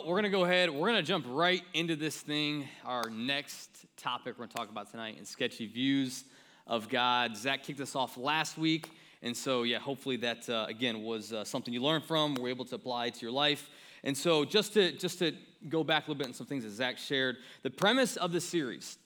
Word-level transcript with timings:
Well, 0.00 0.08
we're 0.08 0.14
going 0.14 0.32
to 0.32 0.38
go 0.38 0.44
ahead. 0.44 0.70
We're 0.70 0.88
going 0.88 1.02
to 1.02 1.06
jump 1.06 1.26
right 1.28 1.62
into 1.74 1.94
this 1.94 2.18
thing. 2.18 2.66
Our 2.86 3.10
next 3.10 3.84
topic 3.98 4.38
we're 4.38 4.46
going 4.46 4.48
to 4.48 4.56
talk 4.56 4.70
about 4.70 4.90
tonight 4.90 5.18
is 5.20 5.28
sketchy 5.28 5.66
views 5.66 6.24
of 6.66 6.88
God. 6.88 7.36
Zach 7.36 7.64
kicked 7.64 7.82
us 7.82 7.94
off 7.94 8.16
last 8.16 8.56
week. 8.56 8.88
And 9.20 9.36
so, 9.36 9.62
yeah, 9.62 9.78
hopefully 9.78 10.16
that, 10.16 10.48
uh, 10.48 10.64
again, 10.70 11.02
was 11.02 11.34
uh, 11.34 11.44
something 11.44 11.74
you 11.74 11.82
learned 11.82 12.04
from, 12.04 12.34
were 12.36 12.48
able 12.48 12.64
to 12.64 12.76
apply 12.76 13.10
to 13.10 13.20
your 13.20 13.30
life. 13.30 13.68
And 14.02 14.16
so, 14.16 14.46
just 14.46 14.72
to, 14.72 14.92
just 14.92 15.18
to 15.18 15.34
go 15.68 15.84
back 15.84 16.06
a 16.06 16.10
little 16.10 16.18
bit 16.18 16.28
on 16.28 16.32
some 16.32 16.46
things 16.46 16.64
that 16.64 16.70
Zach 16.70 16.96
shared, 16.96 17.36
the 17.62 17.70
premise 17.70 18.16
of 18.16 18.32
the 18.32 18.40
series 18.40 18.96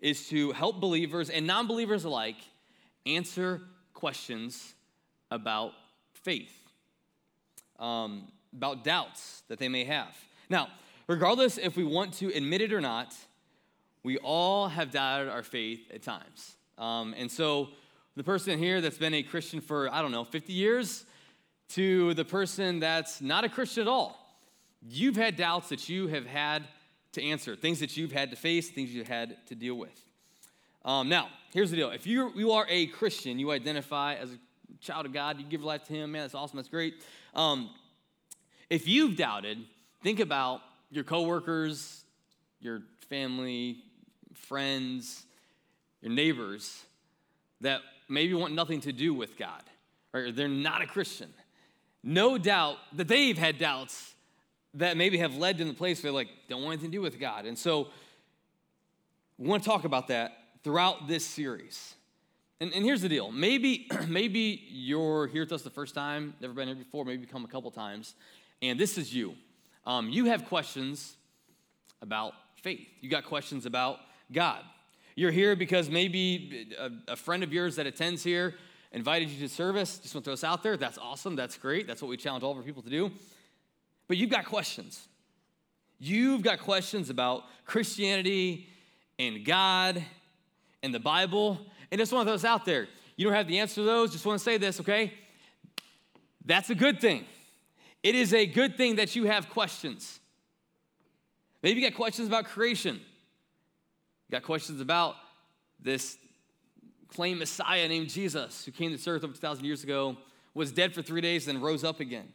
is 0.00 0.30
to 0.30 0.52
help 0.52 0.80
believers 0.80 1.28
and 1.28 1.46
non 1.46 1.66
believers 1.66 2.04
alike 2.04 2.38
answer 3.04 3.60
questions 3.92 4.74
about 5.30 5.72
faith. 6.14 6.56
Um, 7.78 8.28
about 8.56 8.82
doubts 8.82 9.42
that 9.48 9.58
they 9.58 9.68
may 9.68 9.84
have. 9.84 10.16
Now, 10.48 10.68
regardless 11.06 11.58
if 11.58 11.76
we 11.76 11.84
want 11.84 12.14
to 12.14 12.34
admit 12.34 12.60
it 12.60 12.72
or 12.72 12.80
not, 12.80 13.14
we 14.02 14.18
all 14.18 14.68
have 14.68 14.90
doubted 14.90 15.28
our 15.28 15.42
faith 15.42 15.90
at 15.92 16.02
times. 16.02 16.56
Um, 16.78 17.14
and 17.18 17.30
so, 17.30 17.68
the 18.16 18.24
person 18.24 18.58
here 18.58 18.80
that's 18.80 18.98
been 18.98 19.14
a 19.14 19.22
Christian 19.22 19.60
for, 19.60 19.92
I 19.92 20.02
don't 20.02 20.10
know, 20.10 20.24
50 20.24 20.52
years, 20.52 21.04
to 21.70 22.14
the 22.14 22.24
person 22.24 22.80
that's 22.80 23.20
not 23.20 23.44
a 23.44 23.48
Christian 23.48 23.82
at 23.82 23.88
all, 23.88 24.18
you've 24.82 25.16
had 25.16 25.36
doubts 25.36 25.68
that 25.68 25.88
you 25.88 26.08
have 26.08 26.26
had 26.26 26.64
to 27.12 27.22
answer, 27.22 27.54
things 27.54 27.80
that 27.80 27.96
you've 27.96 28.12
had 28.12 28.30
to 28.30 28.36
face, 28.36 28.70
things 28.70 28.90
you've 28.90 29.08
had 29.08 29.36
to 29.46 29.54
deal 29.54 29.74
with. 29.74 30.04
Um, 30.84 31.08
now, 31.08 31.28
here's 31.52 31.70
the 31.70 31.76
deal 31.76 31.90
if 31.90 32.06
you, 32.06 32.32
you 32.34 32.52
are 32.52 32.66
a 32.68 32.86
Christian, 32.86 33.38
you 33.38 33.50
identify 33.50 34.14
as 34.14 34.32
a 34.32 34.38
child 34.80 35.06
of 35.06 35.12
God, 35.12 35.38
you 35.38 35.44
give 35.44 35.62
life 35.62 35.84
to 35.84 35.92
Him, 35.92 36.12
man, 36.12 36.22
that's 36.22 36.34
awesome, 36.34 36.56
that's 36.56 36.68
great. 36.68 36.94
Um, 37.34 37.70
if 38.70 38.88
you've 38.88 39.16
doubted, 39.16 39.58
think 40.08 40.20
about 40.20 40.62
your 40.90 41.04
coworkers, 41.04 42.02
your 42.62 42.80
family, 43.10 43.76
friends, 44.32 45.26
your 46.00 46.10
neighbors 46.10 46.82
that 47.60 47.82
maybe 48.08 48.32
want 48.32 48.54
nothing 48.54 48.80
to 48.80 48.90
do 48.90 49.12
with 49.12 49.36
God, 49.36 49.62
or 50.14 50.32
they're 50.32 50.48
not 50.48 50.80
a 50.80 50.86
Christian. 50.86 51.28
No 52.02 52.38
doubt 52.38 52.78
that 52.94 53.06
they've 53.06 53.36
had 53.36 53.58
doubts 53.58 54.14
that 54.72 54.96
maybe 54.96 55.18
have 55.18 55.36
led 55.36 55.58
to 55.58 55.66
the 55.66 55.74
place 55.74 56.02
where 56.02 56.10
they 56.10 56.16
like 56.16 56.28
don't 56.48 56.62
want 56.62 56.72
anything 56.72 56.90
to 56.90 56.96
do 56.96 57.02
with 57.02 57.20
God. 57.20 57.44
And 57.44 57.58
so 57.58 57.88
we 59.36 59.46
want 59.46 59.62
to 59.62 59.68
talk 59.68 59.84
about 59.84 60.08
that 60.08 60.38
throughout 60.64 61.06
this 61.06 61.26
series. 61.26 61.96
And, 62.60 62.72
and 62.72 62.82
here's 62.82 63.02
the 63.02 63.10
deal. 63.10 63.30
Maybe, 63.30 63.90
maybe 64.08 64.64
you're 64.70 65.26
here 65.26 65.42
with 65.42 65.52
us 65.52 65.60
the 65.60 65.68
first 65.68 65.94
time, 65.94 66.32
never 66.40 66.54
been 66.54 66.68
here 66.68 66.76
before, 66.76 67.04
maybe 67.04 67.26
come 67.26 67.44
a 67.44 67.48
couple 67.48 67.70
times, 67.70 68.14
and 68.62 68.80
this 68.80 68.96
is 68.96 69.14
you. 69.14 69.34
Um, 69.88 70.10
you 70.10 70.26
have 70.26 70.44
questions 70.44 71.16
about 72.02 72.34
faith, 72.62 72.86
you 73.00 73.08
got 73.08 73.24
questions 73.24 73.64
about 73.64 74.00
God. 74.30 74.62
You're 75.16 75.30
here 75.30 75.56
because 75.56 75.88
maybe 75.88 76.76
a, 76.78 77.12
a 77.12 77.16
friend 77.16 77.42
of 77.42 77.54
yours 77.54 77.76
that 77.76 77.86
attends 77.86 78.22
here 78.22 78.54
invited 78.92 79.30
you 79.30 79.48
to 79.48 79.52
service. 79.52 79.98
Just 79.98 80.14
want 80.14 80.24
to 80.26 80.28
throw 80.28 80.34
us 80.34 80.44
out 80.44 80.62
there. 80.62 80.76
That's 80.76 80.98
awesome. 80.98 81.36
That's 81.36 81.56
great. 81.56 81.86
That's 81.86 82.02
what 82.02 82.08
we 82.08 82.18
challenge 82.18 82.44
all 82.44 82.52
of 82.52 82.58
our 82.58 82.62
people 82.62 82.82
to 82.82 82.90
do. 82.90 83.10
But 84.08 84.18
you've 84.18 84.28
got 84.28 84.44
questions. 84.44 85.08
You've 85.98 86.42
got 86.42 86.60
questions 86.60 87.08
about 87.08 87.44
Christianity 87.64 88.68
and 89.18 89.42
God 89.42 90.04
and 90.82 90.94
the 90.94 91.00
Bible. 91.00 91.58
And 91.90 91.98
just 91.98 92.12
want 92.12 92.26
to 92.26 92.30
throw 92.30 92.36
this 92.36 92.44
out 92.44 92.66
there. 92.66 92.88
You 93.16 93.24
don't 93.24 93.34
have 93.34 93.48
the 93.48 93.58
answer 93.58 93.76
to 93.76 93.84
those. 93.84 94.12
Just 94.12 94.26
want 94.26 94.38
to 94.38 94.44
say 94.44 94.58
this, 94.58 94.80
okay? 94.80 95.14
That's 96.44 96.68
a 96.68 96.74
good 96.74 97.00
thing. 97.00 97.24
It 98.02 98.14
is 98.14 98.32
a 98.32 98.46
good 98.46 98.76
thing 98.76 98.96
that 98.96 99.16
you 99.16 99.24
have 99.24 99.48
questions. 99.50 100.20
Maybe 101.62 101.80
you 101.80 101.90
got 101.90 101.96
questions 101.96 102.28
about 102.28 102.44
creation. 102.44 102.96
You 102.96 104.32
got 104.32 104.42
questions 104.42 104.80
about 104.80 105.16
this 105.80 106.16
claimed 107.08 107.38
Messiah 107.38 107.88
named 107.88 108.08
Jesus 108.08 108.64
who 108.64 108.70
came 108.70 108.90
to 108.90 108.96
this 108.96 109.08
earth 109.08 109.24
over 109.24 109.32
2,000 109.32 109.64
years 109.64 109.82
ago, 109.82 110.16
was 110.54 110.70
dead 110.72 110.94
for 110.94 111.02
three 111.02 111.20
days, 111.20 111.48
and 111.48 111.62
rose 111.62 111.84
up 111.84 112.00
again. 112.00 112.28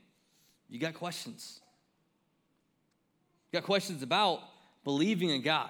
You 0.69 0.79
got 0.79 0.93
questions. 0.93 1.61
You 3.51 3.59
got 3.59 3.65
questions 3.65 4.01
about 4.01 4.39
believing 4.83 5.29
in 5.29 5.41
God. 5.41 5.69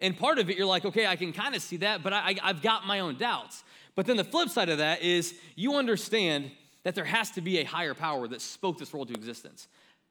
And 0.00 0.16
part 0.16 0.38
of 0.38 0.50
it, 0.50 0.56
you're 0.56 0.66
like, 0.66 0.84
okay, 0.84 1.06
I 1.06 1.16
can 1.16 1.32
kind 1.32 1.54
of 1.54 1.62
see 1.62 1.78
that, 1.78 2.02
but 2.02 2.12
I, 2.12 2.36
have 2.42 2.60
got 2.60 2.86
my 2.86 3.00
own 3.00 3.16
doubts. 3.16 3.64
But 3.94 4.06
then 4.06 4.16
the 4.16 4.24
flip 4.24 4.48
side 4.48 4.68
of 4.68 4.78
that 4.78 5.02
is 5.02 5.34
you 5.54 5.76
understand 5.76 6.50
that 6.84 6.94
there 6.94 7.04
has 7.04 7.30
to 7.32 7.40
be 7.40 7.58
a 7.58 7.64
higher 7.64 7.94
power 7.94 8.28
that 8.28 8.40
spoke 8.40 8.78
this 8.78 8.92
world 8.92 9.08
to 9.08 9.14
existence. 9.14 9.68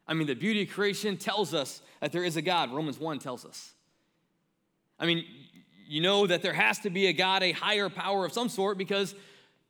I 0.08 0.14
mean, 0.14 0.28
the 0.28 0.34
beauty 0.34 0.64
of 0.64 0.70
creation 0.70 1.18
tells 1.18 1.54
us 1.54 1.82
that 2.02 2.12
there 2.12 2.24
is 2.24 2.36
a 2.36 2.42
God. 2.42 2.74
Romans 2.74 3.00
1 3.00 3.20
tells 3.20 3.46
us. 3.46 3.74
I 5.00 5.06
mean, 5.06 5.26
you 5.88 6.02
know 6.02 6.28
that 6.28 6.42
there 6.42 6.54
has 6.54 6.80
to 6.80 6.90
be 6.90 7.08
a 7.08 7.14
God, 7.14 7.44
a 7.44 7.52
higher 7.52 7.90
power 7.90 8.26
of 8.26 8.34
some 8.34 8.50
sort, 8.50 8.78
because 8.78 9.16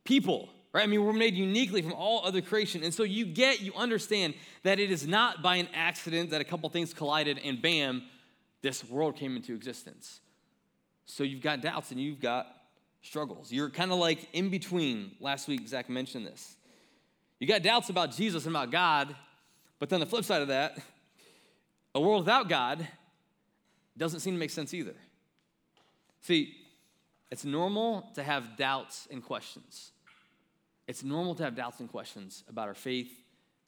people, 0.04 0.48
right? 0.72 0.82
I 0.82 0.86
mean, 0.86 1.04
we're 1.04 1.12
made 1.12 1.34
uniquely 1.34 1.82
from 1.82 1.92
all 1.92 2.24
other 2.24 2.40
creation. 2.40 2.82
And 2.82 2.92
so 2.92 3.02
you 3.04 3.26
get, 3.26 3.60
you 3.60 3.72
understand 3.74 4.34
that 4.62 4.80
it 4.80 4.90
is 4.90 5.06
not 5.06 5.42
by 5.42 5.56
an 5.56 5.68
accident 5.74 6.30
that 6.30 6.40
a 6.40 6.44
couple 6.44 6.68
things 6.68 6.92
collided 6.92 7.38
and 7.44 7.60
bam, 7.60 8.02
this 8.62 8.84
world 8.88 9.16
came 9.16 9.36
into 9.36 9.54
existence. 9.54 10.20
So 11.06 11.22
you've 11.22 11.42
got 11.42 11.60
doubts 11.60 11.90
and 11.90 12.00
you've 12.00 12.20
got 12.20 12.46
struggles. 13.02 13.52
You're 13.52 13.70
kind 13.70 13.92
of 13.92 13.98
like 13.98 14.28
in 14.32 14.48
between. 14.48 15.12
Last 15.20 15.48
week, 15.48 15.68
Zach 15.68 15.90
mentioned 15.90 16.26
this. 16.26 16.56
You 17.40 17.46
got 17.46 17.62
doubts 17.62 17.88
about 17.88 18.12
Jesus 18.12 18.46
and 18.46 18.54
about 18.54 18.70
God, 18.70 19.14
but 19.78 19.88
then 19.88 20.00
the 20.00 20.06
flip 20.06 20.24
side 20.24 20.42
of 20.42 20.48
that, 20.48 20.78
a 21.94 22.00
world 22.00 22.24
without 22.24 22.48
God 22.48 22.86
doesn't 23.96 24.20
seem 24.20 24.34
to 24.34 24.38
make 24.38 24.50
sense 24.50 24.72
either. 24.74 24.94
See, 26.20 26.54
it's 27.30 27.44
normal 27.44 28.10
to 28.14 28.22
have 28.22 28.56
doubts 28.56 29.08
and 29.10 29.22
questions. 29.22 29.92
It's 30.86 31.02
normal 31.02 31.34
to 31.36 31.44
have 31.44 31.54
doubts 31.54 31.80
and 31.80 31.90
questions 31.90 32.44
about 32.48 32.68
our 32.68 32.74
faith, 32.74 33.12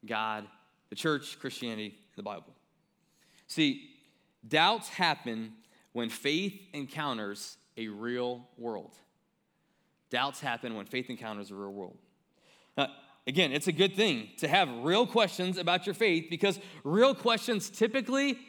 God, 0.05 0.45
the 0.89 0.95
church, 0.95 1.39
Christianity, 1.39 1.95
the 2.15 2.23
Bible. 2.23 2.53
See, 3.47 3.89
doubts 4.47 4.89
happen 4.89 5.53
when 5.93 6.09
faith 6.09 6.59
encounters 6.73 7.57
a 7.77 7.87
real 7.87 8.47
world. 8.57 8.93
Doubts 10.09 10.39
happen 10.39 10.75
when 10.75 10.85
faith 10.85 11.09
encounters 11.09 11.51
a 11.51 11.55
real 11.55 11.73
world. 11.73 11.97
Now, 12.77 12.89
Again, 13.27 13.51
it's 13.51 13.67
a 13.67 13.73
good 13.73 13.93
thing 13.93 14.29
to 14.37 14.47
have 14.47 14.69
real 14.83 15.05
questions 15.05 15.57
about 15.57 15.85
your 15.85 15.93
faith 15.93 16.27
because 16.29 16.61
real 16.85 17.13
questions 17.13 17.69
typically 17.69 18.39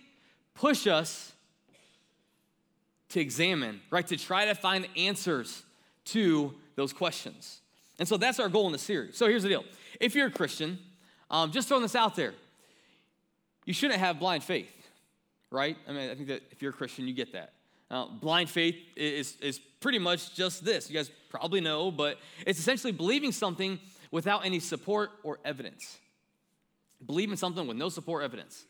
push 0.55 0.87
us 0.87 1.33
to 3.09 3.21
examine, 3.21 3.81
right? 3.91 4.07
To 4.07 4.17
try 4.17 4.45
to 4.45 4.55
find 4.55 4.87
answers 4.97 5.65
to 6.07 6.55
those 6.77 6.93
questions. 6.93 7.61
And 7.99 8.07
so 8.07 8.17
that's 8.17 8.39
our 8.39 8.49
goal 8.49 8.67
in 8.67 8.73
the 8.73 8.79
series. 8.79 9.17
So 9.17 9.27
here's 9.27 9.43
the 9.43 9.49
deal 9.49 9.65
if 10.01 10.15
you're 10.15 10.29
a 10.29 10.31
Christian, 10.31 10.79
um, 11.29 11.51
just 11.51 11.67
throwing 11.67 11.83
this 11.83 11.97
out 11.97 12.15
there, 12.15 12.35
you 13.65 13.75
shouldn't 13.75 13.99
have 13.99 14.21
blind 14.21 14.45
faith, 14.45 14.71
right? 15.51 15.77
I 15.89 15.93
mean, 15.93 16.09
I 16.09 16.15
think 16.15 16.29
that 16.29 16.43
if 16.53 16.63
you're 16.63 16.71
a 16.71 16.75
Christian, 16.75 17.09
you 17.09 17.15
get 17.15 17.33
that. 17.33 17.53
Uh, 17.91 18.07
blind 18.07 18.49
faith 18.49 18.77
is, 18.95 19.37
is 19.41 19.59
pretty 19.59 19.99
much 19.99 20.35
just 20.35 20.65
this. 20.65 20.89
You 20.89 20.97
guys 20.97 21.11
probably 21.31 21.61
know, 21.61 21.91
but 21.91 22.19
it's 22.47 22.61
essentially 22.61 22.93
believing 22.93 23.33
something 23.33 23.81
without 24.11 24.45
any 24.45 24.61
support 24.61 25.11
or 25.23 25.39
evidence. 25.45 25.99
Believe 27.05 27.31
in 27.31 27.37
something 27.37 27.67
with 27.67 27.77
no 27.77 27.89
support 27.89 28.23
or 28.23 28.25
evidence. 28.25 28.65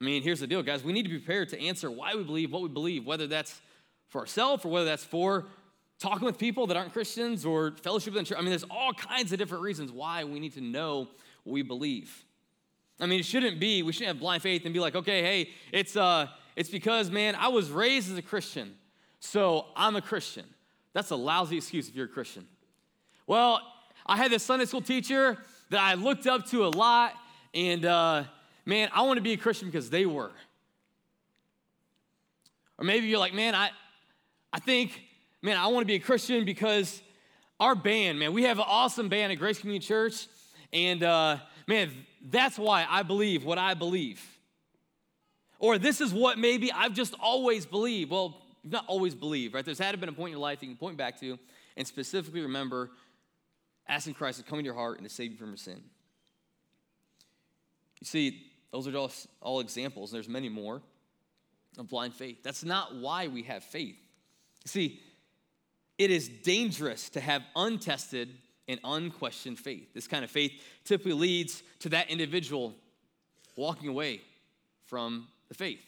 I 0.00 0.04
mean, 0.04 0.22
here's 0.22 0.40
the 0.40 0.46
deal, 0.46 0.62
guys. 0.62 0.84
We 0.84 0.92
need 0.92 1.02
to 1.04 1.08
be 1.08 1.18
prepared 1.18 1.48
to 1.50 1.60
answer 1.60 1.90
why 1.90 2.14
we 2.14 2.22
believe 2.22 2.52
what 2.52 2.62
we 2.62 2.68
believe, 2.68 3.04
whether 3.04 3.26
that's 3.26 3.60
for 4.08 4.20
ourselves 4.20 4.64
or 4.64 4.68
whether 4.68 4.86
that's 4.86 5.04
for 5.04 5.46
talking 5.98 6.24
with 6.24 6.38
people 6.38 6.68
that 6.68 6.76
aren't 6.76 6.92
Christians 6.92 7.44
or 7.44 7.72
fellowship 7.82 8.14
in 8.14 8.24
church. 8.24 8.38
I 8.38 8.40
mean, 8.40 8.50
there's 8.50 8.64
all 8.70 8.92
kinds 8.92 9.32
of 9.32 9.38
different 9.38 9.64
reasons 9.64 9.90
why 9.90 10.22
we 10.24 10.38
need 10.38 10.54
to 10.54 10.60
know 10.60 11.08
what 11.42 11.52
we 11.52 11.62
believe. 11.62 12.24
I 13.00 13.06
mean, 13.06 13.20
it 13.20 13.26
shouldn't 13.26 13.58
be, 13.58 13.82
we 13.82 13.92
shouldn't 13.92 14.08
have 14.08 14.20
blind 14.20 14.42
faith 14.42 14.64
and 14.64 14.72
be 14.74 14.80
like, 14.80 14.94
okay, 14.94 15.22
hey, 15.22 15.50
it's 15.72 15.96
uh 15.96 16.28
it's 16.58 16.70
because, 16.70 17.08
man, 17.08 17.36
I 17.36 17.48
was 17.48 17.70
raised 17.70 18.10
as 18.10 18.18
a 18.18 18.22
Christian, 18.22 18.74
so 19.20 19.66
I'm 19.76 19.94
a 19.94 20.02
Christian. 20.02 20.44
That's 20.92 21.10
a 21.10 21.16
lousy 21.16 21.56
excuse 21.56 21.88
if 21.88 21.94
you're 21.94 22.06
a 22.06 22.08
Christian. 22.08 22.48
Well, 23.28 23.60
I 24.06 24.16
had 24.16 24.32
this 24.32 24.42
Sunday 24.42 24.64
school 24.64 24.80
teacher 24.80 25.36
that 25.68 25.80
I 25.80 25.94
looked 25.94 26.26
up 26.26 26.46
to 26.46 26.64
a 26.64 26.68
lot, 26.68 27.12
and 27.52 27.84
uh, 27.84 28.24
man, 28.64 28.88
I 28.90 29.02
want 29.02 29.18
to 29.18 29.22
be 29.22 29.34
a 29.34 29.36
Christian 29.36 29.68
because 29.68 29.90
they 29.90 30.06
were. 30.06 30.30
Or 32.78 32.86
maybe 32.86 33.06
you're 33.06 33.18
like, 33.18 33.34
man, 33.34 33.54
I, 33.54 33.68
I 34.50 34.60
think, 34.60 35.02
man, 35.42 35.58
I 35.58 35.66
want 35.66 35.82
to 35.82 35.86
be 35.86 35.96
a 35.96 35.98
Christian 35.98 36.46
because 36.46 37.02
our 37.60 37.74
band, 37.74 38.18
man, 38.18 38.32
we 38.32 38.44
have 38.44 38.56
an 38.58 38.64
awesome 38.66 39.10
band 39.10 39.30
at 39.30 39.38
Grace 39.38 39.58
Community 39.58 39.86
Church, 39.86 40.26
and 40.72 41.02
uh, 41.02 41.36
man, 41.66 41.90
that's 42.30 42.58
why 42.58 42.86
I 42.88 43.02
believe 43.02 43.44
what 43.44 43.58
I 43.58 43.74
believe. 43.74 44.22
Or 45.58 45.76
this 45.76 46.00
is 46.00 46.14
what 46.14 46.38
maybe 46.38 46.72
I've 46.72 46.94
just 46.94 47.12
always 47.20 47.66
believed. 47.66 48.10
Well, 48.10 48.40
not 48.64 48.86
always 48.86 49.14
believed, 49.14 49.52
right? 49.52 49.66
There's 49.66 49.78
had 49.78 49.92
to 49.92 49.98
been 49.98 50.08
a 50.08 50.12
point 50.12 50.28
in 50.28 50.38
your 50.38 50.40
life 50.40 50.62
you 50.62 50.68
can 50.68 50.78
point 50.78 50.96
back 50.96 51.20
to 51.20 51.38
and 51.76 51.86
specifically 51.86 52.40
remember 52.40 52.90
asking 53.88 54.14
Christ 54.14 54.38
to 54.38 54.44
come 54.44 54.58
into 54.58 54.66
your 54.66 54.74
heart 54.74 54.98
and 54.98 55.08
to 55.08 55.14
save 55.14 55.32
you 55.32 55.36
from 55.36 55.48
your 55.48 55.56
sin. 55.56 55.80
You 58.00 58.04
see, 58.04 58.46
those 58.72 58.86
are 58.86 58.96
all, 58.96 59.10
all 59.40 59.60
examples. 59.60 60.12
There's 60.12 60.28
many 60.28 60.48
more 60.48 60.82
of 61.78 61.88
blind 61.88 62.14
faith. 62.14 62.42
That's 62.42 62.64
not 62.64 62.96
why 62.96 63.28
we 63.28 63.42
have 63.44 63.64
faith. 63.64 63.96
See, 64.66 65.00
it 65.96 66.10
is 66.10 66.28
dangerous 66.28 67.08
to 67.10 67.20
have 67.20 67.42
untested 67.56 68.30
and 68.68 68.78
unquestioned 68.84 69.58
faith. 69.58 69.94
This 69.94 70.06
kind 70.06 70.24
of 70.24 70.30
faith 70.30 70.52
typically 70.84 71.14
leads 71.14 71.62
to 71.80 71.88
that 71.90 72.10
individual 72.10 72.74
walking 73.56 73.88
away 73.88 74.20
from 74.86 75.26
the 75.48 75.54
faith. 75.54 75.80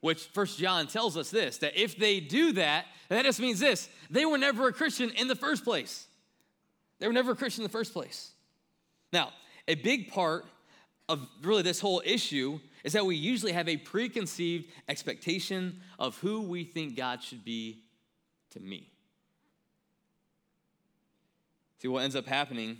Which 0.00 0.22
First 0.26 0.58
John 0.58 0.86
tells 0.86 1.16
us 1.16 1.30
this 1.30 1.58
that 1.58 1.80
if 1.80 1.96
they 1.96 2.20
do 2.20 2.52
that, 2.52 2.86
that 3.08 3.24
just 3.24 3.40
means 3.40 3.58
this 3.58 3.88
they 4.10 4.24
were 4.24 4.38
never 4.38 4.68
a 4.68 4.72
Christian 4.72 5.10
in 5.10 5.28
the 5.28 5.34
first 5.34 5.64
place. 5.64 6.06
They 6.98 7.06
were 7.06 7.12
never 7.12 7.32
a 7.32 7.36
Christian 7.36 7.62
in 7.62 7.68
the 7.68 7.72
first 7.72 7.92
place. 7.92 8.32
Now, 9.12 9.30
a 9.68 9.74
big 9.74 10.10
part 10.10 10.46
of 11.08 11.26
really 11.42 11.62
this 11.62 11.80
whole 11.80 12.02
issue 12.04 12.60
is 12.82 12.92
that 12.92 13.04
we 13.04 13.16
usually 13.16 13.52
have 13.52 13.68
a 13.68 13.76
preconceived 13.76 14.70
expectation 14.88 15.80
of 15.98 16.18
who 16.18 16.42
we 16.42 16.64
think 16.64 16.96
God 16.96 17.22
should 17.22 17.44
be 17.44 17.82
to 18.50 18.60
me. 18.60 18.90
See, 21.80 21.88
what 21.88 22.02
ends 22.02 22.16
up 22.16 22.26
happening, 22.26 22.78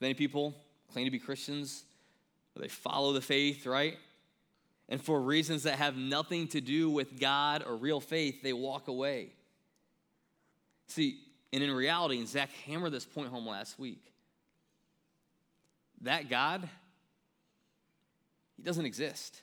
many 0.00 0.14
people 0.14 0.54
claim 0.92 1.04
to 1.04 1.10
be 1.10 1.18
Christians, 1.18 1.84
they 2.56 2.68
follow 2.68 3.12
the 3.12 3.20
faith, 3.20 3.66
right? 3.66 3.98
And 4.88 5.00
for 5.02 5.20
reasons 5.20 5.64
that 5.64 5.78
have 5.78 5.96
nothing 5.96 6.46
to 6.48 6.60
do 6.60 6.90
with 6.90 7.18
God 7.18 7.64
or 7.66 7.76
real 7.76 8.00
faith, 8.00 8.42
they 8.42 8.52
walk 8.52 8.86
away. 8.88 9.32
See, 10.86 11.18
and 11.54 11.62
in 11.62 11.70
reality, 11.70 12.18
and 12.18 12.26
Zach 12.26 12.50
hammered 12.66 12.90
this 12.90 13.04
point 13.04 13.28
home 13.28 13.46
last 13.46 13.78
week, 13.78 14.02
that 16.02 16.28
God, 16.28 16.68
he 18.56 18.62
doesn't 18.64 18.84
exist. 18.84 19.40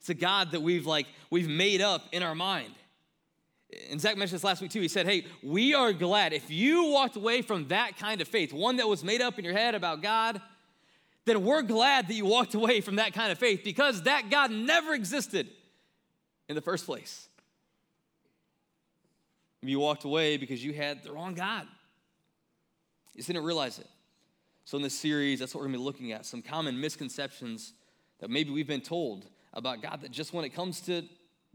It's 0.00 0.08
a 0.08 0.14
God 0.14 0.50
that 0.50 0.60
we've 0.60 0.86
like 0.86 1.06
we've 1.30 1.48
made 1.48 1.80
up 1.80 2.08
in 2.10 2.24
our 2.24 2.34
mind. 2.34 2.74
And 3.90 4.00
Zach 4.00 4.16
mentioned 4.16 4.38
this 4.38 4.44
last 4.44 4.60
week 4.60 4.72
too. 4.72 4.80
He 4.80 4.88
said, 4.88 5.06
Hey, 5.06 5.26
we 5.40 5.72
are 5.72 5.92
glad 5.92 6.32
if 6.32 6.50
you 6.50 6.90
walked 6.90 7.14
away 7.14 7.42
from 7.42 7.68
that 7.68 7.96
kind 7.96 8.20
of 8.20 8.26
faith, 8.26 8.52
one 8.52 8.76
that 8.76 8.88
was 8.88 9.04
made 9.04 9.20
up 9.22 9.38
in 9.38 9.44
your 9.44 9.54
head 9.54 9.76
about 9.76 10.02
God, 10.02 10.42
then 11.26 11.44
we're 11.44 11.62
glad 11.62 12.08
that 12.08 12.14
you 12.14 12.26
walked 12.26 12.54
away 12.54 12.80
from 12.80 12.96
that 12.96 13.14
kind 13.14 13.30
of 13.30 13.38
faith 13.38 13.62
because 13.62 14.02
that 14.02 14.30
God 14.30 14.50
never 14.50 14.94
existed 14.94 15.48
in 16.48 16.56
the 16.56 16.60
first 16.60 16.86
place. 16.86 17.28
You 19.68 19.80
walked 19.80 20.04
away 20.04 20.36
because 20.36 20.62
you 20.62 20.72
had 20.72 21.02
the 21.02 21.12
wrong 21.12 21.34
God. 21.34 21.66
You 23.14 23.18
just 23.18 23.28
didn't 23.28 23.44
realize 23.44 23.78
it. 23.78 23.88
So, 24.64 24.76
in 24.76 24.82
this 24.82 24.98
series, 24.98 25.40
that's 25.40 25.54
what 25.54 25.60
we're 25.60 25.68
going 25.68 25.74
to 25.74 25.78
be 25.78 25.84
looking 25.84 26.12
at 26.12 26.26
some 26.26 26.42
common 26.42 26.80
misconceptions 26.80 27.74
that 28.20 28.30
maybe 28.30 28.50
we've 28.50 28.66
been 28.66 28.80
told 28.80 29.26
about 29.52 29.82
God 29.82 30.00
that 30.02 30.10
just 30.10 30.32
when 30.32 30.44
it 30.44 30.50
comes 30.50 30.80
to 30.82 31.02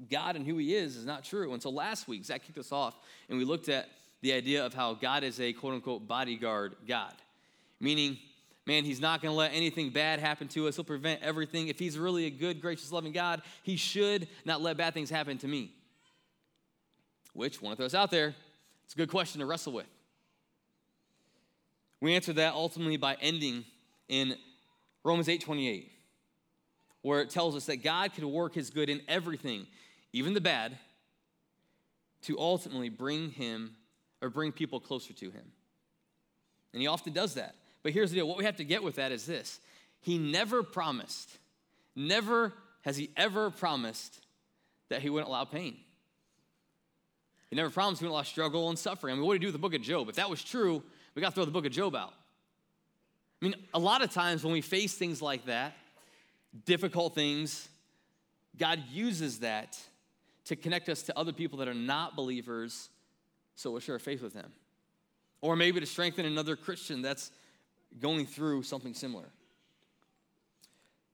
God 0.09 0.35
and 0.35 0.45
who 0.45 0.57
He 0.57 0.75
is 0.75 0.95
is 0.95 1.05
not 1.05 1.23
true. 1.23 1.53
And 1.53 1.61
so, 1.61 1.69
last 1.69 2.07
week, 2.07 2.23
Zach 2.25 2.43
kicked 2.43 2.57
us 2.57 2.71
off 2.71 2.95
and 3.27 3.37
we 3.37 3.45
looked 3.45 3.69
at 3.69 3.89
the 4.21 4.33
idea 4.33 4.65
of 4.65 4.73
how 4.73 4.93
God 4.93 5.23
is 5.23 5.39
a 5.39 5.53
quote 5.53 5.73
unquote 5.73 6.07
bodyguard 6.07 6.75
God, 6.87 7.13
meaning, 7.79 8.17
man, 8.65 8.85
He's 8.85 9.01
not 9.01 9.21
going 9.21 9.31
to 9.31 9.37
let 9.37 9.53
anything 9.53 9.89
bad 9.89 10.19
happen 10.19 10.47
to 10.49 10.67
us. 10.67 10.75
He'll 10.75 10.85
prevent 10.85 11.21
everything. 11.21 11.67
If 11.67 11.79
He's 11.79 11.97
really 11.97 12.25
a 12.25 12.31
good, 12.31 12.61
gracious, 12.61 12.91
loving 12.91 13.11
God, 13.11 13.41
He 13.63 13.75
should 13.75 14.27
not 14.45 14.61
let 14.61 14.77
bad 14.77 14.93
things 14.93 15.09
happen 15.09 15.37
to 15.39 15.47
me. 15.47 15.73
Which, 17.33 17.61
one 17.61 17.71
of 17.71 17.77
those 17.77 17.95
out 17.95 18.11
there, 18.11 18.35
it's 18.85 18.93
a 18.93 18.97
good 18.97 19.09
question 19.09 19.39
to 19.39 19.45
wrestle 19.45 19.73
with. 19.73 19.87
We 22.01 22.15
answer 22.15 22.33
that 22.33 22.53
ultimately 22.53 22.97
by 22.97 23.17
ending 23.21 23.65
in 24.07 24.35
Romans 25.03 25.27
8:28, 25.27 25.91
where 27.01 27.21
it 27.21 27.29
tells 27.29 27.55
us 27.55 27.65
that 27.67 27.77
God 27.77 28.13
could 28.13 28.23
work 28.23 28.53
his 28.53 28.69
good 28.69 28.89
in 28.89 29.01
everything, 29.07 29.67
even 30.13 30.33
the 30.33 30.41
bad, 30.41 30.77
to 32.23 32.39
ultimately 32.39 32.89
bring 32.89 33.31
him 33.31 33.75
or 34.21 34.29
bring 34.29 34.51
people 34.51 34.79
closer 34.79 35.13
to 35.13 35.31
him. 35.31 35.51
And 36.73 36.81
he 36.81 36.87
often 36.87 37.13
does 37.13 37.35
that. 37.35 37.55
But 37.83 37.93
here's 37.93 38.11
the 38.11 38.17
deal 38.17 38.27
what 38.27 38.37
we 38.37 38.45
have 38.45 38.57
to 38.57 38.65
get 38.65 38.83
with 38.83 38.95
that 38.95 39.11
is 39.11 39.25
this 39.25 39.59
He 40.01 40.17
never 40.17 40.63
promised, 40.63 41.37
never 41.95 42.53
has 42.81 42.97
he 42.97 43.09
ever 43.17 43.49
promised 43.49 44.19
that 44.89 45.01
he 45.01 45.09
wouldn't 45.09 45.29
allow 45.29 45.45
pain. 45.45 45.77
He 47.49 47.55
never 47.55 47.69
promised 47.69 47.99
he 47.99 48.05
wouldn't 48.05 48.13
allow 48.15 48.23
struggle 48.23 48.69
and 48.69 48.77
suffering. 48.77 49.13
I 49.13 49.15
mean, 49.17 49.25
what 49.25 49.33
do 49.33 49.35
you 49.35 49.39
do 49.39 49.47
with 49.47 49.53
the 49.53 49.59
book 49.59 49.73
of 49.73 49.81
Job? 49.81 50.09
If 50.09 50.15
that 50.15 50.29
was 50.29 50.43
true, 50.43 50.83
we 51.15 51.21
got 51.21 51.29
to 51.29 51.35
throw 51.35 51.45
the 51.45 51.51
book 51.51 51.65
of 51.65 51.71
Job 51.71 51.95
out. 51.95 52.13
I 53.41 53.45
mean, 53.45 53.55
a 53.73 53.79
lot 53.79 54.03
of 54.03 54.11
times 54.11 54.43
when 54.43 54.53
we 54.53 54.61
face 54.61 54.93
things 54.93 55.21
like 55.21 55.45
that, 55.45 55.73
difficult 56.65 57.15
things, 57.15 57.69
God 58.57 58.83
uses 58.91 59.39
that 59.39 59.79
to 60.45 60.55
connect 60.55 60.89
us 60.89 61.03
to 61.03 61.17
other 61.17 61.31
people 61.31 61.59
that 61.59 61.67
are 61.67 61.73
not 61.73 62.15
believers 62.15 62.89
so 63.59 63.71
we'll 63.71 63.81
share 63.81 63.99
faith 63.99 64.21
with 64.21 64.33
them. 64.33 64.53
Or 65.41 65.57
maybe 65.57 65.81
to 65.81 65.85
strengthen 65.85 66.25
another 66.25 66.55
Christian 66.55 67.01
that's 67.01 67.29
going 67.99 68.25
through 68.25 68.63
something 68.63 68.93
similar. 68.93 69.25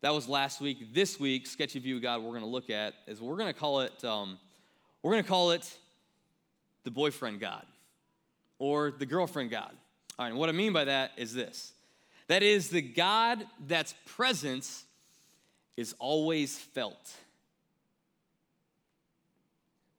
That 0.02 0.14
was 0.14 0.30
last 0.30 0.62
week. 0.62 0.94
This 0.94 1.20
week, 1.20 1.48
sketchy 1.48 1.80
view 1.80 2.00
God, 2.00 2.22
we're 2.22 2.30
going 2.30 2.42
to 2.42 2.48
look 2.48 2.70
at 2.70 2.94
is 3.08 3.20
we're 3.20 3.38
going 3.38 3.52
to 3.52 3.60
call 3.60 3.80
it 3.80 4.04
um, 4.06 4.38
we're 5.02 5.14
going 5.14 5.24
to 5.24 5.28
call 5.28 5.52
it 5.52 5.76
the 6.86 6.92
boyfriend 6.92 7.42
God 7.42 7.66
or 8.58 8.92
the 8.92 9.06
girlfriend 9.06 9.50
God. 9.50 9.72
All 10.18 10.26
right, 10.26 10.34
what 10.34 10.48
I 10.48 10.54
mean 10.54 10.72
by 10.72 10.86
that 10.86 11.12
is 11.18 11.34
this 11.34 11.74
that 12.28 12.42
is, 12.42 12.70
the 12.70 12.82
God 12.82 13.46
that's 13.68 13.94
presence 14.06 14.86
is 15.78 15.94
always 16.00 16.58
felt. 16.58 17.14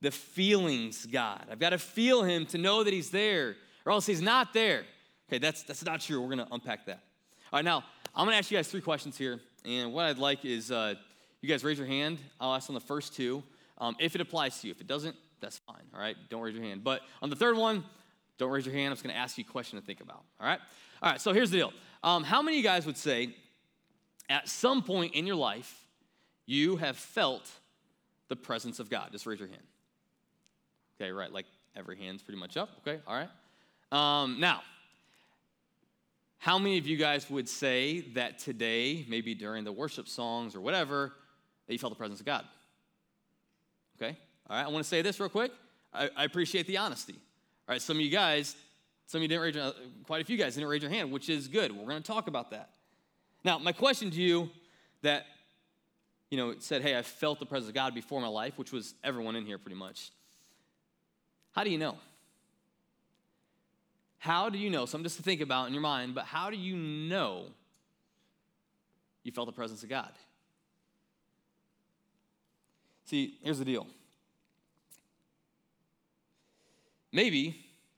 The 0.00 0.10
feelings 0.10 1.06
God. 1.06 1.46
I've 1.50 1.58
got 1.58 1.70
to 1.70 1.78
feel 1.78 2.22
him 2.22 2.46
to 2.46 2.58
know 2.58 2.84
that 2.84 2.92
he's 2.92 3.10
there, 3.10 3.56
or 3.84 3.92
else 3.92 4.06
he's 4.06 4.22
not 4.22 4.52
there. 4.52 4.84
Okay, 5.28 5.38
that's, 5.38 5.62
that's 5.62 5.84
not 5.84 6.00
true. 6.00 6.20
We're 6.20 6.34
going 6.34 6.46
to 6.46 6.52
unpack 6.52 6.86
that. 6.86 7.02
All 7.52 7.58
right, 7.58 7.64
now, 7.64 7.84
I'm 8.14 8.24
going 8.26 8.34
to 8.34 8.38
ask 8.38 8.50
you 8.50 8.58
guys 8.58 8.68
three 8.68 8.80
questions 8.80 9.16
here. 9.16 9.40
And 9.64 9.92
what 9.92 10.04
I'd 10.04 10.18
like 10.18 10.44
is 10.44 10.70
uh, 10.70 10.94
you 11.40 11.48
guys 11.48 11.64
raise 11.64 11.78
your 11.78 11.86
hand. 11.86 12.18
I'll 12.40 12.54
ask 12.54 12.68
on 12.70 12.74
the 12.74 12.80
first 12.80 13.14
two 13.14 13.42
um, 13.78 13.96
if 13.98 14.14
it 14.14 14.20
applies 14.20 14.60
to 14.60 14.68
you. 14.68 14.72
If 14.72 14.80
it 14.80 14.86
doesn't, 14.86 15.16
that's 15.40 15.58
fine. 15.58 15.82
All 15.94 16.00
right, 16.00 16.16
don't 16.30 16.42
raise 16.42 16.54
your 16.54 16.64
hand. 16.64 16.84
But 16.84 17.02
on 17.22 17.30
the 17.30 17.36
third 17.36 17.56
one, 17.56 17.84
don't 18.38 18.50
raise 18.50 18.66
your 18.66 18.74
hand. 18.74 18.88
I'm 18.88 18.92
just 18.92 19.02
going 19.02 19.14
to 19.14 19.20
ask 19.20 19.38
you 19.38 19.44
a 19.48 19.50
question 19.50 19.78
to 19.78 19.84
think 19.84 20.00
about. 20.00 20.22
All 20.40 20.46
right? 20.46 20.58
All 21.02 21.10
right, 21.10 21.20
so 21.20 21.32
here's 21.32 21.50
the 21.50 21.58
deal. 21.58 21.72
Um, 22.02 22.24
how 22.24 22.42
many 22.42 22.58
of 22.58 22.64
you 22.64 22.68
guys 22.68 22.86
would 22.86 22.96
say 22.96 23.34
at 24.28 24.48
some 24.48 24.82
point 24.82 25.14
in 25.14 25.26
your 25.26 25.36
life 25.36 25.84
you 26.46 26.76
have 26.76 26.96
felt 26.96 27.50
the 28.28 28.36
presence 28.36 28.78
of 28.78 28.90
God? 28.90 29.10
Just 29.12 29.26
raise 29.26 29.38
your 29.38 29.48
hand. 29.48 29.62
Okay, 31.00 31.12
right. 31.12 31.32
Like 31.32 31.46
every 31.74 31.96
hand's 31.96 32.22
pretty 32.22 32.40
much 32.40 32.56
up. 32.56 32.70
Okay, 32.86 33.00
all 33.06 33.14
right. 33.14 33.28
Um, 33.92 34.40
now, 34.40 34.62
how 36.38 36.58
many 36.58 36.78
of 36.78 36.86
you 36.86 36.96
guys 36.96 37.28
would 37.30 37.48
say 37.48 38.00
that 38.14 38.38
today, 38.38 39.04
maybe 39.08 39.34
during 39.34 39.64
the 39.64 39.72
worship 39.72 40.08
songs 40.08 40.54
or 40.54 40.60
whatever, 40.60 41.12
that 41.66 41.72
you 41.72 41.78
felt 41.78 41.92
the 41.92 41.98
presence 41.98 42.20
of 42.20 42.26
God? 42.26 42.44
Okay, 44.00 44.16
all 44.48 44.56
right. 44.56 44.64
I 44.64 44.68
want 44.68 44.84
to 44.84 44.88
say 44.88 45.02
this 45.02 45.18
real 45.18 45.28
quick. 45.28 45.52
I, 45.92 46.10
I 46.16 46.24
appreciate 46.24 46.66
the 46.66 46.76
honesty. 46.76 47.14
All 47.68 47.72
right, 47.72 47.82
some 47.82 47.96
of 47.96 48.02
you 48.02 48.10
guys, 48.10 48.54
some 49.06 49.18
of 49.18 49.22
you 49.22 49.28
didn't 49.28 49.42
raise 49.42 49.54
your, 49.54 49.64
uh, 49.64 49.72
quite 50.04 50.22
a 50.22 50.24
few 50.24 50.36
guys 50.36 50.54
didn't 50.54 50.68
raise 50.68 50.82
your 50.82 50.90
hand, 50.90 51.10
which 51.10 51.28
is 51.28 51.48
good. 51.48 51.72
We're 51.72 51.86
going 51.86 52.02
to 52.02 52.06
talk 52.06 52.28
about 52.28 52.50
that. 52.50 52.70
Now, 53.44 53.58
my 53.58 53.72
question 53.72 54.10
to 54.10 54.20
you 54.20 54.50
that, 55.02 55.26
you 56.30 56.36
know, 56.36 56.54
said, 56.58 56.82
hey, 56.82 56.96
I 56.96 57.02
felt 57.02 57.38
the 57.38 57.46
presence 57.46 57.68
of 57.68 57.74
God 57.74 57.94
before 57.94 58.20
my 58.20 58.28
life, 58.28 58.56
which 58.56 58.72
was 58.72 58.94
everyone 59.02 59.36
in 59.36 59.46
here 59.46 59.58
pretty 59.58 59.76
much. 59.76 60.10
How 61.52 61.64
do 61.64 61.70
you 61.70 61.78
know? 61.78 61.96
How 64.18 64.48
do 64.48 64.58
you 64.58 64.70
know? 64.70 64.86
Something 64.86 65.04
just 65.04 65.16
to 65.16 65.22
think 65.22 65.40
about 65.40 65.68
in 65.68 65.72
your 65.72 65.82
mind, 65.82 66.14
but 66.14 66.24
how 66.24 66.50
do 66.50 66.56
you 66.56 66.76
know 66.76 67.46
you 69.22 69.32
felt 69.32 69.46
the 69.46 69.52
presence 69.52 69.82
of 69.82 69.88
God? 69.88 70.12
See, 73.04 73.38
here's 73.42 73.58
the 73.58 73.64
deal 73.64 73.86
Maybe, 77.16 77.56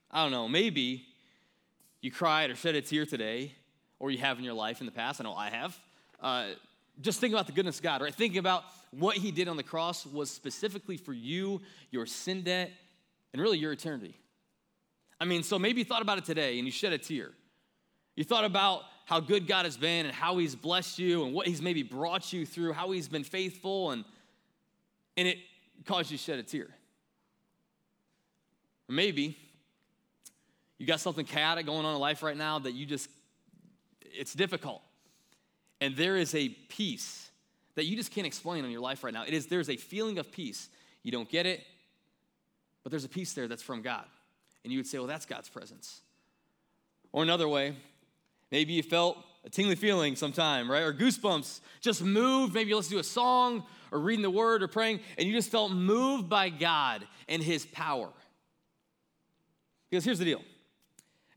I 0.09 0.23
don't 0.23 0.31
know, 0.31 0.47
maybe 0.47 1.03
you 1.99 2.09
cried 2.09 2.51
or 2.51 2.55
shed 2.55 2.75
a 2.75 2.81
tear 2.81 3.05
today, 3.05 3.51
or 3.99 4.11
you 4.11 4.17
have 4.19 4.37
in 4.37 4.45
your 4.45 4.53
life 4.53 4.79
in 4.79 4.85
the 4.85 4.93
past. 4.93 5.19
I 5.19 5.25
know 5.25 5.33
I 5.33 5.49
have. 5.49 5.77
Uh, 6.21 6.45
just 7.01 7.19
think 7.19 7.33
about 7.33 7.45
the 7.45 7.51
goodness 7.51 7.79
of 7.79 7.83
God, 7.83 8.01
right? 8.01 8.15
Thinking 8.15 8.39
about 8.39 8.63
what 8.91 9.17
He 9.17 9.31
did 9.31 9.49
on 9.49 9.57
the 9.57 9.63
cross 9.63 10.05
was 10.05 10.31
specifically 10.31 10.95
for 10.95 11.11
you, 11.11 11.59
your 11.91 12.05
sin 12.05 12.43
debt, 12.43 12.71
and 13.33 13.41
really 13.41 13.57
your 13.57 13.73
eternity. 13.73 14.15
I 15.19 15.25
mean, 15.25 15.43
so 15.43 15.59
maybe 15.59 15.79
you 15.79 15.85
thought 15.85 16.01
about 16.01 16.17
it 16.17 16.23
today 16.23 16.57
and 16.57 16.65
you 16.65 16.71
shed 16.71 16.93
a 16.93 16.97
tear. 16.97 17.31
You 18.15 18.23
thought 18.23 18.45
about 18.45 18.83
how 19.03 19.19
good 19.19 19.47
God 19.47 19.65
has 19.65 19.75
been 19.75 20.05
and 20.05 20.15
how 20.15 20.37
He's 20.37 20.55
blessed 20.55 20.97
you 20.97 21.25
and 21.25 21.33
what 21.33 21.45
He's 21.45 21.61
maybe 21.61 21.83
brought 21.83 22.31
you 22.31 22.45
through, 22.45 22.71
how 22.71 22.91
He's 22.91 23.09
been 23.09 23.25
faithful, 23.25 23.91
and, 23.91 24.05
and 25.17 25.27
it 25.27 25.39
caused 25.83 26.09
you 26.09 26.17
to 26.17 26.23
shed 26.23 26.39
a 26.39 26.43
tear. 26.43 26.69
Maybe 28.89 29.37
you 30.77 30.87
got 30.87 30.99
something 30.99 31.25
chaotic 31.25 31.65
going 31.65 31.85
on 31.85 31.93
in 31.93 32.01
life 32.01 32.23
right 32.23 32.37
now 32.37 32.59
that 32.59 32.71
you 32.71 32.85
just, 32.85 33.09
it's 34.01 34.33
difficult. 34.33 34.81
And 35.81 35.95
there 35.95 36.17
is 36.17 36.33
a 36.33 36.49
peace 36.49 37.29
that 37.75 37.85
you 37.85 37.95
just 37.95 38.11
can't 38.11 38.27
explain 38.27 38.65
in 38.65 38.71
your 38.71 38.81
life 38.81 39.03
right 39.03 39.13
now. 39.13 39.23
It 39.25 39.33
is 39.33 39.47
there's 39.47 39.69
a 39.69 39.77
feeling 39.77 40.17
of 40.17 40.31
peace. 40.31 40.69
You 41.03 41.11
don't 41.11 41.29
get 41.29 41.45
it, 41.45 41.61
but 42.83 42.89
there's 42.89 43.05
a 43.05 43.09
peace 43.09 43.33
there 43.33 43.47
that's 43.47 43.61
from 43.61 43.81
God. 43.81 44.05
And 44.63 44.73
you 44.73 44.79
would 44.79 44.87
say, 44.87 44.97
well, 44.97 45.07
that's 45.07 45.25
God's 45.25 45.49
presence. 45.49 46.01
Or 47.11 47.23
another 47.23 47.47
way, 47.47 47.75
maybe 48.51 48.73
you 48.73 48.83
felt 48.83 49.17
a 49.45 49.49
tingly 49.49 49.75
feeling 49.75 50.15
sometime, 50.15 50.69
right? 50.69 50.83
Or 50.83 50.93
goosebumps, 50.93 51.61
just 51.79 52.03
moved. 52.03 52.53
Maybe 52.53 52.69
you 52.69 52.75
listen 52.75 52.93
to 52.93 52.99
a 52.99 53.03
song 53.03 53.63
or 53.91 53.99
reading 53.99 54.23
the 54.23 54.29
word 54.29 54.61
or 54.61 54.67
praying, 54.67 54.99
and 55.17 55.27
you 55.27 55.33
just 55.33 55.49
felt 55.49 55.71
moved 55.71 56.27
by 56.27 56.49
God 56.49 57.07
and 57.27 57.41
his 57.41 57.65
power. 57.67 58.09
Because 59.89 60.05
here's 60.05 60.19
the 60.19 60.25
deal 60.25 60.41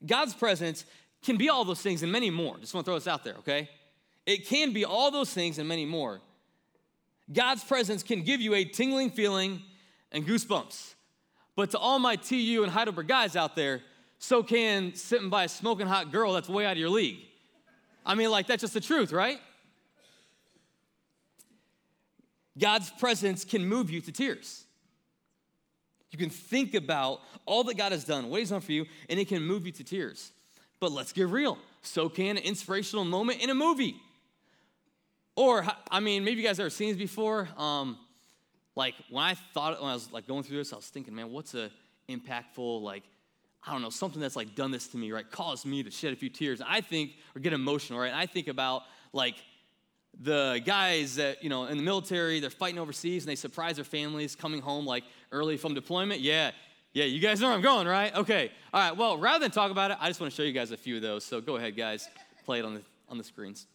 God's 0.04 0.34
presence 0.34 0.84
can 1.22 1.36
be 1.36 1.48
all 1.48 1.64
those 1.64 1.80
things 1.80 2.02
and 2.02 2.10
many 2.10 2.30
more. 2.30 2.58
Just 2.58 2.74
want 2.74 2.84
to 2.84 2.90
throw 2.90 2.98
this 2.98 3.08
out 3.08 3.24
there, 3.24 3.34
okay? 3.34 3.68
It 4.26 4.46
can 4.46 4.72
be 4.72 4.84
all 4.84 5.10
those 5.10 5.32
things 5.32 5.58
and 5.58 5.68
many 5.68 5.86
more. 5.86 6.20
God's 7.32 7.62
presence 7.64 8.02
can 8.02 8.22
give 8.22 8.40
you 8.40 8.54
a 8.54 8.64
tingling 8.64 9.10
feeling 9.10 9.62
and 10.10 10.26
goosebumps. 10.26 10.94
But 11.54 11.70
to 11.70 11.78
all 11.78 11.98
my 11.98 12.16
TU 12.16 12.60
and 12.62 12.72
Heidelberg 12.72 13.08
guys 13.08 13.36
out 13.36 13.56
there, 13.56 13.82
so 14.18 14.42
can 14.42 14.94
sitting 14.94 15.28
by 15.28 15.44
a 15.44 15.48
smoking 15.48 15.86
hot 15.86 16.12
girl 16.12 16.32
that's 16.32 16.48
way 16.48 16.66
out 16.66 16.72
of 16.72 16.78
your 16.78 16.90
league. 16.90 17.18
I 18.04 18.14
mean, 18.14 18.30
like, 18.30 18.46
that's 18.46 18.60
just 18.60 18.74
the 18.74 18.80
truth, 18.80 19.12
right? 19.12 19.38
God's 22.58 22.90
presence 22.90 23.44
can 23.44 23.64
move 23.64 23.90
you 23.90 24.00
to 24.00 24.12
tears. 24.12 24.64
You 26.12 26.18
can 26.18 26.30
think 26.30 26.74
about 26.74 27.20
all 27.46 27.64
that 27.64 27.76
God 27.76 27.90
has 27.90 28.04
done, 28.04 28.28
what 28.28 28.38
He's 28.38 28.50
done 28.50 28.60
for 28.60 28.72
you, 28.72 28.86
and 29.08 29.18
it 29.18 29.26
can 29.26 29.42
move 29.42 29.66
you 29.66 29.72
to 29.72 29.82
tears. 29.84 30.30
But 30.78 30.92
let's 30.92 31.12
get 31.12 31.28
real. 31.28 31.58
So 31.82 32.08
can 32.08 32.36
an 32.36 32.42
inspirational 32.44 33.04
moment 33.04 33.42
in 33.42 33.50
a 33.50 33.54
movie. 33.54 33.96
Or, 35.34 35.66
I 35.90 36.00
mean, 36.00 36.24
maybe 36.24 36.42
you 36.42 36.46
guys 36.46 36.60
ever 36.60 36.70
seen 36.70 36.90
this 36.90 36.98
before. 36.98 37.48
Um, 37.56 37.98
like 38.76 38.94
when 39.10 39.24
I 39.24 39.34
thought, 39.34 39.80
when 39.80 39.90
I 39.90 39.94
was 39.94 40.12
like 40.12 40.26
going 40.26 40.42
through 40.42 40.58
this, 40.58 40.72
I 40.72 40.76
was 40.76 40.86
thinking, 40.86 41.14
man, 41.14 41.32
what's 41.32 41.54
a 41.54 41.70
impactful, 42.08 42.82
like, 42.82 43.04
I 43.66 43.72
don't 43.72 43.80
know, 43.80 43.90
something 43.90 44.20
that's 44.20 44.36
like 44.36 44.54
done 44.54 44.70
this 44.70 44.88
to 44.88 44.98
me, 44.98 45.12
right? 45.12 45.28
Caused 45.30 45.64
me 45.64 45.82
to 45.82 45.90
shed 45.90 46.12
a 46.12 46.16
few 46.16 46.28
tears. 46.28 46.60
I 46.66 46.80
think, 46.80 47.12
or 47.34 47.40
get 47.40 47.52
emotional, 47.52 47.98
right? 47.98 48.12
I 48.12 48.26
think 48.26 48.48
about 48.48 48.82
like 49.12 49.36
the 50.20 50.60
guys 50.64 51.16
that, 51.16 51.42
you 51.42 51.48
know, 51.48 51.64
in 51.64 51.76
the 51.78 51.82
military, 51.82 52.40
they're 52.40 52.50
fighting 52.50 52.78
overseas 52.78 53.22
and 53.22 53.30
they 53.30 53.36
surprise 53.36 53.76
their 53.76 53.84
families 53.84 54.36
coming 54.36 54.60
home 54.60 54.84
like 54.84 55.04
early 55.32 55.56
from 55.56 55.74
deployment. 55.74 56.20
Yeah, 56.20 56.52
yeah, 56.92 57.04
you 57.04 57.20
guys 57.20 57.40
know 57.40 57.48
where 57.48 57.56
I'm 57.56 57.62
going, 57.62 57.86
right? 57.86 58.14
Okay. 58.14 58.52
All 58.72 58.80
right, 58.80 58.96
well, 58.96 59.16
rather 59.16 59.44
than 59.44 59.50
talk 59.50 59.70
about 59.70 59.90
it, 59.90 59.96
I 60.00 60.08
just 60.08 60.20
want 60.20 60.30
to 60.32 60.36
show 60.36 60.42
you 60.42 60.52
guys 60.52 60.70
a 60.70 60.76
few 60.76 60.96
of 60.96 61.02
those. 61.02 61.24
So 61.24 61.40
go 61.40 61.56
ahead, 61.56 61.76
guys, 61.76 62.08
play 62.44 62.58
it 62.58 62.64
on 62.64 62.74
the, 62.74 62.82
on 63.08 63.18
the 63.18 63.24
screens. 63.24 63.66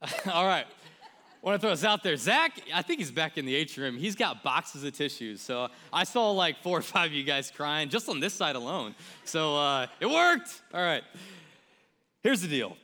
All 0.32 0.46
right. 0.46 0.64
I 0.64 1.46
want 1.46 1.54
to 1.54 1.60
throw 1.60 1.70
this 1.70 1.84
out 1.84 2.02
there. 2.02 2.16
Zach, 2.16 2.60
I 2.74 2.82
think 2.82 2.98
he's 2.98 3.12
back 3.12 3.38
in 3.38 3.46
the 3.46 3.54
atrium. 3.54 3.96
He's 3.96 4.16
got 4.16 4.42
boxes 4.42 4.82
of 4.82 4.92
tissues. 4.92 5.40
So 5.40 5.68
I 5.92 6.02
saw 6.04 6.32
like 6.32 6.62
four 6.62 6.78
or 6.78 6.82
five 6.82 7.06
of 7.06 7.12
you 7.12 7.22
guys 7.22 7.50
crying 7.50 7.88
just 7.88 8.08
on 8.08 8.18
this 8.18 8.34
side 8.34 8.56
alone. 8.56 8.94
So 9.24 9.56
uh, 9.56 9.86
it 10.00 10.06
worked. 10.06 10.60
All 10.74 10.80
right. 10.80 11.02
Here's 12.22 12.42
the 12.42 12.48
deal. 12.48 12.76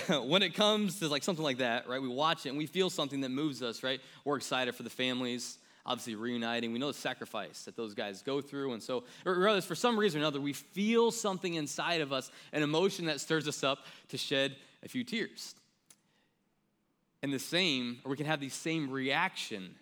when 0.24 0.42
it 0.42 0.54
comes 0.54 1.00
to 1.00 1.08
like 1.08 1.22
something 1.22 1.44
like 1.44 1.58
that, 1.58 1.88
right? 1.88 2.00
We 2.00 2.08
watch 2.08 2.46
it 2.46 2.50
and 2.50 2.58
we 2.58 2.66
feel 2.66 2.90
something 2.90 3.20
that 3.20 3.30
moves 3.30 3.62
us, 3.62 3.82
right? 3.82 4.00
We're 4.24 4.36
excited 4.36 4.74
for 4.74 4.82
the 4.82 4.90
families, 4.90 5.58
obviously 5.84 6.14
reuniting. 6.14 6.72
We 6.72 6.78
know 6.78 6.88
the 6.88 6.98
sacrifice 6.98 7.64
that 7.64 7.76
those 7.76 7.94
guys 7.94 8.22
go 8.22 8.40
through. 8.40 8.72
And 8.72 8.82
so, 8.82 9.04
regardless, 9.24 9.66
for 9.66 9.74
some 9.74 9.98
reason 9.98 10.20
or 10.20 10.24
another, 10.24 10.40
we 10.40 10.54
feel 10.54 11.10
something 11.10 11.54
inside 11.54 12.00
of 12.00 12.12
us, 12.12 12.30
an 12.52 12.62
emotion 12.62 13.06
that 13.06 13.20
stirs 13.20 13.46
us 13.46 13.62
up 13.62 13.86
to 14.08 14.16
shed 14.16 14.56
a 14.82 14.88
few 14.88 15.04
tears. 15.04 15.54
And 17.22 17.32
the 17.32 17.38
same, 17.38 17.98
or 18.04 18.10
we 18.10 18.16
can 18.16 18.26
have 18.26 18.40
the 18.40 18.48
same 18.48 18.90
reaction 18.90 19.74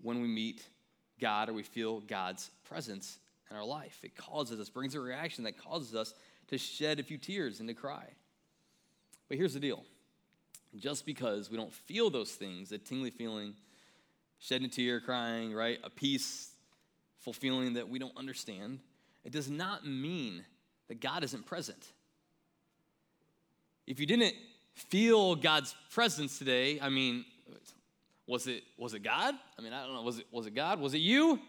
when 0.00 0.22
we 0.22 0.28
meet 0.28 0.62
God 1.20 1.48
or 1.48 1.52
we 1.52 1.64
feel 1.64 2.00
God's 2.00 2.50
presence 2.68 3.18
in 3.50 3.56
our 3.56 3.64
life. 3.64 3.98
It 4.02 4.16
causes 4.16 4.60
us, 4.60 4.68
brings 4.68 4.94
a 4.94 5.00
reaction 5.00 5.44
that 5.44 5.58
causes 5.58 5.94
us 5.94 6.14
to 6.48 6.58
shed 6.58 7.00
a 7.00 7.02
few 7.02 7.18
tears 7.18 7.60
and 7.60 7.68
to 7.68 7.74
cry. 7.74 8.04
But 9.28 9.36
here's 9.36 9.54
the 9.54 9.60
deal 9.60 9.84
just 10.76 11.06
because 11.06 11.50
we 11.50 11.56
don't 11.56 11.72
feel 11.72 12.10
those 12.10 12.32
things, 12.32 12.72
a 12.72 12.78
tingly 12.78 13.10
feeling, 13.10 13.54
shedding 14.38 14.66
a 14.66 14.70
tear, 14.70 15.00
crying, 15.00 15.52
right, 15.54 15.78
a 15.82 15.90
peaceful 15.90 17.32
feeling 17.32 17.74
that 17.74 17.88
we 17.88 17.98
don't 17.98 18.16
understand, 18.16 18.80
it 19.24 19.32
does 19.32 19.50
not 19.50 19.86
mean 19.86 20.44
that 20.88 21.00
God 21.00 21.24
isn't 21.24 21.46
present. 21.46 21.92
If 23.86 23.98
you 23.98 24.06
didn't 24.06 24.34
feel 24.74 25.34
God's 25.34 25.74
presence 25.90 26.38
today, 26.38 26.78
I 26.80 26.90
mean, 26.90 27.24
was 28.26 28.46
it 28.46 28.62
was 28.76 28.92
it 28.94 29.02
God? 29.02 29.34
I 29.58 29.62
mean, 29.62 29.72
I 29.72 29.84
don't 29.84 29.94
know. 29.94 30.02
Was 30.02 30.18
it 30.18 30.26
was 30.30 30.46
it 30.46 30.54
God? 30.54 30.80
Was 30.80 30.92
it 30.94 30.98
you? 30.98 31.40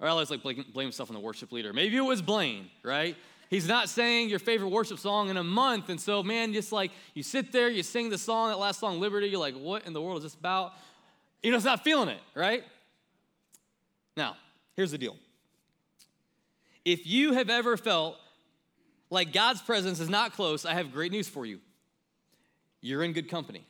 Or 0.00 0.08
I 0.08 0.12
like 0.12 0.42
blame, 0.42 0.64
blame 0.72 0.86
himself 0.86 1.10
on 1.10 1.14
the 1.14 1.20
worship 1.20 1.50
leader. 1.50 1.72
Maybe 1.72 1.96
it 1.96 2.02
was 2.02 2.22
Blaine, 2.22 2.70
right? 2.82 3.16
He's 3.50 3.66
not 3.66 3.88
saying 3.88 4.28
your 4.28 4.38
favorite 4.38 4.68
worship 4.68 4.98
song 4.98 5.30
in 5.30 5.36
a 5.36 5.42
month, 5.44 5.88
and 5.88 6.00
so 6.00 6.22
man, 6.22 6.52
just 6.52 6.70
like 6.70 6.92
you 7.14 7.22
sit 7.22 7.50
there, 7.50 7.68
you 7.68 7.82
sing 7.82 8.10
the 8.10 8.18
song, 8.18 8.50
that 8.50 8.58
last 8.58 8.78
song, 8.78 9.00
Liberty. 9.00 9.28
You're 9.28 9.40
like, 9.40 9.54
what 9.54 9.86
in 9.86 9.92
the 9.92 10.02
world 10.02 10.18
is 10.18 10.22
this 10.24 10.34
about? 10.34 10.74
You 11.42 11.50
know, 11.50 11.56
it's 11.56 11.64
not 11.64 11.82
feeling 11.82 12.08
it, 12.08 12.20
right? 12.34 12.62
Now, 14.16 14.36
here's 14.76 14.90
the 14.90 14.98
deal. 14.98 15.16
If 16.84 17.06
you 17.06 17.32
have 17.34 17.48
ever 17.50 17.76
felt 17.76 18.16
like 19.10 19.32
God's 19.32 19.62
presence 19.62 20.00
is 20.00 20.08
not 20.08 20.32
close, 20.32 20.64
I 20.64 20.74
have 20.74 20.92
great 20.92 21.12
news 21.12 21.28
for 21.28 21.46
you 21.46 21.60
you're 22.80 23.02
in 23.02 23.12
good 23.12 23.28
company. 23.28 23.66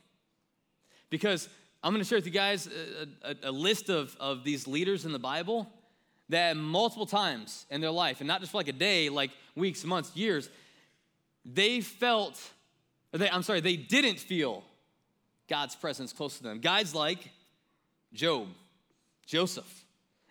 Because 1.09 1.49
I'm 1.83 1.93
going 1.93 2.03
to 2.03 2.07
share 2.07 2.17
with 2.17 2.25
you 2.25 2.31
guys 2.31 2.67
a, 2.67 3.31
a, 3.31 3.49
a, 3.49 3.51
list 3.51 3.89
of, 3.89 4.15
of 4.19 4.43
these 4.43 4.67
leaders 4.67 5.05
in 5.05 5.11
the 5.11 5.19
Bible 5.19 5.71
that 6.29 6.55
multiple 6.55 7.05
times 7.05 7.65
in 7.69 7.81
their 7.81 7.91
life, 7.91 8.21
and 8.21 8.27
not 8.27 8.39
just 8.39 8.51
for 8.51 8.57
like 8.57 8.67
a 8.67 8.73
day, 8.73 9.09
like 9.09 9.31
weeks, 9.55 9.83
months, 9.83 10.15
years, 10.15 10.49
they 11.43 11.81
felt, 11.81 12.39
they, 13.11 13.29
I'm 13.29 13.43
sorry, 13.43 13.61
they 13.61 13.75
didn't 13.75 14.19
feel 14.19 14.63
God's 15.47 15.75
presence 15.75 16.13
close 16.13 16.37
to 16.37 16.43
them. 16.43 16.59
Guys 16.59 16.93
like 16.93 17.29
Job, 18.13 18.47
Joseph, 19.25 19.85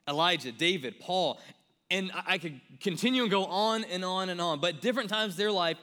Elijah, 0.08 0.52
David, 0.52 1.00
Paul, 1.00 1.40
and 1.90 2.12
I 2.26 2.38
could 2.38 2.60
continue 2.80 3.22
and 3.22 3.30
go 3.30 3.46
on 3.46 3.84
and 3.84 4.04
on 4.04 4.28
and 4.28 4.40
on, 4.40 4.60
but 4.60 4.80
different 4.80 5.08
times 5.08 5.34
in 5.34 5.38
their 5.38 5.52
life, 5.52 5.78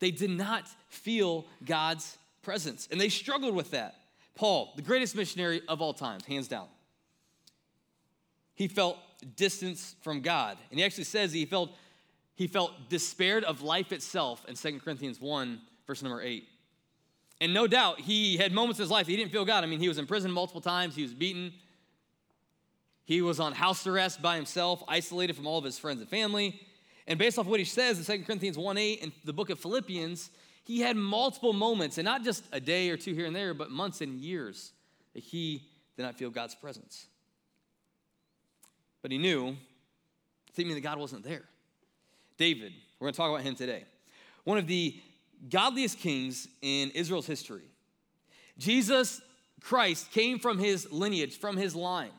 they 0.00 0.10
did 0.10 0.30
not 0.30 0.64
feel 0.88 1.46
God's 1.64 2.18
presence, 2.42 2.88
and 2.90 3.00
they 3.00 3.08
struggled 3.08 3.54
with 3.54 3.70
that. 3.70 3.94
Paul, 4.34 4.72
the 4.74 4.82
greatest 4.82 5.14
missionary 5.14 5.62
of 5.68 5.80
all 5.80 5.94
times, 5.94 6.24
hands 6.24 6.48
down. 6.48 6.66
He 8.54 8.68
felt 8.68 8.98
distance 9.36 9.96
from 10.02 10.20
God. 10.20 10.56
And 10.70 10.78
he 10.78 10.84
actually 10.84 11.04
says 11.04 11.32
he 11.32 11.46
felt 11.46 11.70
he 12.36 12.46
felt 12.48 12.72
despaired 12.88 13.44
of 13.44 13.62
life 13.62 13.92
itself 13.92 14.44
in 14.48 14.56
2 14.56 14.80
Corinthians 14.80 15.20
1, 15.20 15.60
verse 15.86 16.02
number 16.02 16.20
8. 16.20 16.44
And 17.40 17.54
no 17.54 17.68
doubt 17.68 18.00
he 18.00 18.36
had 18.36 18.52
moments 18.52 18.80
in 18.80 18.82
his 18.82 18.90
life 18.90 19.06
he 19.06 19.16
didn't 19.16 19.30
feel 19.30 19.44
God. 19.44 19.62
I 19.62 19.68
mean, 19.68 19.78
he 19.78 19.88
was 19.88 19.98
in 19.98 20.06
prison 20.06 20.30
multiple 20.30 20.60
times, 20.60 20.96
he 20.96 21.02
was 21.02 21.14
beaten. 21.14 21.52
He 23.04 23.20
was 23.20 23.38
on 23.38 23.52
house 23.52 23.86
arrest 23.86 24.22
by 24.22 24.36
himself, 24.36 24.82
isolated 24.88 25.36
from 25.36 25.46
all 25.46 25.58
of 25.58 25.64
his 25.64 25.78
friends 25.78 26.00
and 26.00 26.08
family. 26.08 26.58
And 27.06 27.18
based 27.18 27.38
off 27.38 27.46
what 27.46 27.60
he 27.60 27.66
says 27.66 27.98
in 27.98 28.18
2 28.20 28.24
Corinthians 28.24 28.56
1 28.56 28.78
8 28.78 29.02
and 29.02 29.12
the 29.24 29.32
book 29.32 29.50
of 29.50 29.60
Philippians, 29.60 30.30
he 30.64 30.80
had 30.80 30.96
multiple 30.96 31.52
moments, 31.52 31.98
and 31.98 32.06
not 32.06 32.24
just 32.24 32.44
a 32.50 32.60
day 32.60 32.88
or 32.88 32.96
two 32.96 33.12
here 33.12 33.26
and 33.26 33.36
there, 33.36 33.52
but 33.52 33.70
months 33.70 34.00
and 34.00 34.18
years 34.18 34.72
that 35.12 35.22
he 35.22 35.68
did 35.96 36.02
not 36.02 36.14
feel 36.16 36.30
God's 36.30 36.54
presence. 36.54 37.06
But 39.04 39.12
he 39.12 39.18
knew, 39.18 39.54
thinking 40.54 40.74
that 40.74 40.80
God 40.80 40.98
wasn't 40.98 41.24
there. 41.24 41.42
David, 42.38 42.72
we're 42.98 43.04
going 43.04 43.12
to 43.12 43.16
talk 43.18 43.30
about 43.30 43.42
him 43.42 43.54
today. 43.54 43.84
One 44.44 44.56
of 44.56 44.66
the 44.66 44.98
godliest 45.50 45.98
kings 45.98 46.48
in 46.62 46.88
Israel's 46.92 47.26
history. 47.26 47.64
Jesus 48.56 49.20
Christ 49.60 50.10
came 50.10 50.38
from 50.38 50.58
his 50.58 50.90
lineage, 50.90 51.36
from 51.38 51.58
his 51.58 51.76
line. 51.76 52.12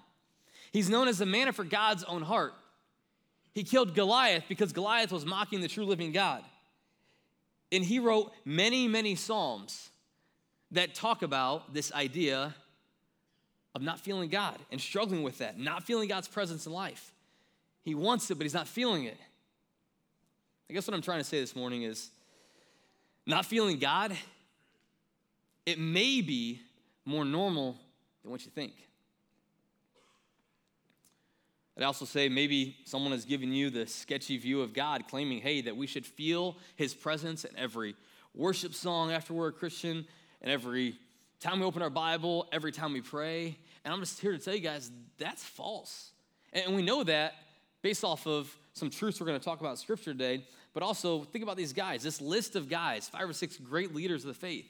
He's 0.71 0.87
known 0.87 1.07
as 1.07 1.17
the 1.17 1.25
man 1.25 1.47
after 1.47 1.63
God's 1.63 2.03
own 2.03 2.21
heart. 2.21 2.53
He 3.55 3.63
killed 3.63 3.95
Goliath 3.95 4.43
because 4.47 4.71
Goliath 4.71 5.11
was 5.11 5.25
mocking 5.25 5.61
the 5.61 5.67
true 5.67 5.85
living 5.85 6.11
God. 6.11 6.43
And 7.71 7.83
he 7.83 7.97
wrote 7.97 8.31
many, 8.45 8.87
many 8.87 9.15
Psalms 9.15 9.89
that 10.69 10.93
talk 10.93 11.23
about 11.23 11.73
this 11.73 11.91
idea 11.93 12.53
of 13.75 13.81
not 13.81 13.99
feeling 13.99 14.29
God 14.29 14.57
and 14.71 14.79
struggling 14.79 15.21
with 15.21 15.39
that, 15.39 15.59
not 15.59 15.83
feeling 15.83 16.07
God's 16.07 16.29
presence 16.29 16.65
in 16.65 16.71
life. 16.71 17.11
He 17.83 17.93
wants 17.93 18.31
it, 18.31 18.35
but 18.35 18.43
he's 18.43 18.53
not 18.53 18.67
feeling 18.67 19.03
it. 19.03 19.17
I 20.69 20.73
guess 20.73 20.87
what 20.87 20.95
I'm 20.95 21.01
trying 21.01 21.19
to 21.19 21.25
say 21.25 21.39
this 21.41 21.55
morning 21.55 21.83
is 21.83 22.09
not 23.27 23.45
feeling 23.45 23.77
God, 23.77 24.15
it 25.65 25.77
may 25.77 26.21
be 26.21 26.61
more 27.05 27.25
normal 27.25 27.77
than 28.23 28.31
what 28.31 28.45
you 28.45 28.51
think. 28.51 28.73
I'd 31.77 31.83
also 31.83 32.05
say 32.05 32.29
maybe 32.29 32.77
someone 32.85 33.11
has 33.11 33.25
given 33.25 33.51
you 33.51 33.69
the 33.69 33.85
sketchy 33.85 34.37
view 34.37 34.61
of 34.61 34.73
God, 34.73 35.07
claiming, 35.09 35.41
hey, 35.41 35.61
that 35.61 35.75
we 35.75 35.87
should 35.87 36.05
feel 36.05 36.55
his 36.77 36.93
presence 36.93 37.43
in 37.43 37.55
every 37.57 37.95
worship 38.33 38.73
song 38.73 39.11
after 39.11 39.33
we're 39.33 39.49
a 39.49 39.51
Christian, 39.51 40.05
and 40.41 40.51
every 40.51 40.95
time 41.39 41.59
we 41.59 41.65
open 41.65 41.81
our 41.81 41.89
Bible, 41.89 42.47
every 42.51 42.71
time 42.71 42.93
we 42.93 43.01
pray. 43.01 43.57
And 43.85 43.93
I'm 43.93 43.99
just 43.99 44.19
here 44.19 44.31
to 44.31 44.39
tell 44.39 44.55
you 44.55 44.61
guys 44.61 44.91
that's 45.17 45.43
false. 45.43 46.11
And 46.51 46.75
we 46.75 46.81
know 46.81 47.03
that 47.03 47.33
based 47.81 48.03
off 48.03 48.25
of 48.25 48.53
some 48.73 48.89
truths 48.89 49.19
we're 49.21 49.27
going 49.27 49.39
to 49.39 49.45
talk 49.45 49.61
about 49.61 49.71
in 49.71 49.77
Scripture 49.77 50.11
today, 50.11 50.43
but 50.73 50.81
also 50.83 51.23
think 51.23 51.43
about 51.43 51.55
these 51.55 51.71
guys, 51.71 52.01
this 52.01 52.19
list 52.19 52.55
of 52.55 52.67
guys, 52.67 53.07
five 53.07 53.29
or 53.29 53.33
six 53.33 53.57
great 53.57 53.93
leaders 53.93 54.23
of 54.23 54.29
the 54.29 54.33
faith. 54.33 54.65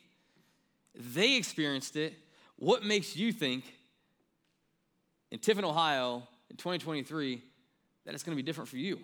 They 0.93 1.37
experienced 1.37 1.95
it. 1.95 2.13
What 2.57 2.83
makes 2.83 3.15
you 3.15 3.31
think 3.31 3.63
in 5.31 5.39
Tiffin, 5.39 5.65
Ohio, 5.65 6.27
in 6.49 6.57
2023, 6.57 7.41
that 8.05 8.13
it's 8.13 8.23
going 8.23 8.37
to 8.37 8.41
be 8.41 8.45
different 8.45 8.69
for 8.69 8.77
you? 8.77 8.99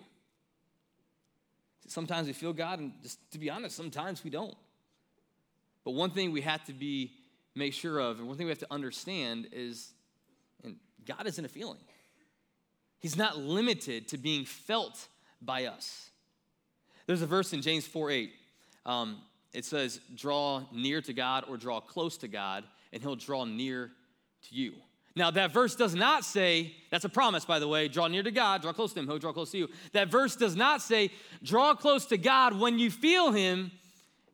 Sometimes 1.88 2.26
we 2.26 2.32
feel 2.32 2.52
God, 2.52 2.78
and 2.78 2.92
just 3.02 3.18
to 3.32 3.38
be 3.38 3.50
honest, 3.50 3.76
sometimes 3.76 4.22
we 4.22 4.30
don't. 4.30 4.54
But 5.84 5.92
one 5.92 6.10
thing 6.10 6.32
we 6.32 6.42
have 6.42 6.64
to 6.66 6.72
be 6.72 7.12
make 7.54 7.72
sure 7.72 7.98
of, 7.98 8.18
and 8.18 8.28
one 8.28 8.36
thing 8.36 8.46
we 8.46 8.50
have 8.50 8.58
to 8.58 8.72
understand 8.72 9.48
is, 9.52 9.92
and 10.64 10.76
God 11.06 11.26
isn't 11.26 11.44
a 11.44 11.48
feeling. 11.48 11.80
He's 13.00 13.16
not 13.16 13.38
limited 13.38 14.08
to 14.08 14.18
being 14.18 14.44
felt 14.44 15.08
by 15.40 15.66
us. 15.66 16.10
There's 17.06 17.22
a 17.22 17.26
verse 17.26 17.52
in 17.52 17.62
James 17.62 17.86
4 17.86 18.10
8. 18.10 18.32
Um, 18.86 19.18
it 19.52 19.64
says, 19.64 20.00
Draw 20.14 20.62
near 20.72 21.00
to 21.02 21.12
God 21.12 21.44
or 21.48 21.56
draw 21.56 21.80
close 21.80 22.16
to 22.18 22.28
God, 22.28 22.64
and 22.92 23.02
he'll 23.02 23.16
draw 23.16 23.44
near 23.44 23.90
to 24.48 24.54
you. 24.54 24.74
Now, 25.14 25.30
that 25.30 25.52
verse 25.52 25.74
does 25.74 25.94
not 25.94 26.24
say, 26.24 26.74
that's 26.90 27.04
a 27.04 27.08
promise, 27.08 27.44
by 27.44 27.58
the 27.58 27.68
way, 27.68 27.88
draw 27.88 28.08
near 28.08 28.22
to 28.22 28.30
God, 28.30 28.62
draw 28.62 28.72
close 28.72 28.94
to 28.94 29.00
him, 29.00 29.06
he'll 29.06 29.18
draw 29.18 29.32
close 29.32 29.50
to 29.50 29.58
you. 29.58 29.68
That 29.92 30.08
verse 30.08 30.36
does 30.36 30.56
not 30.56 30.80
say, 30.80 31.10
draw 31.42 31.74
close 31.74 32.06
to 32.06 32.16
God 32.16 32.58
when 32.58 32.78
you 32.78 32.90
feel 32.90 33.30
him, 33.30 33.72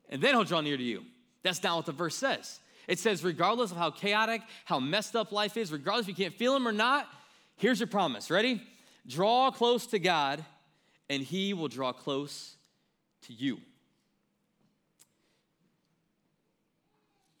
and 0.09 0.21
then 0.21 0.35
he'll 0.35 0.45
draw 0.45 0.61
near 0.61 0.77
to 0.77 0.83
you. 0.83 1.03
That's 1.43 1.61
not 1.63 1.75
what 1.75 1.85
the 1.85 1.91
verse 1.91 2.15
says. 2.15 2.59
It 2.89 2.97
says, 2.97 3.23
regardless 3.23 3.69
of 3.69 3.77
how 3.77 3.91
chaotic, 3.91 4.41
how 4.65 4.79
messed 4.79 5.15
up 5.15 5.31
life 5.31 5.57
is, 5.57 5.71
regardless 5.71 6.07
if 6.07 6.17
you 6.17 6.25
can't 6.25 6.33
feel 6.33 6.55
him 6.55 6.67
or 6.67 6.71
not, 6.71 7.07
here's 7.55 7.79
your 7.79 7.85
promise. 7.85 8.31
Ready? 8.31 8.63
Draw 9.05 9.51
close 9.51 9.85
to 9.87 9.99
God, 9.99 10.43
and 11.07 11.21
he 11.21 11.53
will 11.53 11.67
draw 11.67 11.93
close 11.93 12.55
to 13.27 13.33
you. 13.33 13.59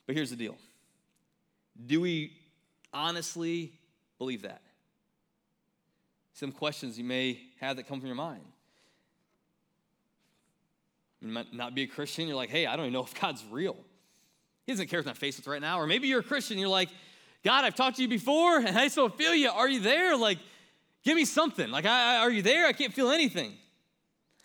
But 0.05 0.15
here's 0.15 0.29
the 0.29 0.35
deal 0.35 0.55
do 1.83 1.99
we 1.99 2.31
honestly 2.93 3.73
believe 4.19 4.43
that? 4.43 4.61
Some 6.33 6.51
questions 6.51 6.95
you 6.95 7.03
may 7.03 7.39
have 7.59 7.77
that 7.77 7.87
come 7.87 7.99
from 7.99 8.07
your 8.07 8.15
mind. 8.15 8.45
You 11.21 11.29
might 11.29 11.51
not 11.51 11.73
be 11.73 11.81
a 11.81 11.87
Christian, 11.87 12.27
you're 12.27 12.35
like, 12.35 12.51
hey, 12.51 12.67
I 12.67 12.75
don't 12.75 12.85
even 12.85 12.93
know 12.93 13.03
if 13.03 13.19
God's 13.19 13.43
real. 13.49 13.77
He 14.69 14.73
doesn't 14.73 14.89
care 14.89 14.99
if 14.99 15.07
I'm 15.07 15.15
faced 15.15 15.39
with 15.39 15.47
right 15.47 15.61
now. 15.61 15.79
Or 15.79 15.87
maybe 15.87 16.07
you're 16.07 16.19
a 16.19 16.23
Christian, 16.23 16.59
you're 16.59 16.69
like, 16.69 16.89
God, 17.43 17.65
I've 17.65 17.73
talked 17.73 17.95
to 17.95 18.03
you 18.03 18.07
before, 18.07 18.59
and 18.59 18.77
I 18.77 18.87
still 18.87 19.09
feel 19.09 19.33
you. 19.33 19.49
Are 19.49 19.67
you 19.67 19.79
there? 19.79 20.15
Like, 20.15 20.37
give 21.03 21.15
me 21.15 21.25
something. 21.25 21.71
Like, 21.71 21.87
I, 21.87 22.17
I, 22.17 22.19
are 22.19 22.29
you 22.29 22.43
there? 22.43 22.67
I 22.67 22.73
can't 22.73 22.93
feel 22.93 23.09
anything. 23.09 23.53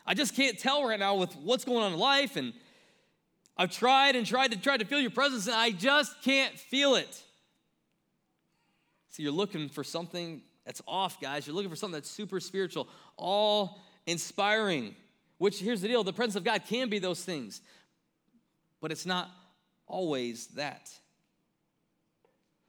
I 0.07 0.15
just 0.15 0.35
can't 0.35 0.59
tell 0.59 0.89
right 0.89 0.99
now 0.99 1.17
with 1.17 1.37
what's 1.37 1.67
going 1.67 1.85
on 1.85 1.93
in 1.93 1.99
life, 1.99 2.37
and 2.37 2.55
I've 3.59 3.71
tried 3.71 4.17
and 4.17 4.27
tried 4.27 4.53
to 4.53 4.57
try 4.57 4.79
to 4.79 4.87
feel 4.87 4.99
your 4.99 5.11
presence, 5.11 5.47
and 5.47 5.57
I 5.57 5.73
just 5.73 6.23
can't 6.23 6.59
feel 6.59 6.95
it. 6.95 7.23
So 9.11 9.23
you're 9.23 9.31
looking 9.31 9.69
for 9.69 9.85
something 9.85 10.41
that's 10.65 10.81
off, 10.89 11.21
guys. 11.21 11.47
You're 11.47 11.55
looking 11.55 11.69
for 11.69 11.77
something 11.77 11.99
that's 11.99 12.11
super 12.11 12.41
spiritual, 12.41 12.89
all 13.19 13.79
inspiring. 14.07 14.97
Which, 15.37 15.61
here's 15.61 15.83
the 15.83 15.89
deal 15.89 16.03
the 16.03 16.15
presence 16.15 16.37
of 16.37 16.45
God 16.45 16.63
can 16.67 16.89
be 16.89 16.99
those 16.99 17.23
things, 17.23 17.61
but 18.81 18.91
it's 18.91 19.05
not 19.05 19.29
always 19.87 20.49
that. 20.49 20.91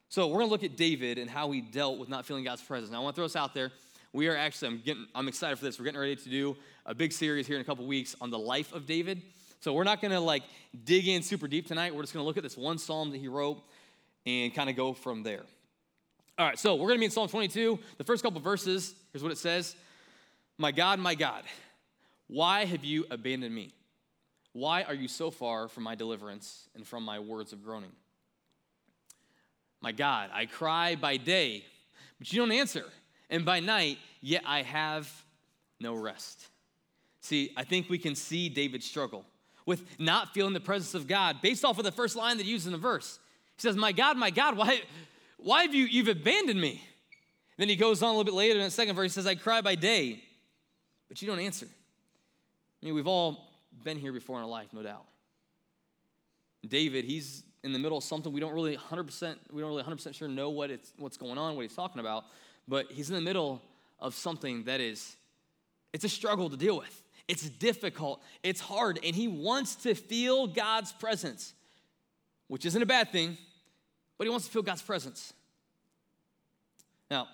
So 0.10 0.28
we're 0.28 0.40
gonna 0.40 0.52
look 0.52 0.64
at 0.64 0.78
David 0.78 1.18
and 1.18 1.30
how 1.30 1.52
he 1.52 1.62
dealt 1.62 2.00
with 2.00 2.10
not 2.10 2.26
feeling 2.26 2.44
God's 2.44 2.62
presence. 2.62 2.92
Now 2.92 3.02
I 3.02 3.04
want 3.04 3.16
to 3.16 3.20
throw 3.20 3.26
this 3.26 3.36
out 3.36 3.54
there. 3.54 3.72
We 4.14 4.28
are 4.28 4.36
actually, 4.36 4.70
I'm 4.70 4.82
getting, 4.86 5.08
I'm 5.14 5.28
excited 5.28 5.58
for 5.58 5.66
this. 5.66 5.78
We're 5.78 5.86
getting 5.86 6.00
ready 6.00 6.16
to 6.16 6.30
do 6.30 6.56
a 6.86 6.96
big 6.96 7.12
series 7.12 7.48
here 7.48 7.58
in 7.58 7.62
a 7.62 7.66
couple 7.66 7.86
weeks 7.86 8.16
on 8.22 8.30
the 8.30 8.40
life 8.40 8.74
of 8.74 8.86
David. 8.86 9.22
So 9.60 9.74
we're 9.74 9.84
not 9.84 10.02
gonna 10.02 10.22
like 10.22 10.44
dig 10.84 11.08
in 11.08 11.22
super 11.22 11.48
deep 11.48 11.68
tonight. 11.68 11.94
We're 11.94 12.04
just 12.04 12.14
gonna 12.14 12.26
look 12.26 12.38
at 12.38 12.44
this 12.44 12.58
one 12.58 12.78
psalm 12.78 13.12
that 13.12 13.18
he 13.18 13.28
wrote 13.28 13.62
and 14.26 14.54
kind 14.54 14.70
of 14.70 14.76
go 14.76 14.94
from 14.94 15.24
there. 15.24 15.44
All 16.38 16.46
right, 16.46 16.60
so 16.60 16.76
we're 16.76 16.88
going 16.88 16.98
to 16.98 17.00
be 17.00 17.06
in 17.06 17.12
Psalm 17.12 17.30
22. 17.30 17.80
The 17.98 18.04
first 18.04 18.22
couple 18.22 18.42
verses, 18.42 18.94
here's 19.14 19.24
what 19.24 19.32
it 19.32 19.38
says 19.38 19.76
My 20.58 20.72
God, 20.72 21.00
my 21.00 21.16
God, 21.16 21.44
why 22.28 22.66
have 22.66 22.84
you 22.84 23.06
abandoned 23.10 23.56
me? 23.56 23.74
Why 24.56 24.84
are 24.84 24.94
you 24.94 25.10
so 25.10 25.32
far 25.32 25.68
from 25.68 25.84
my 25.84 25.96
deliverance 25.96 26.70
and 26.76 26.88
from 26.88 27.04
my 27.04 27.20
words 27.20 27.52
of 27.52 27.62
groaning? 27.62 27.92
My 29.82 29.92
God, 29.92 30.30
I 30.34 30.46
cry 30.46 30.96
by 30.96 31.18
day, 31.18 31.66
but 32.18 32.32
you 32.32 32.40
don't 32.40 32.54
answer, 32.54 32.86
and 33.30 33.44
by 33.44 33.60
night, 33.60 33.98
yet 34.22 34.44
I 34.46 34.62
have 34.62 35.12
no 35.82 35.94
rest. 35.94 36.48
See, 37.20 37.52
I 37.58 37.66
think 37.66 37.90
we 37.90 37.98
can 37.98 38.16
see 38.16 38.48
David 38.48 38.82
struggle 38.82 39.26
with 39.66 39.84
not 40.00 40.34
feeling 40.34 40.54
the 40.54 40.62
presence 40.62 40.94
of 40.94 41.06
God 41.06 41.42
based 41.42 41.66
off 41.66 41.78
of 41.78 41.84
the 41.84 41.92
first 41.92 42.16
line 42.16 42.38
that 42.38 42.46
he 42.46 42.52
used 42.54 42.66
in 42.66 42.72
the 42.72 42.78
verse. 42.78 43.20
He 43.58 43.62
says, 43.62 43.76
My 43.76 43.92
God, 43.92 44.16
my 44.16 44.30
God, 44.30 44.56
why, 44.56 44.84
why 45.36 45.64
have 45.64 45.76
you, 45.76 45.84
you've 45.84 46.08
abandoned 46.08 46.62
me? 46.62 46.82
Then 47.58 47.68
he 47.68 47.76
goes 47.76 48.02
on 48.02 48.08
a 48.08 48.12
little 48.12 48.24
bit 48.24 48.34
later 48.34 48.58
in 48.58 48.64
the 48.64 48.72
second 48.72 48.96
verse, 48.96 49.12
he 49.12 49.16
says, 49.16 49.28
I 49.28 49.36
cry 49.36 49.60
by 49.60 49.76
day, 49.76 50.24
but 51.10 51.22
you 51.22 51.28
don't 51.28 51.40
answer. 51.40 51.68
I 52.82 52.86
mean, 52.86 52.96
we've 52.96 53.06
all 53.06 53.50
been 53.84 53.98
here 53.98 54.14
before 54.14 54.38
in 54.38 54.44
our 54.44 54.50
life, 54.50 54.68
no 54.74 54.84
doubt. 54.84 55.06
David, 56.68 57.06
he's 57.06 57.44
in 57.64 57.74
the 57.74 57.80
middle 57.80 57.98
of 57.98 58.04
something 58.04 58.32
we 58.32 58.40
don't 58.40 58.54
really 58.54 58.78
100%, 58.78 59.36
we 59.52 59.62
don't 59.62 59.70
really 59.70 59.84
100% 59.84 60.14
sure 60.16 60.28
know 60.28 60.50
what 60.50 60.72
it's, 60.72 60.94
what's 60.98 61.18
going 61.18 61.38
on, 61.38 61.56
what 61.56 61.64
he's 61.64 61.76
talking 61.76 62.00
about, 62.00 62.26
but 62.68 62.88
he's 62.92 63.10
in 63.10 63.16
the 63.16 63.22
middle 63.22 63.62
of 64.00 64.14
something 64.16 64.64
that 64.64 64.80
is, 64.80 65.16
it's 65.94 66.04
a 66.04 66.10
struggle 66.10 66.50
to 66.50 66.58
deal 66.58 66.78
with. 66.78 67.04
It's 67.28 67.50
difficult, 67.50 68.22
it's 68.44 68.62
hard, 68.62 69.00
and 69.04 69.16
he 69.16 69.28
wants 69.28 69.76
to 69.78 69.96
feel 69.96 70.46
God's 70.46 70.92
presence, 70.92 71.54
which 72.48 72.66
isn't 72.66 72.82
a 72.82 72.86
bad 72.86 73.12
thing 73.12 73.38
but 74.18 74.26
he 74.26 74.32
wants 74.32 74.46
to 74.46 74.52
feel 74.52 74.62
God's 74.62 74.82
presence. 74.82 75.34
Now, 77.12 77.28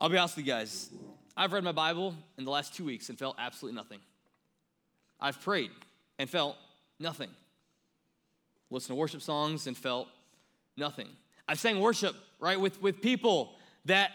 I'll 0.00 0.08
be 0.08 0.18
honest 0.18 0.36
with 0.36 0.46
you 0.46 0.52
guys. 0.52 0.90
I've 1.36 1.52
read 1.52 1.64
my 1.64 1.72
Bible 1.72 2.14
in 2.36 2.44
the 2.44 2.50
last 2.50 2.74
two 2.74 2.84
weeks 2.84 3.08
and 3.08 3.18
felt 3.18 3.36
absolutely 3.38 3.76
nothing. 3.76 3.98
I've 5.20 5.40
prayed 5.40 5.70
and 6.18 6.28
felt 6.28 6.56
nothing. 6.98 7.30
Listened 8.70 8.96
to 8.96 9.00
worship 9.00 9.22
songs 9.22 9.66
and 9.66 9.76
felt 9.76 10.08
nothing. 10.76 11.08
I've 11.48 11.58
sang 11.58 11.80
worship, 11.80 12.14
right, 12.38 12.60
with, 12.60 12.80
with 12.82 13.00
people 13.00 13.54
that 13.86 14.10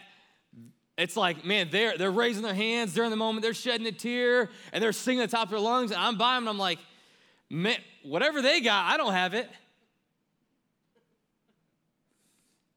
it's 0.98 1.18
like, 1.18 1.44
man, 1.44 1.70
they're, 1.72 1.98
they're 1.98 2.12
raising 2.12 2.44
their 2.44 2.54
hands, 2.54 2.94
they're 2.94 3.04
in 3.04 3.10
the 3.10 3.16
moment, 3.16 3.44
they're 3.44 3.54
shedding 3.54 3.88
a 3.88 3.92
tear, 3.92 4.50
and 4.72 4.84
they're 4.84 4.92
singing 4.92 5.24
at 5.24 5.32
the 5.32 5.36
top 5.36 5.46
of 5.48 5.52
their 5.52 5.60
lungs, 5.60 5.92
and 5.92 6.00
I'm 6.00 6.18
by 6.18 6.36
them, 6.36 6.44
and 6.44 6.50
I'm 6.50 6.60
like, 6.60 6.80
man, 7.50 7.78
whatever 8.04 8.42
they 8.42 8.62
got, 8.62 8.94
I 8.94 8.98
don't 8.98 9.14
have 9.14 9.34
it. 9.34 9.50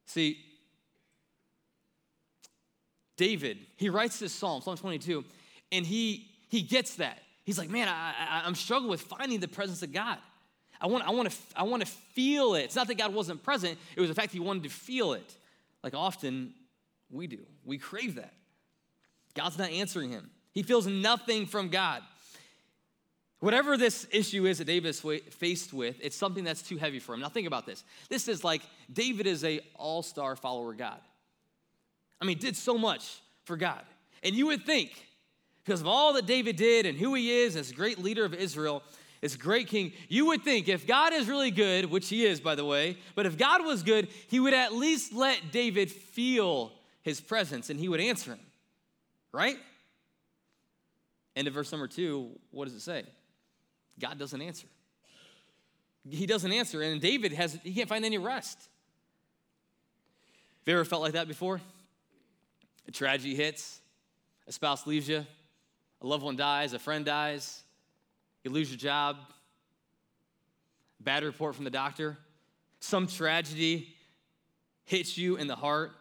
See, 0.06 0.38
David, 3.18 3.58
he 3.76 3.90
writes 3.90 4.18
this 4.18 4.32
psalm, 4.32 4.62
Psalm 4.62 4.76
22, 4.76 5.24
and 5.72 5.84
he, 5.84 6.30
he 6.48 6.62
gets 6.62 6.96
that. 6.96 7.20
He's 7.46 7.58
like, 7.58 7.70
man, 7.70 7.88
I, 7.88 8.42
I, 8.44 8.46
am 8.46 8.56
struggling 8.56 8.90
with 8.90 9.02
finding 9.02 9.38
the 9.38 9.46
presence 9.46 9.80
of 9.82 9.92
God. 9.92 10.18
I 10.80 10.88
want, 10.88 11.06
I, 11.06 11.12
want 11.12 11.30
to, 11.30 11.36
I 11.54 11.62
want 11.62 11.80
to 11.80 11.86
feel 11.86 12.56
it. 12.56 12.64
It's 12.64 12.74
not 12.74 12.88
that 12.88 12.98
God 12.98 13.14
wasn't 13.14 13.42
present, 13.42 13.78
it 13.96 14.00
was 14.00 14.10
the 14.10 14.16
fact 14.16 14.32
he 14.32 14.40
wanted 14.40 14.64
to 14.64 14.68
feel 14.68 15.12
it. 15.12 15.32
Like 15.82 15.94
often 15.94 16.52
we 17.08 17.28
do. 17.28 17.38
We 17.64 17.78
crave 17.78 18.16
that. 18.16 18.34
God's 19.34 19.58
not 19.58 19.70
answering 19.70 20.10
him. 20.10 20.28
He 20.50 20.64
feels 20.64 20.88
nothing 20.88 21.46
from 21.46 21.68
God. 21.68 22.02
Whatever 23.38 23.76
this 23.76 24.08
issue 24.10 24.46
is 24.46 24.58
that 24.58 24.64
David 24.64 24.88
is 24.88 25.00
faced 25.30 25.72
with, 25.72 25.96
it's 26.02 26.16
something 26.16 26.42
that's 26.42 26.62
too 26.62 26.78
heavy 26.78 26.98
for 26.98 27.14
him. 27.14 27.20
Now 27.20 27.28
think 27.28 27.46
about 27.46 27.64
this. 27.64 27.84
This 28.08 28.26
is 28.26 28.42
like 28.42 28.62
David 28.92 29.26
is 29.28 29.44
a 29.44 29.60
all-star 29.76 30.34
follower 30.34 30.72
God. 30.72 30.98
I 32.20 32.24
mean, 32.24 32.38
did 32.38 32.56
so 32.56 32.76
much 32.76 33.20
for 33.44 33.56
God. 33.56 33.82
And 34.24 34.34
you 34.34 34.46
would 34.46 34.64
think, 34.66 34.90
because 35.66 35.80
of 35.80 35.88
all 35.88 36.12
that 36.12 36.26
David 36.26 36.54
did 36.54 36.86
and 36.86 36.96
who 36.96 37.14
he 37.14 37.42
is 37.42 37.56
as 37.56 37.72
a 37.72 37.74
great 37.74 37.98
leader 37.98 38.24
of 38.24 38.32
Israel, 38.32 38.84
as 39.20 39.34
great 39.34 39.66
king, 39.66 39.92
you 40.08 40.26
would 40.26 40.44
think 40.44 40.68
if 40.68 40.86
God 40.86 41.12
is 41.12 41.28
really 41.28 41.50
good, 41.50 41.86
which 41.86 42.08
he 42.08 42.24
is, 42.24 42.40
by 42.40 42.54
the 42.54 42.64
way, 42.64 42.96
but 43.16 43.26
if 43.26 43.36
God 43.36 43.64
was 43.64 43.82
good, 43.82 44.08
he 44.28 44.38
would 44.38 44.54
at 44.54 44.72
least 44.72 45.12
let 45.12 45.50
David 45.50 45.90
feel 45.90 46.70
his 47.02 47.20
presence 47.20 47.68
and 47.68 47.80
he 47.80 47.88
would 47.88 48.00
answer 48.00 48.32
him, 48.32 48.40
right? 49.32 49.56
End 51.34 51.48
of 51.48 51.54
verse 51.54 51.72
number 51.72 51.88
two, 51.88 52.30
what 52.52 52.66
does 52.66 52.74
it 52.74 52.80
say? 52.80 53.02
God 53.98 54.18
doesn't 54.18 54.40
answer. 54.40 54.68
He 56.08 56.26
doesn't 56.26 56.52
answer, 56.52 56.80
and 56.82 57.00
David 57.00 57.32
has 57.32 57.58
he 57.64 57.74
can't 57.74 57.88
find 57.88 58.04
any 58.04 58.18
rest. 58.18 58.56
Have 60.60 60.68
you 60.68 60.74
ever 60.74 60.84
felt 60.84 61.02
like 61.02 61.14
that 61.14 61.26
before? 61.26 61.60
a 62.88 62.92
tragedy 62.92 63.34
hits, 63.34 63.80
a 64.46 64.52
spouse 64.52 64.86
leaves 64.86 65.08
you, 65.08 65.26
a 66.02 66.06
loved 66.06 66.22
one 66.22 66.36
dies, 66.36 66.72
a 66.72 66.78
friend 66.78 67.04
dies, 67.04 67.62
you 68.44 68.50
lose 68.50 68.70
your 68.70 68.78
job, 68.78 69.16
bad 71.00 71.24
report 71.24 71.54
from 71.54 71.64
the 71.64 71.70
doctor, 71.70 72.16
some 72.80 73.06
tragedy 73.06 73.94
hits 74.84 75.18
you 75.18 75.36
in 75.36 75.46
the 75.46 75.56
heart, 75.56 75.92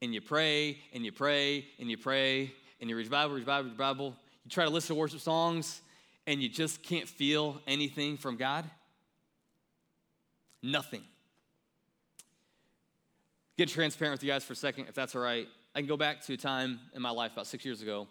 and 0.00 0.12
you 0.12 0.20
pray 0.20 0.78
and 0.92 1.04
you 1.04 1.12
pray 1.12 1.66
and 1.78 1.90
you 1.90 1.96
pray 1.96 2.52
and 2.80 2.90
you 2.90 2.96
read 2.96 3.06
the 3.06 3.10
Bible, 3.10 3.34
read 3.34 3.42
the 3.42 3.46
Bible, 3.46 3.64
read 3.64 3.74
the 3.74 3.78
Bible. 3.78 4.16
You 4.44 4.50
try 4.50 4.64
to 4.64 4.70
listen 4.70 4.88
to 4.88 4.94
worship 5.00 5.20
songs, 5.20 5.80
and 6.26 6.42
you 6.42 6.48
just 6.48 6.82
can't 6.82 7.08
feel 7.08 7.60
anything 7.66 8.16
from 8.16 8.36
God. 8.36 8.68
Nothing. 10.62 11.02
Get 13.56 13.68
transparent 13.68 14.14
with 14.14 14.24
you 14.24 14.30
guys 14.30 14.42
for 14.42 14.54
a 14.54 14.56
second, 14.56 14.86
if 14.88 14.94
that's 14.94 15.14
all 15.14 15.22
right. 15.22 15.46
I 15.74 15.80
can 15.80 15.86
go 15.86 15.96
back 15.96 16.22
to 16.26 16.32
a 16.32 16.36
time 16.36 16.80
in 16.94 17.02
my 17.02 17.10
life 17.10 17.32
about 17.32 17.46
six 17.46 17.64
years 17.64 17.82
ago. 17.82 18.08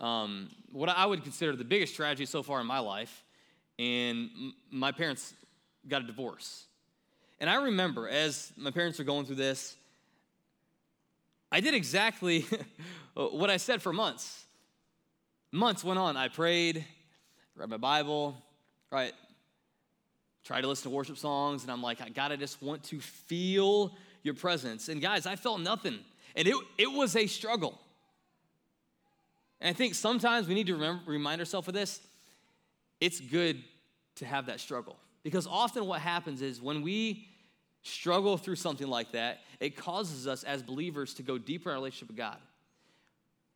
Um, 0.00 0.50
what 0.72 0.88
I 0.88 1.04
would 1.04 1.22
consider 1.22 1.54
the 1.54 1.64
biggest 1.64 1.94
tragedy 1.94 2.26
so 2.26 2.42
far 2.42 2.60
in 2.60 2.66
my 2.66 2.78
life, 2.78 3.24
and 3.78 4.30
my 4.70 4.92
parents 4.92 5.34
got 5.86 6.02
a 6.02 6.06
divorce. 6.06 6.64
And 7.38 7.48
I 7.48 7.56
remember 7.56 8.08
as 8.08 8.52
my 8.56 8.70
parents 8.70 8.98
were 8.98 9.04
going 9.04 9.26
through 9.26 9.36
this, 9.36 9.76
I 11.52 11.60
did 11.60 11.74
exactly 11.74 12.46
what 13.14 13.50
I 13.50 13.56
said 13.56 13.82
for 13.82 13.92
months. 13.92 14.44
Months 15.52 15.82
went 15.82 15.98
on. 15.98 16.16
I 16.16 16.28
prayed, 16.28 16.84
read 17.56 17.68
my 17.68 17.76
Bible, 17.76 18.36
right? 18.90 19.12
Tried 20.44 20.62
to 20.62 20.68
listen 20.68 20.90
to 20.90 20.96
worship 20.96 21.18
songs, 21.18 21.62
and 21.62 21.72
I'm 21.72 21.82
like, 21.82 22.00
I 22.00 22.36
just 22.36 22.62
want 22.62 22.84
to 22.84 23.00
feel 23.00 23.96
your 24.22 24.34
presence. 24.34 24.88
And 24.88 25.00
guys, 25.00 25.26
I 25.26 25.36
felt 25.36 25.60
nothing. 25.60 25.98
And 26.36 26.46
it, 26.46 26.54
it 26.78 26.90
was 26.90 27.16
a 27.16 27.26
struggle. 27.26 27.78
And 29.60 29.68
I 29.68 29.72
think 29.72 29.94
sometimes 29.94 30.48
we 30.48 30.54
need 30.54 30.66
to 30.68 30.74
remember, 30.74 31.02
remind 31.06 31.40
ourselves 31.40 31.68
of 31.68 31.74
this. 31.74 32.00
It's 33.00 33.20
good 33.20 33.62
to 34.16 34.26
have 34.26 34.46
that 34.46 34.60
struggle. 34.60 34.96
Because 35.22 35.46
often 35.46 35.86
what 35.86 36.00
happens 36.00 36.42
is 36.42 36.60
when 36.60 36.82
we 36.82 37.28
struggle 37.82 38.36
through 38.36 38.56
something 38.56 38.88
like 38.88 39.12
that, 39.12 39.40
it 39.58 39.76
causes 39.76 40.26
us 40.26 40.44
as 40.44 40.62
believers 40.62 41.14
to 41.14 41.22
go 41.22 41.38
deeper 41.38 41.70
in 41.70 41.74
our 41.74 41.80
relationship 41.80 42.08
with 42.08 42.16
God. 42.16 42.38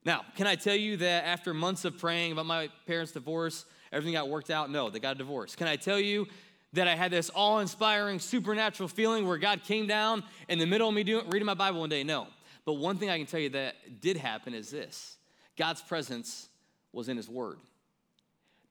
Now, 0.05 0.25
can 0.37 0.47
I 0.47 0.55
tell 0.55 0.75
you 0.75 0.99
that 0.99 1.25
after 1.25 1.55
months 1.55 1.85
of 1.87 1.99
praying 1.99 2.33
about 2.33 2.47
my 2.47 2.69
parents' 2.87 3.13
divorce, 3.13 3.65
everything 3.91 4.13
got 4.13 4.29
worked 4.29 4.51
out? 4.51 4.71
No, 4.71 4.91
they 4.91 5.01
got 5.01 5.17
a 5.17 5.19
divorce. 5.19 5.57
Can 5.57 5.67
I 5.67 5.77
tell 5.77 5.99
you 5.99 6.27
that 6.75 6.89
I 6.89 6.95
had 6.95 7.11
this 7.11 7.31
awe 7.35 7.61
inspiring 7.61 8.19
supernatural 8.19 8.89
feeling 8.89 9.27
where 9.27 9.39
God 9.39 9.63
came 9.63 9.87
down 9.87 10.23
in 10.49 10.59
the 10.59 10.67
middle 10.67 10.89
of 10.89 10.95
me 10.95 11.05
doing, 11.05 11.29
reading 11.31 11.47
my 11.47 11.55
Bible 11.55 11.81
one 11.81 11.89
day? 11.89 12.05
No. 12.05 12.27
But 12.67 12.75
one 12.75 12.99
thing 12.99 13.09
I 13.09 13.17
can 13.17 13.27
tell 13.27 13.41
you 13.41 13.51
that 13.51 14.01
did 14.01 14.19
happen 14.19 14.53
is 14.53 14.71
this 14.71 15.17
God's 15.57 15.83
presence 15.83 16.49
was 16.93 17.09
in 17.09 17.17
His 17.17 17.29
Word. 17.29 17.59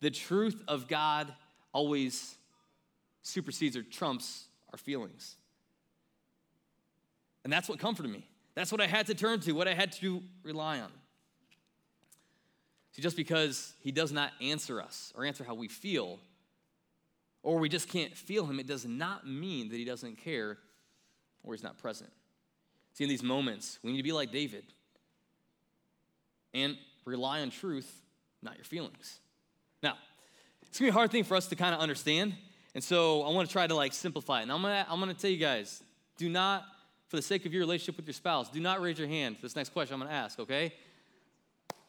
The 0.01 0.11
truth 0.11 0.61
of 0.67 0.87
God 0.87 1.33
always 1.71 2.35
supersedes 3.21 3.77
or 3.77 3.83
trumps 3.83 4.45
our 4.71 4.77
feelings. 4.77 5.35
And 7.43 7.51
that's 7.51 7.69
what 7.69 7.79
comforted 7.79 8.11
me. 8.11 8.27
That's 8.55 8.71
what 8.71 8.81
I 8.81 8.87
had 8.87 9.07
to 9.07 9.15
turn 9.15 9.39
to, 9.41 9.53
what 9.53 9.67
I 9.67 9.73
had 9.73 9.91
to 9.93 10.21
rely 10.43 10.79
on. 10.79 10.91
See, 12.91 13.01
just 13.01 13.17
because 13.17 13.73
he 13.81 13.91
does 13.91 14.11
not 14.11 14.31
answer 14.41 14.81
us 14.81 15.11
or 15.15 15.25
answer 15.25 15.43
how 15.43 15.55
we 15.55 15.67
feel, 15.67 16.19
or 17.41 17.57
we 17.57 17.67
just 17.67 17.89
can't 17.89 18.15
feel 18.15 18.45
him, 18.45 18.59
it 18.59 18.67
does 18.67 18.85
not 18.85 19.27
mean 19.27 19.69
that 19.69 19.77
he 19.77 19.85
doesn't 19.85 20.17
care 20.17 20.57
or 21.43 21.53
he's 21.53 21.63
not 21.63 21.77
present. 21.77 22.11
See, 22.93 23.03
in 23.03 23.09
these 23.09 23.23
moments, 23.23 23.79
we 23.83 23.91
need 23.91 23.97
to 23.97 24.03
be 24.03 24.11
like 24.11 24.31
David 24.31 24.65
and 26.53 26.77
rely 27.05 27.41
on 27.41 27.49
truth, 27.49 28.01
not 28.41 28.55
your 28.55 28.65
feelings. 28.65 29.19
Now, 29.81 29.97
it's 30.61 30.79
gonna 30.79 30.87
be 30.87 30.89
a 30.89 30.93
hard 30.93 31.11
thing 31.11 31.23
for 31.23 31.35
us 31.35 31.47
to 31.47 31.55
kind 31.55 31.73
of 31.73 31.81
understand, 31.81 32.35
and 32.75 32.83
so 32.83 33.23
I 33.23 33.31
want 33.31 33.47
to 33.47 33.51
try 33.51 33.67
to 33.67 33.75
like 33.75 33.93
simplify 33.93 34.39
it. 34.39 34.43
And 34.43 34.51
I'm 34.51 34.61
gonna 34.61 34.85
I'm 34.89 34.99
gonna 34.99 35.13
tell 35.13 35.29
you 35.29 35.37
guys, 35.37 35.83
do 36.17 36.29
not, 36.29 36.65
for 37.07 37.17
the 37.17 37.21
sake 37.21 37.45
of 37.45 37.53
your 37.53 37.61
relationship 37.61 37.97
with 37.97 38.07
your 38.07 38.13
spouse, 38.13 38.49
do 38.49 38.59
not 38.59 38.81
raise 38.81 38.97
your 38.97 39.07
hand 39.07 39.37
for 39.37 39.43
this 39.43 39.55
next 39.55 39.69
question 39.69 39.93
I'm 39.93 40.01
gonna 40.01 40.11
ask, 40.13 40.39
okay? 40.39 40.73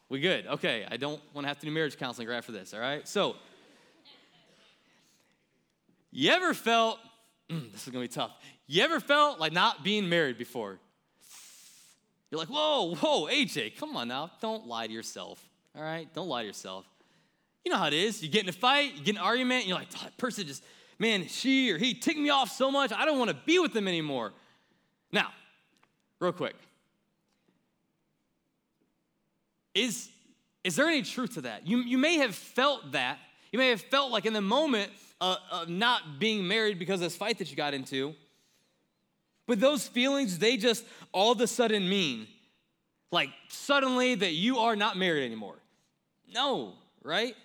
We 0.09 0.19
good? 0.19 0.45
Okay, 0.45 0.85
I 0.89 0.97
don't 0.97 1.21
want 1.33 1.45
to 1.45 1.47
have 1.47 1.59
to 1.59 1.65
do 1.65 1.71
marriage 1.71 1.97
counseling 1.97 2.27
right 2.27 2.37
after 2.37 2.51
this, 2.51 2.73
all 2.73 2.79
right? 2.79 3.07
So, 3.07 3.35
you 6.11 6.31
ever 6.31 6.53
felt, 6.53 6.99
this 7.49 7.87
is 7.87 7.89
gonna 7.89 8.03
be 8.03 8.07
tough, 8.07 8.31
you 8.67 8.83
ever 8.83 8.99
felt 8.99 9.39
like 9.39 9.51
not 9.51 9.83
being 9.83 10.07
married 10.09 10.37
before? 10.37 10.79
You're 12.35 12.41
like, 12.41 12.49
whoa, 12.49 12.95
whoa, 12.95 13.27
AJ, 13.27 13.77
come 13.77 13.95
on 13.95 14.09
now, 14.09 14.29
don't 14.41 14.67
lie 14.67 14.87
to 14.87 14.91
yourself, 14.91 15.41
all 15.73 15.81
right? 15.81 16.13
Don't 16.13 16.27
lie 16.27 16.41
to 16.41 16.47
yourself. 16.47 16.85
You 17.63 17.71
know 17.71 17.77
how 17.77 17.87
it 17.87 17.93
is. 17.93 18.21
You 18.21 18.27
get 18.27 18.43
in 18.43 18.49
a 18.49 18.51
fight, 18.51 18.93
you 18.93 19.05
get 19.05 19.11
in 19.11 19.21
an 19.21 19.23
argument, 19.23 19.61
and 19.61 19.69
you're 19.69 19.77
like, 19.77 19.89
that 19.91 20.17
person 20.17 20.45
just, 20.45 20.61
man, 20.99 21.29
she 21.29 21.71
or 21.71 21.77
he 21.77 21.93
ticked 21.93 22.19
me 22.19 22.29
off 22.29 22.51
so 22.51 22.69
much, 22.69 22.91
I 22.91 23.05
don't 23.05 23.17
want 23.17 23.31
to 23.31 23.37
be 23.45 23.57
with 23.57 23.71
them 23.71 23.87
anymore. 23.87 24.33
Now, 25.13 25.29
real 26.19 26.33
quick, 26.33 26.57
is, 29.73 30.09
is 30.65 30.75
there 30.75 30.87
any 30.87 31.03
truth 31.03 31.35
to 31.35 31.41
that? 31.41 31.65
You, 31.65 31.77
you 31.77 31.97
may 31.97 32.17
have 32.17 32.35
felt 32.35 32.91
that. 32.91 33.17
You 33.53 33.59
may 33.59 33.69
have 33.69 33.79
felt 33.79 34.11
like 34.11 34.25
in 34.25 34.33
the 34.33 34.41
moment 34.41 34.91
uh, 35.21 35.37
of 35.53 35.69
not 35.69 36.19
being 36.19 36.45
married 36.45 36.79
because 36.79 36.95
of 36.95 37.05
this 37.05 37.15
fight 37.15 37.37
that 37.37 37.49
you 37.49 37.55
got 37.55 37.73
into. 37.73 38.13
But 39.47 39.59
those 39.59 39.87
feelings, 39.87 40.39
they 40.39 40.57
just 40.57 40.85
all 41.11 41.31
of 41.31 41.41
a 41.41 41.47
sudden 41.47 41.87
mean, 41.87 42.27
like 43.11 43.29
suddenly 43.47 44.15
that 44.15 44.33
you 44.33 44.59
are 44.59 44.75
not 44.75 44.97
married 44.97 45.25
anymore. 45.25 45.57
No, 46.33 46.73
right? 47.03 47.35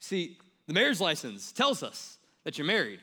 See, 0.00 0.38
the 0.66 0.74
marriage 0.74 1.00
license 1.00 1.52
tells 1.52 1.82
us 1.82 2.18
that 2.44 2.58
you're 2.58 2.66
married. 2.66 3.00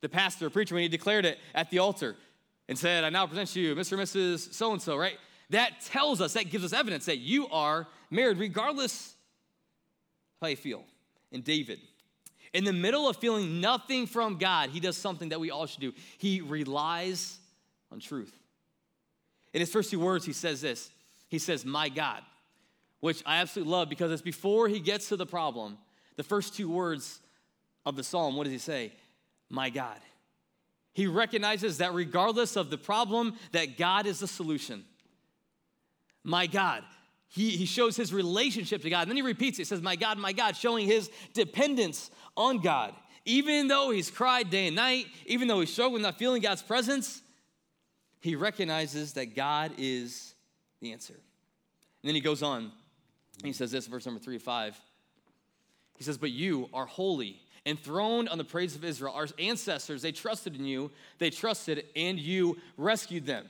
The 0.00 0.08
pastor 0.08 0.46
or 0.46 0.50
preacher, 0.50 0.74
when 0.74 0.82
he 0.82 0.88
declared 0.88 1.24
it 1.24 1.38
at 1.54 1.70
the 1.70 1.78
altar 1.78 2.16
and 2.68 2.76
said, 2.76 3.04
I 3.04 3.10
now 3.10 3.26
present 3.26 3.54
you 3.54 3.74
Mr. 3.74 3.92
and 3.92 4.02
Mrs. 4.02 4.52
So 4.52 4.72
and 4.72 4.82
so, 4.82 4.96
right? 4.96 5.18
that 5.52 5.80
tells 5.82 6.20
us, 6.20 6.32
that 6.32 6.50
gives 6.50 6.64
us 6.64 6.72
evidence 6.72 7.04
that 7.06 7.18
you 7.18 7.46
are 7.48 7.86
married, 8.10 8.38
regardless 8.38 9.14
how 10.40 10.48
you 10.48 10.56
feel. 10.56 10.84
And 11.30 11.44
David, 11.44 11.78
in 12.52 12.64
the 12.64 12.72
middle 12.72 13.08
of 13.08 13.16
feeling 13.16 13.60
nothing 13.60 14.06
from 14.06 14.36
God, 14.36 14.70
he 14.70 14.80
does 14.80 14.96
something 14.96 15.30
that 15.30 15.40
we 15.40 15.50
all 15.50 15.66
should 15.66 15.80
do. 15.80 15.92
He 16.18 16.40
relies 16.40 17.38
on 17.90 18.00
truth. 18.00 18.36
In 19.52 19.60
his 19.60 19.70
first 19.70 19.90
two 19.90 20.00
words, 20.00 20.24
he 20.24 20.32
says 20.32 20.60
this 20.60 20.90
He 21.28 21.38
says, 21.38 21.64
My 21.64 21.88
God, 21.88 22.22
which 23.00 23.22
I 23.26 23.38
absolutely 23.38 23.72
love 23.72 23.88
because 23.88 24.10
it's 24.12 24.22
before 24.22 24.68
he 24.68 24.80
gets 24.80 25.08
to 25.08 25.16
the 25.16 25.26
problem. 25.26 25.78
The 26.16 26.22
first 26.22 26.54
two 26.54 26.70
words 26.70 27.20
of 27.86 27.96
the 27.96 28.04
psalm, 28.04 28.36
what 28.36 28.44
does 28.44 28.52
he 28.52 28.58
say? 28.58 28.92
My 29.48 29.70
God. 29.70 29.98
He 30.94 31.06
recognizes 31.06 31.78
that 31.78 31.94
regardless 31.94 32.54
of 32.54 32.68
the 32.68 32.76
problem, 32.76 33.36
that 33.52 33.78
God 33.78 34.06
is 34.06 34.20
the 34.20 34.28
solution 34.28 34.84
my 36.24 36.46
God. 36.46 36.84
He, 37.32 37.50
he 37.50 37.64
shows 37.64 37.96
his 37.96 38.12
relationship 38.12 38.82
to 38.82 38.90
God. 38.90 39.02
And 39.02 39.10
then 39.10 39.16
he 39.16 39.22
repeats 39.22 39.58
it. 39.58 39.62
He 39.62 39.64
says, 39.64 39.80
My 39.80 39.96
God, 39.96 40.18
my 40.18 40.34
God, 40.34 40.54
showing 40.54 40.86
his 40.86 41.10
dependence 41.32 42.10
on 42.36 42.58
God. 42.58 42.94
Even 43.24 43.68
though 43.68 43.90
he's 43.90 44.10
cried 44.10 44.50
day 44.50 44.66
and 44.66 44.76
night, 44.76 45.06
even 45.24 45.48
though 45.48 45.60
he's 45.60 45.72
struggling 45.72 46.02
not 46.02 46.18
feeling 46.18 46.42
God's 46.42 46.62
presence, 46.62 47.22
he 48.20 48.36
recognizes 48.36 49.14
that 49.14 49.34
God 49.34 49.72
is 49.78 50.34
the 50.80 50.92
answer. 50.92 51.14
And 51.14 52.08
then 52.08 52.14
he 52.14 52.20
goes 52.20 52.42
on. 52.42 52.70
He 53.42 53.54
says 53.54 53.70
this, 53.70 53.86
verse 53.86 54.04
number 54.04 54.20
three 54.20 54.36
five. 54.36 54.78
He 55.96 56.04
says, 56.04 56.18
But 56.18 56.32
you 56.32 56.68
are 56.74 56.84
holy, 56.84 57.40
enthroned 57.64 58.28
on 58.28 58.36
the 58.36 58.44
praise 58.44 58.76
of 58.76 58.84
Israel. 58.84 59.14
Our 59.14 59.28
ancestors, 59.38 60.02
they 60.02 60.12
trusted 60.12 60.54
in 60.54 60.66
you, 60.66 60.90
they 61.18 61.30
trusted, 61.30 61.86
and 61.96 62.18
you 62.18 62.58
rescued 62.76 63.24
them. 63.24 63.46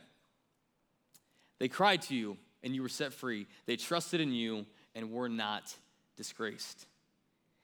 They 1.59 1.66
cried 1.66 2.03
to 2.03 2.14
you, 2.14 2.37
and 2.62 2.75
you 2.75 2.83
were 2.83 2.88
set 2.88 3.12
free. 3.12 3.46
They 3.66 3.77
trusted 3.77 4.20
in 4.20 4.33
you 4.33 4.66
and 4.94 5.11
were 5.11 5.29
not 5.29 5.75
disgraced. 6.16 6.87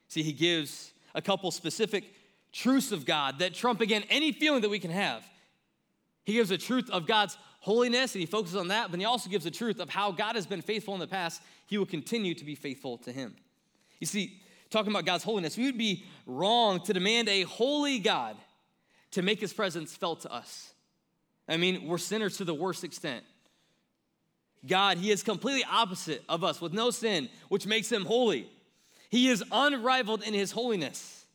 See, 0.07 0.23
he 0.23 0.33
gives 0.33 0.91
a 1.15 1.21
couple 1.21 1.51
specific 1.51 2.03
truths 2.51 2.91
of 2.91 3.05
God 3.05 3.39
that 3.39 3.53
trump 3.53 3.81
again 3.81 4.03
any 4.09 4.31
feeling 4.31 4.61
that 4.61 4.69
we 4.69 4.79
can 4.79 4.91
have. 4.91 5.23
He 6.25 6.33
gives 6.33 6.51
a 6.51 6.57
truth 6.57 6.89
of 6.89 7.07
God's 7.07 7.37
holiness 7.61 8.13
and 8.15 8.19
he 8.19 8.25
focuses 8.25 8.55
on 8.55 8.69
that, 8.69 8.91
but 8.91 8.99
he 8.99 9.05
also 9.05 9.29
gives 9.29 9.45
a 9.45 9.51
truth 9.51 9.79
of 9.79 9.89
how 9.89 10.11
God 10.11 10.35
has 10.35 10.45
been 10.45 10.61
faithful 10.61 10.93
in 10.93 10.99
the 10.99 11.07
past. 11.07 11.41
He 11.67 11.77
will 11.77 11.85
continue 11.85 12.33
to 12.33 12.45
be 12.45 12.55
faithful 12.55 12.97
to 12.99 13.11
him. 13.11 13.35
You 13.99 14.07
see, 14.07 14.39
talking 14.69 14.91
about 14.91 15.05
God's 15.05 15.23
holiness, 15.23 15.57
we 15.57 15.65
would 15.65 15.77
be 15.77 16.05
wrong 16.25 16.81
to 16.81 16.93
demand 16.93 17.29
a 17.29 17.43
holy 17.43 17.99
God 17.99 18.35
to 19.11 19.21
make 19.21 19.39
his 19.39 19.53
presence 19.53 19.95
felt 19.95 20.21
to 20.21 20.31
us. 20.31 20.73
I 21.47 21.57
mean, 21.57 21.87
we're 21.87 21.97
sinners 21.97 22.37
to 22.37 22.45
the 22.45 22.53
worst 22.53 22.83
extent. 22.83 23.23
God, 24.67 24.97
He 24.97 25.11
is 25.11 25.23
completely 25.23 25.63
opposite 25.69 26.23
of 26.27 26.43
us 26.43 26.59
with 26.59 26.73
no 26.73 26.91
sin, 26.91 27.29
which 27.47 27.65
makes 27.65 27.91
Him 27.91 28.05
holy. 28.05 28.49
He 29.09 29.29
is 29.29 29.43
unrivaled 29.51 30.23
in 30.23 30.33
His 30.33 30.51
holiness. 30.51 31.25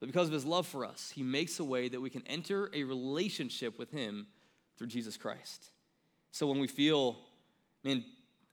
But 0.00 0.06
because 0.06 0.28
of 0.28 0.34
His 0.34 0.44
love 0.44 0.66
for 0.66 0.84
us, 0.84 1.12
He 1.14 1.22
makes 1.22 1.58
a 1.60 1.64
way 1.64 1.88
that 1.88 2.00
we 2.00 2.10
can 2.10 2.22
enter 2.26 2.70
a 2.72 2.84
relationship 2.84 3.78
with 3.78 3.90
Him 3.90 4.26
through 4.76 4.86
Jesus 4.86 5.16
Christ. 5.16 5.70
So 6.30 6.46
when 6.46 6.60
we 6.60 6.66
feel, 6.66 7.16
man, 7.84 8.04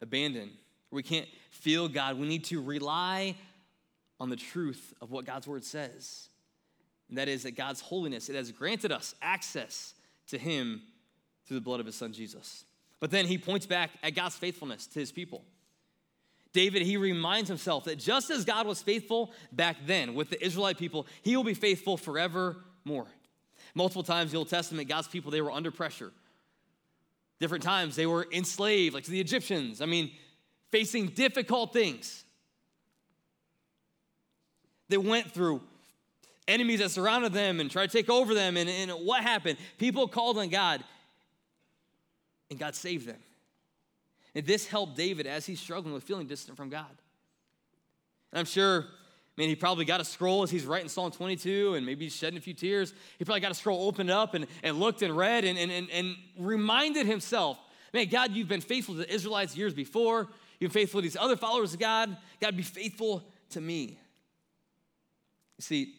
abandoned, 0.01 0.51
we 0.91 1.03
can't 1.03 1.27
feel 1.51 1.87
God, 1.87 2.17
we 2.17 2.27
need 2.27 2.45
to 2.45 2.61
rely 2.61 3.35
on 4.19 4.29
the 4.29 4.35
truth 4.35 4.93
of 5.01 5.11
what 5.11 5.25
God's 5.25 5.47
word 5.47 5.63
says. 5.63 6.29
And 7.09 7.17
that 7.17 7.27
is 7.27 7.43
that 7.43 7.55
God's 7.55 7.81
holiness, 7.81 8.29
it 8.29 8.35
has 8.35 8.51
granted 8.51 8.91
us 8.91 9.13
access 9.21 9.93
to 10.27 10.37
Him 10.37 10.81
through 11.45 11.57
the 11.57 11.61
blood 11.61 11.79
of 11.79 11.85
His 11.85 11.95
Son 11.95 12.13
Jesus. 12.13 12.65
But 12.99 13.11
then 13.11 13.25
he 13.25 13.37
points 13.37 13.65
back 13.65 13.91
at 14.01 14.15
God's 14.15 14.35
faithfulness 14.35 14.87
to 14.87 14.99
His 14.99 15.11
people. 15.11 15.43
David, 16.55 16.83
he 16.83 16.95
reminds 16.95 17.49
himself 17.49 17.83
that 17.83 17.99
just 17.99 18.29
as 18.29 18.45
God 18.45 18.65
was 18.65 18.81
faithful 18.81 19.33
back 19.51 19.75
then 19.85 20.15
with 20.15 20.29
the 20.29 20.41
Israelite 20.41 20.77
people, 20.77 21.05
he 21.21 21.35
will 21.35 21.43
be 21.43 21.53
faithful 21.53 21.97
forevermore. 21.97 23.07
Multiple 23.73 24.03
times 24.03 24.29
in 24.29 24.35
the 24.35 24.37
Old 24.37 24.47
Testament, 24.47 24.87
God's 24.87 25.09
people, 25.09 25.31
they 25.31 25.41
were 25.41 25.51
under 25.51 25.69
pressure. 25.69 26.13
Different 27.41 27.61
times 27.61 27.97
they 27.97 28.05
were 28.05 28.25
enslaved, 28.31 28.95
like 28.95 29.03
to 29.03 29.11
the 29.11 29.19
Egyptians. 29.19 29.81
I 29.81 29.85
mean, 29.85 30.11
facing 30.71 31.07
difficult 31.07 31.73
things. 31.73 32.23
They 34.87 34.97
went 34.97 35.29
through 35.29 35.61
enemies 36.47 36.79
that 36.79 36.91
surrounded 36.91 37.33
them 37.33 37.59
and 37.59 37.69
tried 37.69 37.91
to 37.91 37.97
take 37.97 38.09
over 38.09 38.33
them. 38.33 38.55
And, 38.55 38.69
and 38.69 38.91
what 38.91 39.23
happened? 39.23 39.57
People 39.77 40.07
called 40.07 40.37
on 40.37 40.47
God, 40.47 40.85
and 42.49 42.59
God 42.59 42.75
saved 42.75 43.07
them. 43.07 43.19
And 44.33 44.45
this 44.45 44.67
helped 44.67 44.97
David 44.97 45.27
as 45.27 45.45
he's 45.45 45.59
struggling 45.59 45.93
with 45.93 46.03
feeling 46.03 46.27
distant 46.27 46.57
from 46.57 46.69
God. 46.69 46.91
And 48.31 48.39
I'm 48.39 48.45
sure 48.45 48.85
Man, 49.37 49.49
he 49.49 49.55
probably 49.55 49.83
got 49.83 49.99
a 49.99 50.05
scroll 50.05 50.43
as 50.43 50.51
he's 50.51 50.65
writing 50.65 50.87
Psalm 50.87 51.11
22 51.11 51.73
and 51.73 51.85
maybe 51.85 52.05
he's 52.05 52.15
shedding 52.15 52.37
a 52.37 52.41
few 52.41 52.53
tears. 52.53 52.93
He 53.19 53.25
probably 53.25 53.41
got 53.41 53.51
a 53.51 53.55
scroll 53.55 53.85
opened 53.87 54.09
up 54.09 54.33
and, 54.33 54.47
and 54.63 54.79
looked 54.79 55.01
and 55.01 55.15
read 55.15 55.43
and, 55.43 55.57
and, 55.57 55.71
and, 55.71 55.89
and 55.91 56.15
reminded 56.37 57.05
himself, 57.05 57.59
man, 57.93 58.07
God, 58.07 58.31
you've 58.31 58.47
been 58.47 58.61
faithful 58.61 58.95
to 58.95 59.01
the 59.01 59.13
Israelites 59.13 59.57
years 59.57 59.73
before. 59.73 60.29
You've 60.59 60.71
been 60.71 60.81
faithful 60.81 61.01
to 61.01 61.03
these 61.03 61.17
other 61.17 61.35
followers 61.35 61.73
of 61.73 61.81
God. 61.81 62.15
God, 62.39 62.55
be 62.55 62.63
faithful 62.63 63.25
to 63.49 63.59
me. 63.59 63.99
You 65.57 65.61
see, 65.61 65.95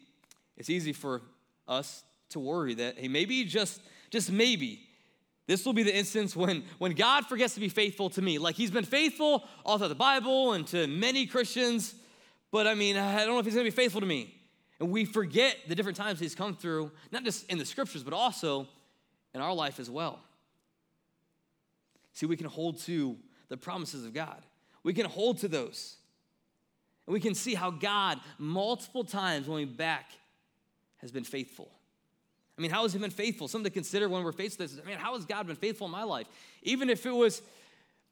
it's 0.57 0.71
easy 0.71 0.95
for 0.95 1.21
us 1.69 2.05
to 2.31 2.41
worry 2.41 2.73
that, 2.75 2.99
hey, 2.99 3.09
maybe 3.09 3.45
just, 3.45 3.83
just 4.11 4.33
maybe, 4.33 4.86
this 5.47 5.65
will 5.65 5.73
be 5.73 5.83
the 5.83 5.97
instance 5.97 6.35
when, 6.35 6.65
when 6.79 6.93
God 6.93 7.27
forgets 7.27 7.55
to 7.55 7.61
be 7.61 7.69
faithful 7.69 8.11
to 8.11 8.23
me. 8.23 8.39
Like 8.39 8.57
he's 8.57 8.71
been 8.71 8.85
faithful 8.85 9.45
all 9.65 9.79
throughout 9.79 9.89
the 9.89 9.95
Bible 9.95 10.53
and 10.55 10.67
to 10.69 10.87
many 10.87 11.27
Christians 11.27 11.95
but 12.57 12.67
I 12.67 12.75
mean, 12.75 12.97
I 12.97 13.19
don't 13.19 13.35
know 13.35 13.39
if 13.39 13.45
he's 13.45 13.55
to 13.55 13.63
be 13.63 13.71
faithful 13.71 14.01
to 14.01 14.07
me. 14.07 14.35
And 14.79 14.91
we 14.91 15.05
forget 15.05 15.57
the 15.69 15.75
different 15.75 15.97
times 15.97 16.21
he's 16.21 16.35
come 16.35 16.55
through, 16.57 16.91
not 17.11 17.25
just 17.25 17.51
in 17.51 17.59
the 17.59 17.65
scriptures, 17.65 18.03
but 18.03 18.13
also 18.13 18.69
in 19.35 19.41
our 19.41 19.55
life 19.55 19.81
as 19.81 19.91
well. 19.91 20.21
See, 22.13 22.27
we 22.27 22.37
can 22.37 22.47
hold 22.47 22.79
to 22.85 23.17
the 23.49 23.57
promises 23.57 24.05
of 24.05 24.15
God, 24.15 24.43
we 24.83 24.95
can 24.95 25.07
hold 25.07 25.39
to 25.41 25.49
those. 25.49 25.97
And 27.07 27.13
we 27.13 27.21
can 27.21 27.35
see 27.37 27.55
how 27.55 27.71
God, 27.71 28.19
multiple 28.37 29.05
times 29.05 29.47
going 29.47 29.75
back, 29.75 30.11
has 30.97 31.13
been 31.13 31.23
faithful. 31.23 31.71
I 32.59 32.63
mean, 32.63 32.71
how 32.71 32.83
has 32.83 32.93
He 32.93 32.99
been 32.99 33.11
faithful? 33.11 33.49
Something 33.49 33.71
to 33.71 33.75
consider 33.75 34.09
when 34.09 34.25
we're 34.25 34.33
faced 34.33 34.59
with 34.59 34.73
this. 34.73 34.81
I 34.83 34.89
mean, 34.89 34.99
how 34.99 35.15
has 35.15 35.25
God 35.25 35.47
been 35.47 35.57
faithful 35.57 35.87
in 35.87 35.91
my 35.91 36.05
life? 36.05 36.27
Even 36.63 36.89
if 36.89 37.05
it 37.05 37.15
was 37.15 37.43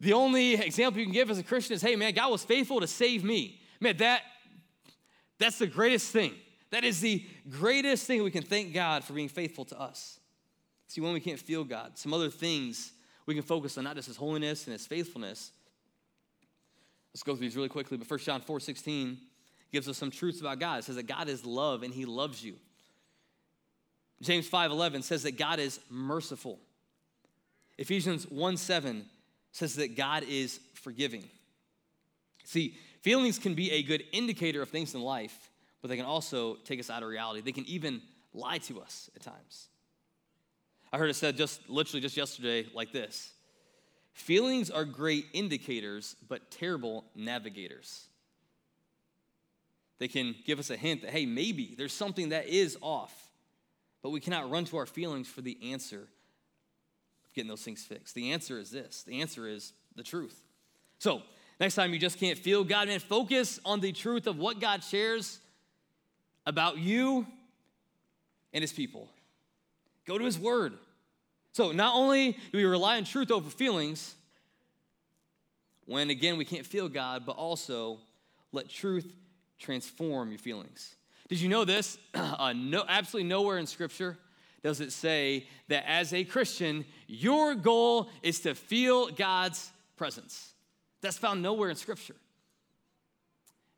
the 0.01 0.13
only 0.13 0.55
example 0.55 1.01
you 1.01 1.07
can 1.07 1.15
give 1.15 1.31
as 1.31 1.39
a 1.39 1.43
Christian 1.43 1.75
is, 1.75 1.83
hey, 1.83 1.97
man, 1.97 2.13
God 2.13 2.31
was 2.31 2.45
faithful 2.45 2.81
to 2.81 2.87
save 2.87 3.25
me. 3.25 3.61
Man, 3.81 3.97
that 3.99 4.23
that's 5.39 5.59
the 5.59 5.67
greatest 5.67 6.13
thing. 6.13 6.35
That 6.71 6.85
is 6.85 7.01
the 7.01 7.25
greatest 7.49 8.07
thing 8.07 8.23
we 8.23 8.31
can 8.31 8.43
thank 8.43 8.73
God 8.73 9.05
for 9.05 9.13
being 9.13 9.29
faithful 9.29 9.65
to 9.67 9.81
us. 9.81 10.19
See, 10.89 11.01
when 11.01 11.13
we 11.13 11.21
can't 11.21 11.39
feel 11.39 11.65
God, 11.65 11.99
some 11.99 12.13
other 12.13 12.31
things 12.31 12.93
we 13.27 13.35
can 13.35 13.43
focus 13.43 13.79
on, 13.79 13.85
not 13.85 13.97
just 13.97 14.09
His 14.09 14.17
holiness 14.17 14.67
and 14.67 14.73
His 14.73 14.87
faithfulness. 14.87 15.53
Let's 17.13 17.23
go 17.23 17.35
through 17.35 17.47
these 17.47 17.57
really 17.57 17.69
quickly. 17.69 17.97
But 17.97 18.11
1 18.11 18.21
John 18.21 18.41
4 18.41 18.61
16 18.61 19.19
gives 19.73 19.89
us 19.89 19.97
some 19.97 20.11
truths 20.11 20.41
about 20.41 20.59
God. 20.59 20.81
It 20.81 20.85
says 20.85 20.97
that 20.97 21.07
God 21.07 21.29
is 21.29 21.45
love 21.45 21.83
and 21.83 21.95
He 21.95 22.05
loves 22.05 22.45
you. 22.45 22.57
James 24.21 24.47
5 24.49 24.71
11 24.71 25.03
says 25.03 25.25
that 25.25 25.37
God 25.37 25.59
is 25.59 25.81
merciful. 25.91 26.59
Ephesians 27.79 28.25
1 28.31 28.57
7 28.57 29.05
says 29.53 29.77
that 29.77 29.97
God 29.97 30.25
is 30.29 30.61
forgiving. 30.75 31.25
See, 32.45 32.77
Feelings 33.05 33.39
can 33.39 33.53
be 33.53 33.71
a 33.71 33.83
good 33.83 34.03
indicator 34.13 34.63
of 34.63 34.71
things 34.71 34.95
in 34.95 35.03
life, 35.03 35.51
but 35.83 35.89
they 35.89 35.97
can 35.99 36.07
also 36.07 36.55
take 36.65 36.81
us 36.81 36.89
out 36.89 37.03
of 37.03 37.09
reality. 37.11 37.43
They 37.43 37.53
can 37.53 37.69
even 37.69 38.01
lie 38.33 38.57
to 38.57 38.81
us 38.81 39.11
at 39.15 39.21
times. 39.21 39.69
I 40.91 40.97
heard 40.97 41.11
it 41.11 41.15
said 41.15 41.37
just 41.37 41.69
literally 41.69 42.01
just 42.01 42.17
yesterday 42.17 42.67
like 42.73 42.93
this 42.93 43.35
Feelings 44.15 44.71
are 44.71 44.87
great 44.87 45.27
indicators, 45.35 46.17
but 46.31 46.51
terrible 46.51 47.05
navigators. 47.15 48.07
They 49.99 50.09
can 50.09 50.35
give 50.47 50.59
us 50.59 50.71
a 50.71 50.77
hint 50.77 51.03
that, 51.03 51.11
hey, 51.11 51.27
maybe 51.27 51.75
there's 51.77 51.93
something 51.93 52.31
that 52.31 52.49
is 52.49 52.79
off, 52.81 53.24
but 54.05 54.11
we 54.11 54.21
cannot 54.21 54.49
run 54.49 54.65
to 54.67 54.77
our 54.77 54.87
feelings 54.87 55.27
for 55.27 55.41
the 55.41 55.73
answer 55.73 56.03
of 57.25 57.33
getting 57.35 57.49
those 57.49 57.63
things 57.63 57.83
fixed. 57.83 58.15
The 58.15 58.31
answer 58.31 58.61
is 58.61 58.71
this 58.71 59.03
the 59.03 59.21
answer 59.21 59.49
is 59.49 59.73
the 59.97 60.05
truth. 60.05 60.41
So, 61.01 61.23
Next 61.61 61.77
time 61.77 61.93
you 61.93 61.99
just 61.99 62.19
can't 62.19 62.39
feel 62.39 62.65
God, 62.65 62.89
man, 62.89 62.99
focus 62.99 63.61
on 63.65 63.81
the 63.81 63.93
truth 63.93 64.27
of 64.27 64.39
what 64.39 64.61
God 64.61 64.83
shares 64.83 65.39
about 66.47 66.79
you 66.79 67.27
and 68.53 68.63
his 68.63 68.73
people. 68.73 69.09
Go 70.05 70.19
to 70.19 70.25
his 70.25 70.39
word. 70.39 70.75
So 71.53 71.71
not 71.71 71.95
only 71.95 72.33
do 72.33 72.39
we 72.59 72.65
rely 72.65 72.97
on 72.97 73.05
truth 73.05 73.31
over 73.31 73.49
feelings, 73.49 74.17
when 75.87 76.11
again 76.11 76.37
we 76.37 76.45
can't 76.45 76.67
feel 76.67 76.89
God, 76.89 77.25
but 77.25 77.37
also 77.37 78.01
let 78.53 78.69
truth 78.69 79.15
transform 79.59 80.31
your 80.31 80.39
feelings. 80.39 80.97
Did 81.29 81.41
you 81.41 81.49
know 81.49 81.65
this? 81.65 81.99
Uh, 82.15 82.53
no, 82.53 82.85
absolutely 82.89 83.29
nowhere 83.29 83.59
in 83.59 83.67
Scripture 83.67 84.19
does 84.63 84.81
it 84.81 84.93
say 84.93 85.47
that 85.69 85.89
as 85.89 86.13
a 86.13 86.25
Christian, 86.25 86.85
your 87.07 87.55
goal 87.55 88.09
is 88.23 88.41
to 88.41 88.55
feel 88.55 89.09
God's 89.09 89.71
presence. 89.97 90.53
That's 91.01 91.19
found 91.19 91.43
nowhere 91.43 91.71
in 91.71 91.77
Scripture. 91.77 92.17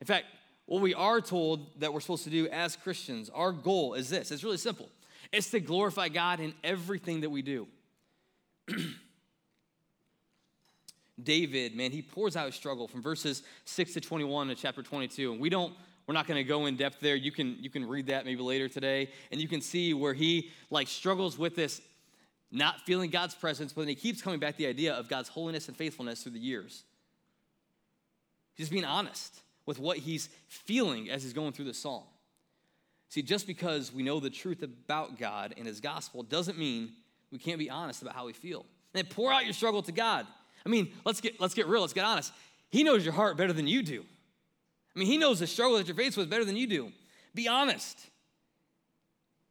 In 0.01 0.07
fact, 0.07 0.27
what 0.67 0.81
we 0.81 0.95
are 0.95 1.21
told 1.21 1.81
that 1.81 1.93
we're 1.93 2.01
supposed 2.01 2.25
to 2.25 2.31
do 2.31 2.49
as 2.49 2.77
Christians, 2.77 3.31
our 3.35 3.53
goal 3.53 3.95
is 3.95 4.09
this 4.09 4.31
it's 4.31 4.45
really 4.45 4.57
simple 4.57 4.89
it's 5.33 5.51
to 5.51 5.61
glorify 5.61 6.09
God 6.09 6.41
in 6.41 6.55
everything 6.63 7.21
that 7.23 7.31
we 7.31 7.43
do. 7.43 7.67
David, 11.23 11.75
man, 11.75 11.93
he 11.93 12.03
pours 12.03 12.37
out 12.37 12.47
his 12.47 12.55
struggle 12.55 12.87
from 12.87 13.03
verses 13.03 13.43
6 13.65 13.95
to 13.95 14.01
21 14.01 14.51
in 14.51 14.57
chapter 14.57 14.83
22. 14.83 15.33
And 15.33 15.41
we 15.41 15.49
don't, 15.49 15.73
we're 16.07 16.15
not 16.15 16.27
going 16.27 16.37
to 16.37 16.45
go 16.45 16.67
in 16.67 16.77
depth 16.77 17.01
there. 17.01 17.17
You 17.17 17.33
can, 17.33 17.57
you 17.61 17.69
can 17.69 17.87
read 17.87 18.07
that 18.07 18.25
maybe 18.25 18.41
later 18.41 18.69
today. 18.69 19.11
And 19.33 19.41
you 19.41 19.49
can 19.49 19.61
see 19.61 19.93
where 19.93 20.15
he 20.15 20.51
like 20.71 20.89
struggles 20.89 21.37
with 21.37 21.57
this, 21.57 21.81
not 22.53 22.81
feeling 22.83 23.11
God's 23.11 23.35
presence, 23.35 23.73
but 23.73 23.83
then 23.83 23.89
he 23.89 23.95
keeps 23.97 24.23
coming 24.23 24.39
back 24.39 24.53
to 24.53 24.59
the 24.59 24.69
idea 24.69 24.95
of 24.95 25.09
God's 25.09 25.29
holiness 25.29 25.69
and 25.69 25.77
faithfulness 25.77 26.23
through 26.23 26.33
the 26.33 26.39
years. 26.39 26.85
He's 28.55 28.69
being 28.69 28.85
honest 28.85 29.43
with 29.67 29.79
what 29.81 29.99
he's 29.99 30.29
feeling 30.49 31.11
as 31.11 31.23
he's 31.25 31.33
going 31.33 31.53
through 31.53 31.65
the 31.67 31.75
psalm. 31.75 32.05
See, 33.09 33.23
just 33.23 33.47
because 33.47 33.93
we 33.93 34.03
know 34.03 34.21
the 34.21 34.31
truth 34.31 34.63
about 34.63 35.19
God 35.19 35.55
and 35.57 35.67
his 35.67 35.81
gospel 35.81 36.23
doesn't 36.23 36.59
mean 36.59 36.93
we 37.33 37.39
can't 37.39 37.59
be 37.59 37.69
honest 37.69 38.03
about 38.03 38.15
how 38.15 38.27
we 38.27 38.33
feel. 38.33 38.65
And 38.95 39.09
pour 39.11 39.33
out 39.33 39.45
your 39.45 39.53
struggle 39.53 39.83
to 39.83 39.93
God. 39.93 40.27
I 40.65 40.69
mean, 40.69 40.93
let's 41.05 41.21
get 41.21 41.41
let's 41.41 41.55
get 41.55 41.67
real, 41.67 41.83
let's 41.83 41.93
get 41.93 42.05
honest. 42.05 42.33
He 42.71 42.83
knows 42.83 43.05
your 43.05 43.15
heart 43.15 43.37
better 43.37 43.53
than 43.53 43.67
you 43.67 43.83
do. 43.83 44.05
I 44.97 44.99
mean, 44.99 45.09
he 45.09 45.19
knows 45.19 45.41
the 45.41 45.47
struggle 45.47 45.77
that 45.77 45.87
you're 45.87 45.95
faced 45.97 46.17
with 46.17 46.31
better 46.31 46.45
than 46.45 46.57
you 46.57 46.67
do. 46.67 46.91
Be 47.35 47.47
honest. 47.47 48.01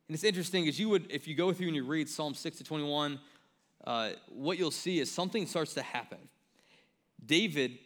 And 0.08 0.15
it's 0.15 0.23
interesting 0.23 0.67
as 0.67 0.79
you 0.79 0.89
would, 0.89 1.12
if 1.12 1.27
you 1.27 1.36
go 1.36 1.53
through 1.53 1.67
and 1.67 1.75
you 1.75 1.86
read 1.86 2.10
Psalm 2.10 2.34
6 2.34 2.58
to 2.58 2.63
21, 2.63 3.19
uh, 3.86 4.10
what 4.29 4.58
you'll 4.58 4.71
see 4.71 4.99
is 4.99 5.12
something 5.12 5.45
starts 5.45 5.75
to 5.75 5.84
happen. 5.84 6.17
David 7.23 7.77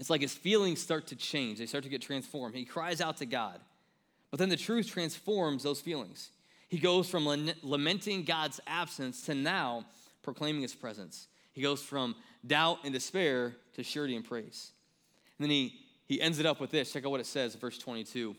it's 0.00 0.08
like 0.08 0.22
his 0.22 0.32
feelings 0.32 0.80
start 0.80 1.08
to 1.08 1.14
change, 1.14 1.58
they 1.58 1.66
start 1.66 1.84
to 1.84 1.90
get 1.90 2.00
transformed. 2.00 2.54
He 2.54 2.64
cries 2.64 3.02
out 3.02 3.18
to 3.18 3.26
God. 3.26 3.60
But 4.30 4.40
then 4.40 4.48
the 4.48 4.56
truth 4.56 4.88
transforms 4.88 5.62
those 5.62 5.82
feelings. 5.82 6.30
He 6.68 6.78
goes 6.78 7.06
from 7.06 7.26
lamenting 7.62 8.24
God's 8.24 8.60
absence 8.66 9.26
to 9.26 9.34
now 9.34 9.84
proclaiming 10.22 10.62
his 10.62 10.74
presence. 10.74 11.28
He 11.52 11.60
goes 11.60 11.82
from 11.82 12.16
doubt 12.46 12.78
and 12.84 12.94
despair 12.94 13.56
to 13.74 13.82
surety 13.82 14.16
and 14.16 14.24
praise. 14.24 14.70
And 15.38 15.44
then 15.44 15.50
he, 15.50 15.79
he 16.10 16.20
ends 16.20 16.38
it 16.38 16.46
up 16.46 16.60
with 16.60 16.70
this. 16.70 16.92
Check 16.92 17.04
out 17.04 17.10
what 17.10 17.20
it 17.20 17.26
says, 17.26 17.54
verse 17.54 17.78
22. 17.78 18.34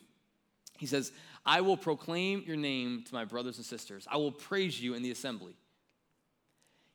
He 0.78 0.86
says, 0.86 1.12
I 1.46 1.62
will 1.62 1.78
proclaim 1.78 2.44
your 2.46 2.58
name 2.58 3.04
to 3.08 3.14
my 3.14 3.24
brothers 3.24 3.58
and 3.58 3.66
sisters. 3.66 4.08
I 4.12 4.18
will 4.18 4.32
praise 4.32 4.82
you 4.82 4.94
in 4.94 5.04
the 5.04 5.12
assembly. 5.12 5.56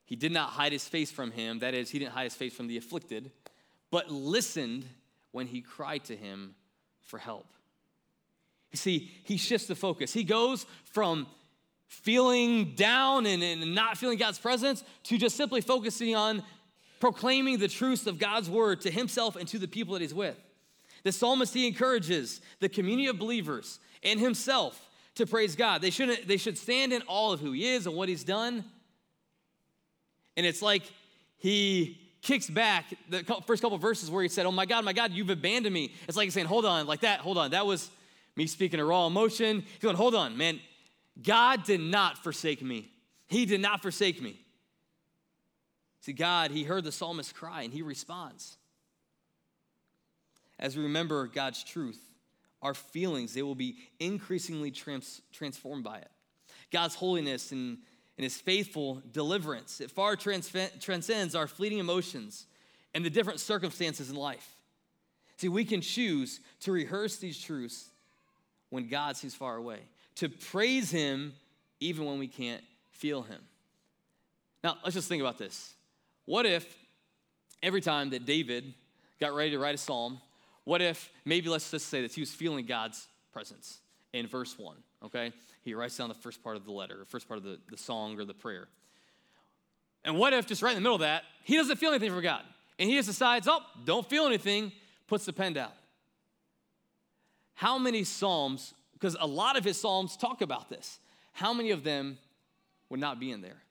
He 0.05 0.17
did 0.17 0.33
not 0.33 0.51
hide 0.51 0.73
his 0.73 0.87
face 0.87 1.11
from 1.11 1.31
him. 1.31 1.61
That 1.61 1.73
is, 1.73 1.91
he 1.91 1.99
didn't 1.99 2.12
hide 2.12 2.25
his 2.25 2.35
face 2.35 2.55
from 2.55 2.67
the 2.67 2.77
afflicted 2.77 3.31
but 3.91 4.11
listened 4.11 4.85
when 5.33 5.47
he 5.47 5.62
cried 5.62 6.05
to 6.05 6.17
him 6.17 6.55
for 7.01 7.19
help. 7.19 7.47
You 8.73 8.77
see, 8.77 9.11
he 9.25 9.39
shifts 9.39 9.67
the 9.67 9.75
focus. 9.75 10.12
He 10.12 10.25
goes 10.25 10.67
from 10.85 11.27
feeling 11.87 12.75
down 12.75 13.25
and, 13.25 13.43
and 13.43 13.75
not 13.75 13.97
feeling 13.97 14.19
God's 14.19 14.39
presence 14.39 14.85
to 15.05 15.17
just 15.17 15.37
simply 15.37 15.62
focusing 15.62 16.15
on 16.15 16.43
proclaiming 17.01 17.59
the 17.59 17.69
truths 17.69 18.07
of 18.07 18.19
God's 18.19 18.51
word 18.51 18.83
to 18.83 18.91
himself 18.91 19.37
and 19.37 19.49
to 19.49 19.59
the 19.59 19.69
people 19.69 19.95
that 19.95 20.03
he's 20.03 20.12
with. 20.12 20.37
The 21.07 21.12
psalmist 21.12 21.55
he 21.55 21.69
encourages 21.69 22.40
the 22.59 22.69
community 22.69 23.07
of 23.07 23.16
believers 23.16 23.79
and 24.03 24.19
himself 24.19 24.88
to 25.14 25.25
praise 25.25 25.55
God. 25.55 25.81
They 25.81 25.90
shouldn't 25.90 26.27
they 26.27 26.37
should 26.37 26.59
stand 26.59 26.92
in 26.92 27.01
awe 27.07 27.33
of 27.33 27.38
who 27.38 27.53
he 27.53 27.64
is 27.64 27.87
and 27.87 27.95
what 27.95 28.09
he's 28.09 28.25
done. 28.25 28.64
And 30.37 30.45
it's 30.45 30.61
like 30.61 30.83
he 31.37 32.01
kicks 32.23 32.51
back 32.51 32.87
the 33.09 33.23
first 33.47 33.62
couple 33.62 33.79
verses 33.79 34.11
where 34.11 34.21
he 34.21 34.29
said, 34.29 34.47
"Oh 34.47 34.51
my 34.51 34.66
God, 34.66 34.85
my 34.85 34.92
God, 34.92 35.12
you've 35.12 35.31
abandoned 35.31 35.73
me." 35.73 35.95
It's 36.09 36.16
like 36.16 36.25
he's 36.25 36.35
saying, 36.35 36.49
"Hold 36.49 36.66
on, 36.66 36.88
like 36.88 37.03
that. 37.03 37.21
Hold 37.21 37.38
on. 37.38 37.53
That 37.53 37.66
was 37.66 37.88
me 38.35 38.49
speaking 38.49 38.81
a 38.81 38.85
raw 38.85 39.07
emotion." 39.07 39.61
He's 39.61 39.79
going, 39.79 39.95
"Hold 39.95 40.16
on, 40.16 40.37
man. 40.37 40.59
God 41.23 41.62
did 41.62 41.81
not 41.81 42.19
forsake 42.19 42.62
me. 42.62 42.90
He 43.29 43.47
did 43.47 43.61
not 43.61 43.81
forsake 43.81 44.21
me." 44.21 44.40
See, 46.01 46.12
God, 46.12 46.51
he 46.51 46.64
heard 46.64 46.83
the 46.83 46.90
psalmist 46.90 47.33
cry 47.33 47.62
and 47.62 47.73
he 47.73 47.83
responds. 47.83 48.57
As 50.59 50.77
we 50.77 50.83
remember 50.83 51.27
God's 51.27 51.62
truth, 51.62 52.01
our 52.62 52.75
feelings, 52.75 53.35
they 53.35 53.42
will 53.42 53.55
be 53.55 53.77
increasingly 54.01 54.71
trans- 54.71 55.21
transformed 55.33 55.85
by 55.85 55.99
it. 55.99 56.11
God's 56.73 56.95
holiness 56.95 57.53
and, 57.53 57.79
and 58.16 58.25
his 58.25 58.37
faithful 58.37 59.03
deliverance, 59.12 59.81
it 59.81 59.90
far 59.90 60.16
trans- 60.16 60.51
transcends 60.81 61.35
our 61.35 61.47
fleeting 61.47 61.79
emotions 61.79 62.47
and 62.95 63.05
the 63.05 63.11
different 63.11 63.40
circumstances 63.40 64.11
in 64.11 64.16
life. 64.16 64.57
See, 65.37 65.49
we 65.49 65.64
can 65.64 65.83
choose 65.83 66.40
to 66.61 66.73
rehearse 66.73 67.19
these 67.19 67.38
truths 67.38 67.90
when 68.71 68.88
God 68.88 69.16
seems 69.16 69.35
far 69.35 69.57
away, 69.57 69.81
to 70.16 70.29
praise 70.29 70.90
him 70.90 71.35
even 71.79 72.07
when 72.07 72.19
we 72.19 72.27
can't 72.27 72.62
feel 72.90 73.23
him. 73.23 73.40
Now, 74.64 74.79
let's 74.83 74.95
just 74.95 75.09
think 75.09 75.21
about 75.21 75.38
this. 75.38 75.75
What 76.25 76.47
if 76.47 76.66
every 77.62 77.81
time 77.81 78.11
that 78.11 78.25
David 78.25 78.75
got 79.21 79.35
ready 79.35 79.51
to 79.51 79.59
write 79.59 79.75
a 79.75 79.79
psalm, 79.79 80.21
what 80.66 80.83
if, 80.83 81.11
maybe 81.24 81.48
let's 81.48 81.70
just 81.70 81.88
say 81.88 82.02
that 82.02 82.12
he 82.12 82.20
was 82.20 82.31
feeling 82.31 82.66
God's 82.66 83.07
presence 83.33 83.79
in 84.12 84.26
verse 84.26 84.59
one, 84.59 84.76
okay? 85.05 85.33
He 85.62 85.74
writes 85.74 85.96
down 85.96 86.09
the 86.09 86.14
first 86.14 86.42
part 86.42 86.57
of 86.57 86.64
the 86.64 86.72
letter, 86.72 86.98
the 86.98 87.05
first 87.05 87.29
part 87.29 87.38
of 87.38 87.44
the, 87.44 87.59
the 87.70 87.76
song 87.76 88.18
or 88.18 88.24
the 88.24 88.35
prayer. 88.35 88.66
And 90.05 90.18
what 90.18 90.33
if, 90.33 90.44
just 90.44 90.62
right 90.62 90.72
in 90.72 90.76
the 90.76 90.81
middle 90.81 90.96
of 90.96 91.02
that, 91.02 91.22
he 91.44 91.57
doesn't 91.57 91.76
feel 91.76 91.90
anything 91.90 92.11
from 92.11 92.20
God? 92.20 92.42
And 92.81 92.90
he 92.90 92.96
just 92.96 93.09
decides, 93.09 93.46
oh, 93.48 93.61
don't 93.85 94.11
feel 94.11 94.26
anything, 94.26 94.72
puts 95.07 95.24
the 95.24 95.33
pen 95.33 95.52
down. 95.52 95.70
How 97.55 97.79
many 97.79 98.02
Psalms, 98.02 98.74
because 98.92 99.16
a 99.20 99.26
lot 99.26 99.57
of 99.57 99.62
his 99.62 99.81
Psalms 99.81 100.16
talk 100.16 100.42
about 100.42 100.68
this, 100.68 100.98
how 101.33 101.55
many 101.55 101.70
of 101.70 101.85
them 101.85 102.18
would 102.90 102.98
not 103.00 103.20
be 103.20 103.31
in 103.31 103.40
there? 103.40 103.62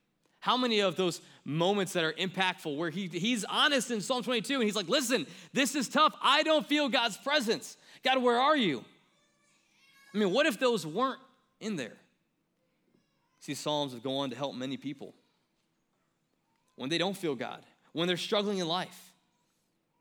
How 0.45 0.58
many 0.58 0.81
of 0.81 0.95
those 0.95 1.21
moments 1.43 1.93
that 1.93 2.03
are 2.03 2.13
impactful 2.13 2.77
where 2.77 2.91
he, 2.91 3.08
he's 3.08 3.43
honest 3.45 3.89
in 3.89 3.99
Psalm 3.99 4.21
22 4.21 4.53
and 4.53 4.63
he's 4.63 4.75
like, 4.75 4.88
listen, 4.88 5.25
this 5.53 5.73
is 5.73 5.89
tough. 5.89 6.13
I 6.21 6.43
don't 6.43 6.67
feel 6.67 6.88
God's 6.88 7.17
presence. 7.17 7.77
God, 8.03 8.21
where 8.21 8.39
are 8.39 8.55
you? 8.55 8.86
I 10.13 10.19
mean, 10.19 10.31
what 10.31 10.45
if 10.45 10.60
those 10.60 10.86
weren't 10.86 11.17
in 11.60 11.77
there? 11.77 11.97
See, 13.39 13.55
Psalms 13.55 13.93
have 13.93 14.03
gone 14.03 14.25
on 14.25 14.29
to 14.29 14.36
help 14.36 14.53
many 14.53 14.77
people 14.77 15.15
when 16.75 16.91
they 16.91 16.99
don't 16.99 17.17
feel 17.17 17.34
God, 17.34 17.65
when 17.93 18.08
they're 18.08 18.15
struggling 18.15 18.60
in 18.60 18.67
life. 18.67 19.13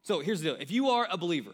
So 0.03 0.21
here's 0.21 0.43
the 0.43 0.51
deal 0.51 0.61
if 0.61 0.71
you 0.71 0.91
are 0.91 1.09
a 1.11 1.17
believer, 1.17 1.53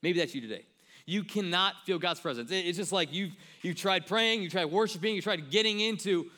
maybe 0.00 0.20
that's 0.20 0.32
you 0.32 0.40
today. 0.40 0.64
You 1.06 1.24
cannot 1.24 1.74
feel 1.86 1.98
God's 1.98 2.20
presence. 2.20 2.52
It's 2.52 2.78
just 2.78 2.92
like 2.92 3.12
you've, 3.12 3.32
you've 3.62 3.76
tried 3.76 4.06
praying, 4.06 4.42
you 4.44 4.48
tried 4.48 4.66
worshiping, 4.66 5.16
you 5.16 5.22
tried 5.22 5.50
getting 5.50 5.80
into 5.80 6.30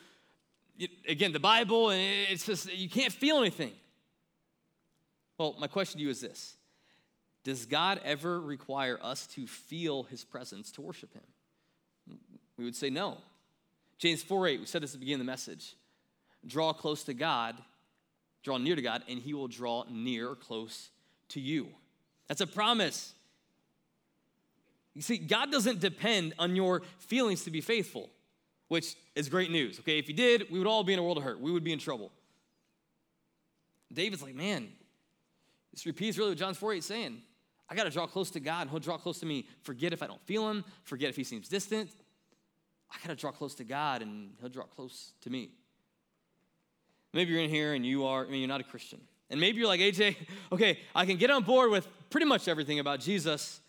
again, 1.09 1.33
the 1.33 1.41
Bible, 1.41 1.91
and 1.91 2.01
it's 2.31 2.47
just, 2.47 2.73
you 2.73 2.89
can't 2.89 3.12
feel 3.12 3.39
anything. 3.39 3.73
Well, 5.39 5.55
my 5.59 5.67
question 5.67 5.99
to 5.99 6.05
you 6.05 6.11
is 6.11 6.21
this 6.21 6.57
Does 7.45 7.67
God 7.67 8.01
ever 8.05 8.41
require 8.41 8.99
us 9.03 9.27
to 9.29 9.47
feel 9.47 10.05
his 10.05 10.25
presence 10.25 10.71
to 10.73 10.81
worship 10.81 11.12
him? 11.12 12.19
We 12.57 12.65
would 12.65 12.77
say 12.77 12.91
no. 12.91 13.19
James 13.99 14.23
4 14.23 14.49
8, 14.49 14.61
we 14.61 14.67
said 14.67 14.83
this 14.83 14.91
at 14.91 14.95
the 14.95 14.99
beginning 15.01 15.21
of 15.21 15.27
the 15.27 15.33
message. 15.33 15.75
Draw 16.47 16.75
close 16.75 17.03
to 17.05 17.15
God, 17.15 17.57
draw 18.43 18.59
near 18.59 18.77
to 18.77 18.83
God, 18.83 19.03
and 19.09 19.19
he 19.19 19.35
will 19.35 19.49
draw 19.49 19.85
near 19.91 20.31
or 20.31 20.37
close 20.37 20.91
to 21.31 21.41
you. 21.41 21.69
That's 22.29 22.41
a 22.41 22.47
promise. 22.47 23.15
You 24.95 25.03
see, 25.03 25.19
God 25.19 25.51
doesn't 25.51 25.81
depend 25.81 26.35
on 26.39 26.57
your 26.57 26.83
feelings 26.99 27.45
to 27.45 27.51
be 27.51 27.61
faithful 27.61 28.09
which 28.69 28.97
is 29.15 29.29
great 29.29 29.51
news. 29.51 29.79
Okay, 29.81 29.99
if 29.99 30.07
he 30.07 30.13
did, 30.13 30.51
we 30.51 30.59
would 30.59 30.67
all 30.67 30.85
be 30.85 30.93
in 30.93 30.99
a 30.99 31.03
world 31.03 31.19
of 31.19 31.25
hurt. 31.25 31.41
We 31.41 31.51
would 31.51 31.65
be 31.65 31.73
in 31.73 31.79
trouble. 31.79 32.13
David's 33.93 34.23
like, 34.23 34.35
man, 34.35 34.69
this 35.73 35.87
repeats 35.87 36.19
really 36.19 36.31
what 36.31 36.39
John 36.39 36.55
4 36.55 36.73
8 36.75 36.77
is 36.79 36.87
saying. 36.87 37.23
I 37.69 37.75
got 37.75 37.85
to 37.85 37.91
draw 37.91 38.07
close 38.07 38.31
to 38.31 38.41
God, 38.41 38.63
and 38.63 38.71
He'll 38.71 38.81
draw 38.81 38.97
close 38.97 39.19
to 39.21 39.27
me. 39.27 39.47
Forget 39.63 39.93
if 39.93 40.03
I 40.03 40.07
don't 40.07 40.21
feel 40.23 40.49
Him, 40.49 40.65
forget 40.85 41.09
if 41.09 41.17
He 41.17 41.25
seems 41.25 41.49
distant. 41.49 41.91
I 42.91 42.97
got 42.99 43.09
to 43.09 43.17
draw 43.17 43.33
close 43.33 43.55
to 43.57 43.65
God, 43.65 44.03
and 44.03 44.31
He'll 44.41 44.49
draw 44.49 44.65
close 44.65 45.13
to 45.23 45.31
me. 45.31 45.51
Maybe 47.13 47.33
you're 47.33 47.43
in 47.43 47.51
here 47.51 47.73
and 47.75 47.85
you 47.87 48.05
are, 48.05 48.27
I 48.27 48.29
mean, 48.29 48.41
you're 48.41 48.49
not 48.49 48.61
a 48.61 48.65
Christian. 48.65 49.01
And 49.31 49.41
maybe 49.41 49.59
you're 49.59 49.69
like, 49.69 49.81
AJ, 49.81 50.17
okay, 50.53 50.79
I 50.95 51.07
can 51.07 51.17
get 51.17 51.31
on 51.31 51.43
board 51.45 51.71
with 51.71 51.89
pretty 52.11 52.27
much 52.27 52.47
everything 52.47 52.79
about 52.79 53.01
Jesus, 53.01 53.61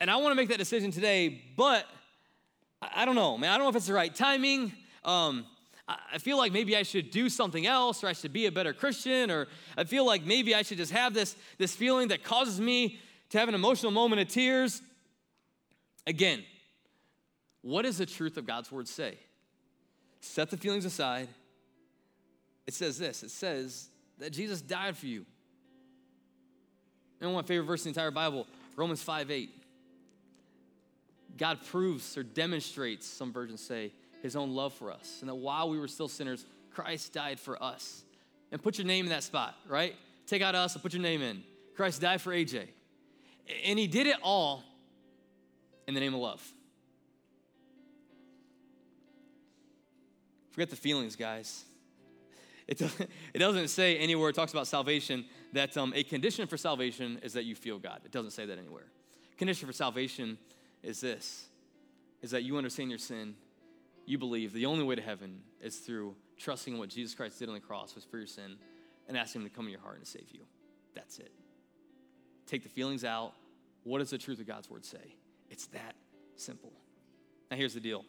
and 0.00 0.10
I 0.10 0.16
want 0.16 0.30
to 0.30 0.34
make 0.36 0.48
that 0.50 0.58
decision 0.58 0.90
today, 0.90 1.42
but 1.56 1.84
I 2.80 3.04
don't 3.04 3.14
know, 3.14 3.36
man. 3.36 3.50
I 3.50 3.56
don't 3.56 3.64
know 3.64 3.70
if 3.70 3.76
it's 3.76 3.86
the 3.86 3.94
right 3.94 4.14
timing. 4.14 4.72
Um, 5.04 5.46
I 5.88 6.18
feel 6.18 6.36
like 6.36 6.52
maybe 6.52 6.76
I 6.76 6.82
should 6.82 7.10
do 7.10 7.30
something 7.30 7.66
else, 7.66 8.04
or 8.04 8.08
I 8.08 8.12
should 8.12 8.32
be 8.32 8.44
a 8.44 8.52
better 8.52 8.74
Christian, 8.74 9.30
or 9.30 9.48
I 9.76 9.84
feel 9.84 10.04
like 10.04 10.24
maybe 10.24 10.54
I 10.54 10.60
should 10.62 10.76
just 10.76 10.92
have 10.92 11.14
this, 11.14 11.34
this 11.56 11.74
feeling 11.74 12.08
that 12.08 12.22
causes 12.22 12.60
me 12.60 12.98
to 13.30 13.38
have 13.38 13.48
an 13.48 13.54
emotional 13.54 13.90
moment 13.90 14.20
of 14.20 14.28
tears. 14.28 14.82
Again, 16.06 16.44
what 17.62 17.82
does 17.82 17.98
the 17.98 18.06
truth 18.06 18.36
of 18.36 18.46
God's 18.46 18.70
word 18.70 18.86
say? 18.86 19.18
Set 20.20 20.50
the 20.50 20.56
feelings 20.58 20.84
aside. 20.84 21.28
It 22.66 22.74
says 22.74 22.98
this 22.98 23.22
it 23.22 23.30
says 23.30 23.88
that 24.18 24.30
Jesus 24.30 24.60
died 24.60 24.96
for 24.96 25.06
you. 25.06 25.24
And 27.20 27.32
one 27.32 27.40
of 27.40 27.46
my 27.46 27.48
favorite 27.48 27.66
verse 27.66 27.86
in 27.86 27.92
the 27.92 27.98
entire 27.98 28.10
Bible, 28.10 28.46
Romans 28.76 29.02
5 29.02 29.30
8. 29.30 29.57
God 31.38 31.64
proves 31.66 32.16
or 32.16 32.22
demonstrates, 32.22 33.06
some 33.06 33.32
versions 33.32 33.60
say, 33.60 33.92
his 34.22 34.36
own 34.36 34.50
love 34.50 34.74
for 34.74 34.90
us. 34.90 35.18
And 35.20 35.28
that 35.28 35.36
while 35.36 35.70
we 35.70 35.78
were 35.78 35.88
still 35.88 36.08
sinners, 36.08 36.44
Christ 36.70 37.12
died 37.12 37.38
for 37.38 37.62
us. 37.62 38.02
And 38.50 38.62
put 38.62 38.78
your 38.78 38.86
name 38.86 39.04
in 39.06 39.10
that 39.10 39.22
spot, 39.22 39.54
right? 39.68 39.94
Take 40.26 40.42
out 40.42 40.54
us 40.54 40.74
and 40.74 40.82
put 40.82 40.92
your 40.92 41.02
name 41.02 41.22
in. 41.22 41.42
Christ 41.76 42.00
died 42.00 42.20
for 42.20 42.32
AJ. 42.32 42.68
And 43.64 43.78
he 43.78 43.86
did 43.86 44.06
it 44.06 44.16
all 44.22 44.64
in 45.86 45.94
the 45.94 46.00
name 46.00 46.14
of 46.14 46.20
love. 46.20 46.42
Forget 50.50 50.70
the 50.70 50.76
feelings, 50.76 51.14
guys. 51.14 51.64
It 52.66 52.78
doesn't, 52.78 53.10
it 53.34 53.38
doesn't 53.38 53.68
say 53.68 53.96
anywhere 53.96 54.30
it 54.30 54.34
talks 54.34 54.52
about 54.52 54.66
salvation 54.66 55.24
that 55.52 55.76
um, 55.76 55.92
a 55.94 56.02
condition 56.02 56.46
for 56.46 56.56
salvation 56.56 57.18
is 57.22 57.32
that 57.34 57.44
you 57.44 57.54
feel 57.54 57.78
God. 57.78 58.00
It 58.04 58.12
doesn't 58.12 58.32
say 58.32 58.44
that 58.46 58.58
anywhere. 58.58 58.86
Condition 59.38 59.66
for 59.66 59.72
salvation 59.72 60.36
is 60.82 61.00
this 61.00 61.46
is 62.20 62.32
that 62.32 62.42
you 62.42 62.56
understand 62.56 62.90
your 62.90 62.98
sin, 62.98 63.34
you 64.06 64.18
believe 64.18 64.52
the 64.52 64.66
only 64.66 64.84
way 64.84 64.94
to 64.94 65.02
heaven 65.02 65.40
is 65.62 65.76
through 65.76 66.14
trusting 66.36 66.78
what 66.78 66.88
Jesus 66.88 67.14
Christ 67.14 67.38
did 67.38 67.48
on 67.48 67.54
the 67.54 67.60
cross 67.60 67.94
was 67.94 68.04
for 68.04 68.18
your 68.18 68.26
sin 68.26 68.56
and 69.06 69.16
asking 69.16 69.42
him 69.42 69.48
to 69.48 69.54
come 69.54 69.66
in 69.66 69.70
your 69.70 69.80
heart 69.80 69.98
and 69.98 70.06
save 70.06 70.26
you. 70.32 70.40
That's 70.94 71.18
it. 71.18 71.30
Take 72.46 72.62
the 72.62 72.68
feelings 72.68 73.04
out. 73.04 73.34
What 73.84 73.98
does 73.98 74.10
the 74.10 74.18
truth 74.18 74.40
of 74.40 74.46
God's 74.46 74.68
word 74.68 74.84
say? 74.84 75.14
It's 75.50 75.66
that 75.66 75.94
simple. 76.36 76.72
Now 77.50 77.56
here's 77.56 77.74
the 77.74 77.80
deal. 77.80 78.04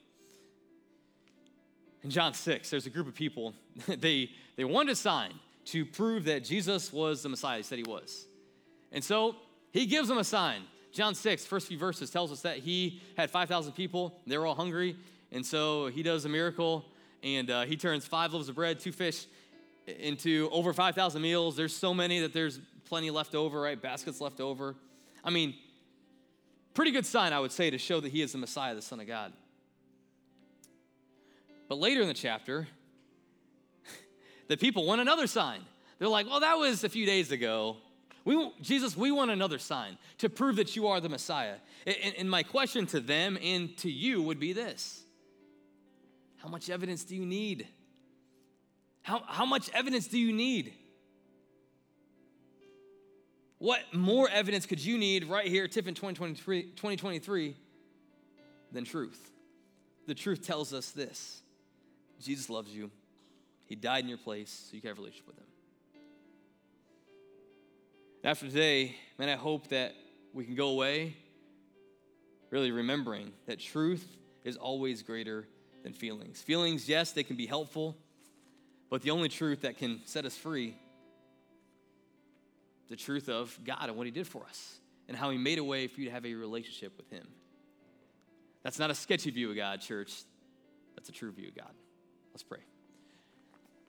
In 2.03 2.09
John 2.09 2.33
6, 2.33 2.69
there's 2.69 2.85
a 2.85 2.89
group 2.89 3.07
of 3.07 3.13
people, 3.13 3.53
they, 3.87 4.31
they 4.55 4.63
wanted 4.63 4.93
a 4.93 4.95
sign 4.95 5.33
to 5.65 5.85
prove 5.85 6.25
that 6.25 6.43
Jesus 6.43 6.91
was 6.91 7.21
the 7.21 7.29
Messiah, 7.29 7.57
he 7.57 7.63
said 7.63 7.77
he 7.77 7.83
was. 7.83 8.25
And 8.91 9.03
so 9.03 9.35
he 9.71 9.85
gives 9.85 10.07
them 10.07 10.17
a 10.17 10.23
sign. 10.23 10.61
John 10.91 11.15
6, 11.15 11.45
first 11.45 11.67
few 11.67 11.77
verses, 11.77 12.09
tells 12.09 12.31
us 12.31 12.41
that 12.41 12.57
he 12.57 13.01
had 13.15 13.29
5,000 13.29 13.73
people. 13.73 14.19
They 14.25 14.37
were 14.37 14.45
all 14.45 14.55
hungry. 14.55 14.95
And 15.31 15.45
so 15.45 15.87
he 15.87 16.03
does 16.03 16.25
a 16.25 16.29
miracle 16.29 16.85
and 17.21 17.49
uh, 17.51 17.61
he 17.63 17.75
turns 17.75 18.05
five 18.05 18.33
loaves 18.33 18.49
of 18.49 18.55
bread, 18.55 18.79
two 18.79 18.91
fish 18.91 19.25
into 19.87 20.49
over 20.51 20.73
5,000 20.73 21.21
meals. 21.21 21.55
There's 21.55 21.75
so 21.75 21.93
many 21.93 22.21
that 22.21 22.33
there's 22.33 22.59
plenty 22.85 23.11
left 23.11 23.35
over, 23.35 23.59
right? 23.61 23.79
Baskets 23.79 24.21
left 24.21 24.39
over. 24.39 24.75
I 25.23 25.29
mean, 25.29 25.55
pretty 26.73 26.91
good 26.91 27.05
sign, 27.05 27.33
I 27.33 27.39
would 27.39 27.51
say, 27.51 27.69
to 27.69 27.77
show 27.77 27.99
that 27.99 28.11
he 28.11 28.21
is 28.21 28.31
the 28.31 28.37
Messiah, 28.37 28.73
the 28.73 28.81
Son 28.81 28.99
of 28.99 29.07
God. 29.07 29.33
But 31.67 31.77
later 31.77 32.01
in 32.01 32.07
the 32.07 32.13
chapter, 32.13 32.67
the 34.47 34.57
people 34.57 34.85
want 34.85 35.01
another 35.01 35.27
sign. 35.27 35.61
They're 35.99 36.07
like, 36.07 36.25
well, 36.27 36.39
that 36.39 36.57
was 36.57 36.83
a 36.83 36.89
few 36.89 37.05
days 37.05 37.31
ago. 37.31 37.77
We, 38.29 38.51
Jesus, 38.61 38.95
we 38.95 39.11
want 39.11 39.31
another 39.31 39.57
sign 39.57 39.97
to 40.19 40.29
prove 40.29 40.57
that 40.57 40.75
you 40.75 40.85
are 40.85 41.01
the 41.01 41.09
Messiah. 41.09 41.55
And, 41.87 42.13
and 42.15 42.29
my 42.29 42.43
question 42.43 42.85
to 42.87 42.99
them 42.99 43.39
and 43.41 43.75
to 43.77 43.89
you 43.89 44.21
would 44.21 44.39
be 44.39 44.53
this 44.53 45.01
How 46.37 46.47
much 46.47 46.69
evidence 46.69 47.03
do 47.03 47.15
you 47.15 47.25
need? 47.25 47.65
How, 49.01 49.23
how 49.25 49.47
much 49.47 49.71
evidence 49.73 50.05
do 50.05 50.19
you 50.19 50.31
need? 50.31 50.75
What 53.57 53.79
more 53.93 54.29
evidence 54.29 54.67
could 54.67 54.79
you 54.79 54.99
need 54.99 55.23
right 55.25 55.47
here, 55.47 55.67
Tiffin 55.67 55.95
2023, 55.95 56.61
2023 56.75 57.55
than 58.71 58.85
truth? 58.85 59.31
The 60.05 60.13
truth 60.13 60.45
tells 60.45 60.71
us 60.71 60.91
this 60.91 61.41
Jesus 62.21 62.47
loves 62.47 62.69
you, 62.69 62.91
He 63.65 63.73
died 63.73 64.03
in 64.03 64.07
your 64.07 64.19
place 64.19 64.67
so 64.69 64.75
you 64.75 64.81
can 64.81 64.89
have 64.89 64.99
a 64.99 65.01
relationship 65.01 65.25
with 65.25 65.37
Him. 65.39 65.48
After 68.29 68.45
today, 68.45 68.95
man, 69.17 69.27
I 69.27 69.37
hope 69.37 69.69
that 69.69 69.95
we 70.35 70.45
can 70.45 70.53
go 70.53 70.69
away 70.69 71.17
really 72.51 72.69
remembering 72.69 73.31
that 73.47 73.59
truth 73.59 74.07
is 74.43 74.55
always 74.55 75.01
greater 75.01 75.47
than 75.81 75.93
feelings. 75.93 76.39
Feelings, 76.39 76.87
yes, 76.87 77.11
they 77.11 77.23
can 77.23 77.37
be 77.37 77.47
helpful, 77.47 77.97
but 78.91 79.01
the 79.01 79.09
only 79.09 79.29
truth 79.29 79.61
that 79.61 79.79
can 79.79 80.01
set 80.05 80.25
us 80.25 80.37
free 80.37 80.77
the 82.91 82.95
truth 82.95 83.29
of 83.29 83.57
God 83.65 83.85
and 83.87 83.97
what 83.97 84.05
He 84.05 84.11
did 84.11 84.27
for 84.27 84.43
us 84.43 84.79
and 85.07 85.17
how 85.17 85.31
He 85.31 85.39
made 85.39 85.57
a 85.57 85.63
way 85.63 85.87
for 85.87 85.99
you 85.99 86.05
to 86.05 86.13
have 86.13 86.23
a 86.23 86.35
relationship 86.35 86.95
with 86.97 87.09
Him. 87.09 87.27
That's 88.61 88.77
not 88.77 88.91
a 88.91 88.95
sketchy 88.95 89.31
view 89.31 89.49
of 89.49 89.55
God, 89.55 89.81
church. 89.81 90.13
That's 90.95 91.09
a 91.09 91.13
true 91.13 91.31
view 91.31 91.47
of 91.47 91.55
God. 91.55 91.71
Let's 92.31 92.43
pray. 92.43 92.59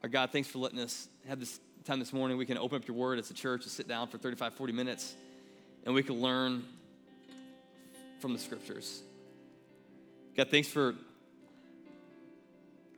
Our 0.01 0.09
God, 0.09 0.31
thanks 0.31 0.49
for 0.49 0.57
letting 0.57 0.79
us 0.79 1.09
have 1.27 1.39
this 1.39 1.59
time 1.85 1.99
this 1.99 2.13
morning. 2.13 2.37
We 2.37 2.45
can 2.45 2.59
open 2.59 2.77
up 2.77 2.87
your 2.87 2.95
word 2.95 3.17
as 3.17 3.31
a 3.31 3.33
church 3.33 3.63
and 3.63 3.71
sit 3.71 3.87
down 3.87 4.07
for 4.07 4.19
35, 4.19 4.53
40 4.53 4.73
minutes, 4.73 5.15
and 5.83 5.95
we 5.95 6.03
can 6.03 6.21
learn 6.21 6.63
from 8.19 8.33
the 8.33 8.39
scriptures. 8.39 9.01
God, 10.37 10.49
thanks 10.51 10.67
for 10.67 10.93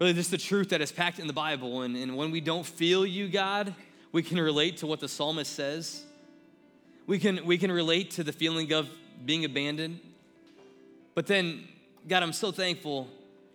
really 0.01 0.13
just 0.13 0.31
the 0.31 0.37
truth 0.37 0.69
that 0.69 0.81
is 0.81 0.91
packed 0.91 1.19
in 1.19 1.27
the 1.27 1.33
Bible. 1.33 1.83
And, 1.83 1.95
and 1.95 2.17
when 2.17 2.29
we 2.29 2.41
don't 2.41 2.65
feel 2.65 3.05
you, 3.05 3.29
God, 3.29 3.73
we 4.11 4.21
can 4.21 4.37
relate 4.37 4.77
to 4.77 4.87
what 4.87 4.99
the 4.99 5.07
psalmist 5.07 5.53
says. 5.53 6.03
We 7.07 7.19
can, 7.19 7.45
we 7.45 7.57
can 7.57 7.71
relate 7.71 8.11
to 8.11 8.23
the 8.23 8.33
feeling 8.33 8.73
of 8.73 8.89
being 9.25 9.45
abandoned. 9.45 10.01
But 11.15 11.27
then, 11.27 11.69
God, 12.05 12.21
I'm 12.21 12.33
so 12.33 12.51
thankful 12.51 13.07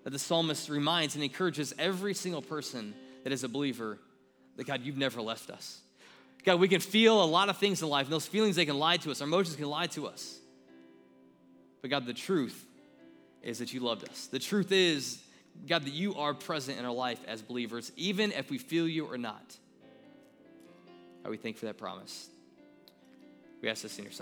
that 0.05 0.11
the 0.11 0.19
psalmist 0.19 0.71
reminds 0.71 1.17
and 1.17 1.23
encourages 1.23 1.75
every 1.79 2.15
single 2.15 2.41
person 2.41 2.95
that 3.25 3.33
is 3.33 3.45
a 3.45 3.49
believer 3.49 3.99
that, 4.59 4.67
God, 4.67 4.83
you've 4.83 4.99
never 4.99 5.23
left 5.23 5.49
us. 5.49 5.81
God, 6.45 6.61
we 6.61 6.69
can 6.69 6.81
feel 6.81 7.23
a 7.23 7.25
lot 7.25 7.49
of 7.49 7.57
things 7.57 7.81
in 7.81 7.89
life, 7.89 8.07
and 8.07 8.13
those 8.13 8.27
feelings, 8.27 8.57
they 8.57 8.67
can 8.67 8.79
lie 8.79 8.99
to 8.99 9.11
us. 9.11 9.23
Our 9.23 9.27
emotions 9.27 9.57
can 9.57 9.67
lie 9.67 9.87
to 9.89 10.07
us. 10.07 10.39
But 11.81 11.91
God, 11.91 12.07
the 12.07 12.13
truth 12.13 12.65
is 13.43 13.61
that 13.61 13.73
you 13.73 13.81
loved 13.81 14.09
us. 14.09 14.27
The 14.27 14.39
truth 14.39 14.73
is, 14.73 15.23
God, 15.69 15.85
that 15.85 15.93
you 15.93 16.17
are 16.17 16.35
present 16.35 16.79
in 16.79 16.85
our 16.85 16.93
life 16.93 17.21
as 17.27 17.41
believers, 17.41 17.93
even 17.97 18.33
if 18.33 18.51
we 18.51 18.59
feel 18.59 18.87
you 18.87 19.07
or 19.07 19.17
not. 19.17 19.57
God, 21.23 21.31
we 21.31 21.37
thank 21.37 21.57
for 21.57 21.67
that 21.67 21.79
promise. 21.79 22.29
We 23.63 23.69
ask 23.69 23.83
this 23.83 23.97
in 23.99 24.05
your 24.05 24.13
son. 24.13 24.17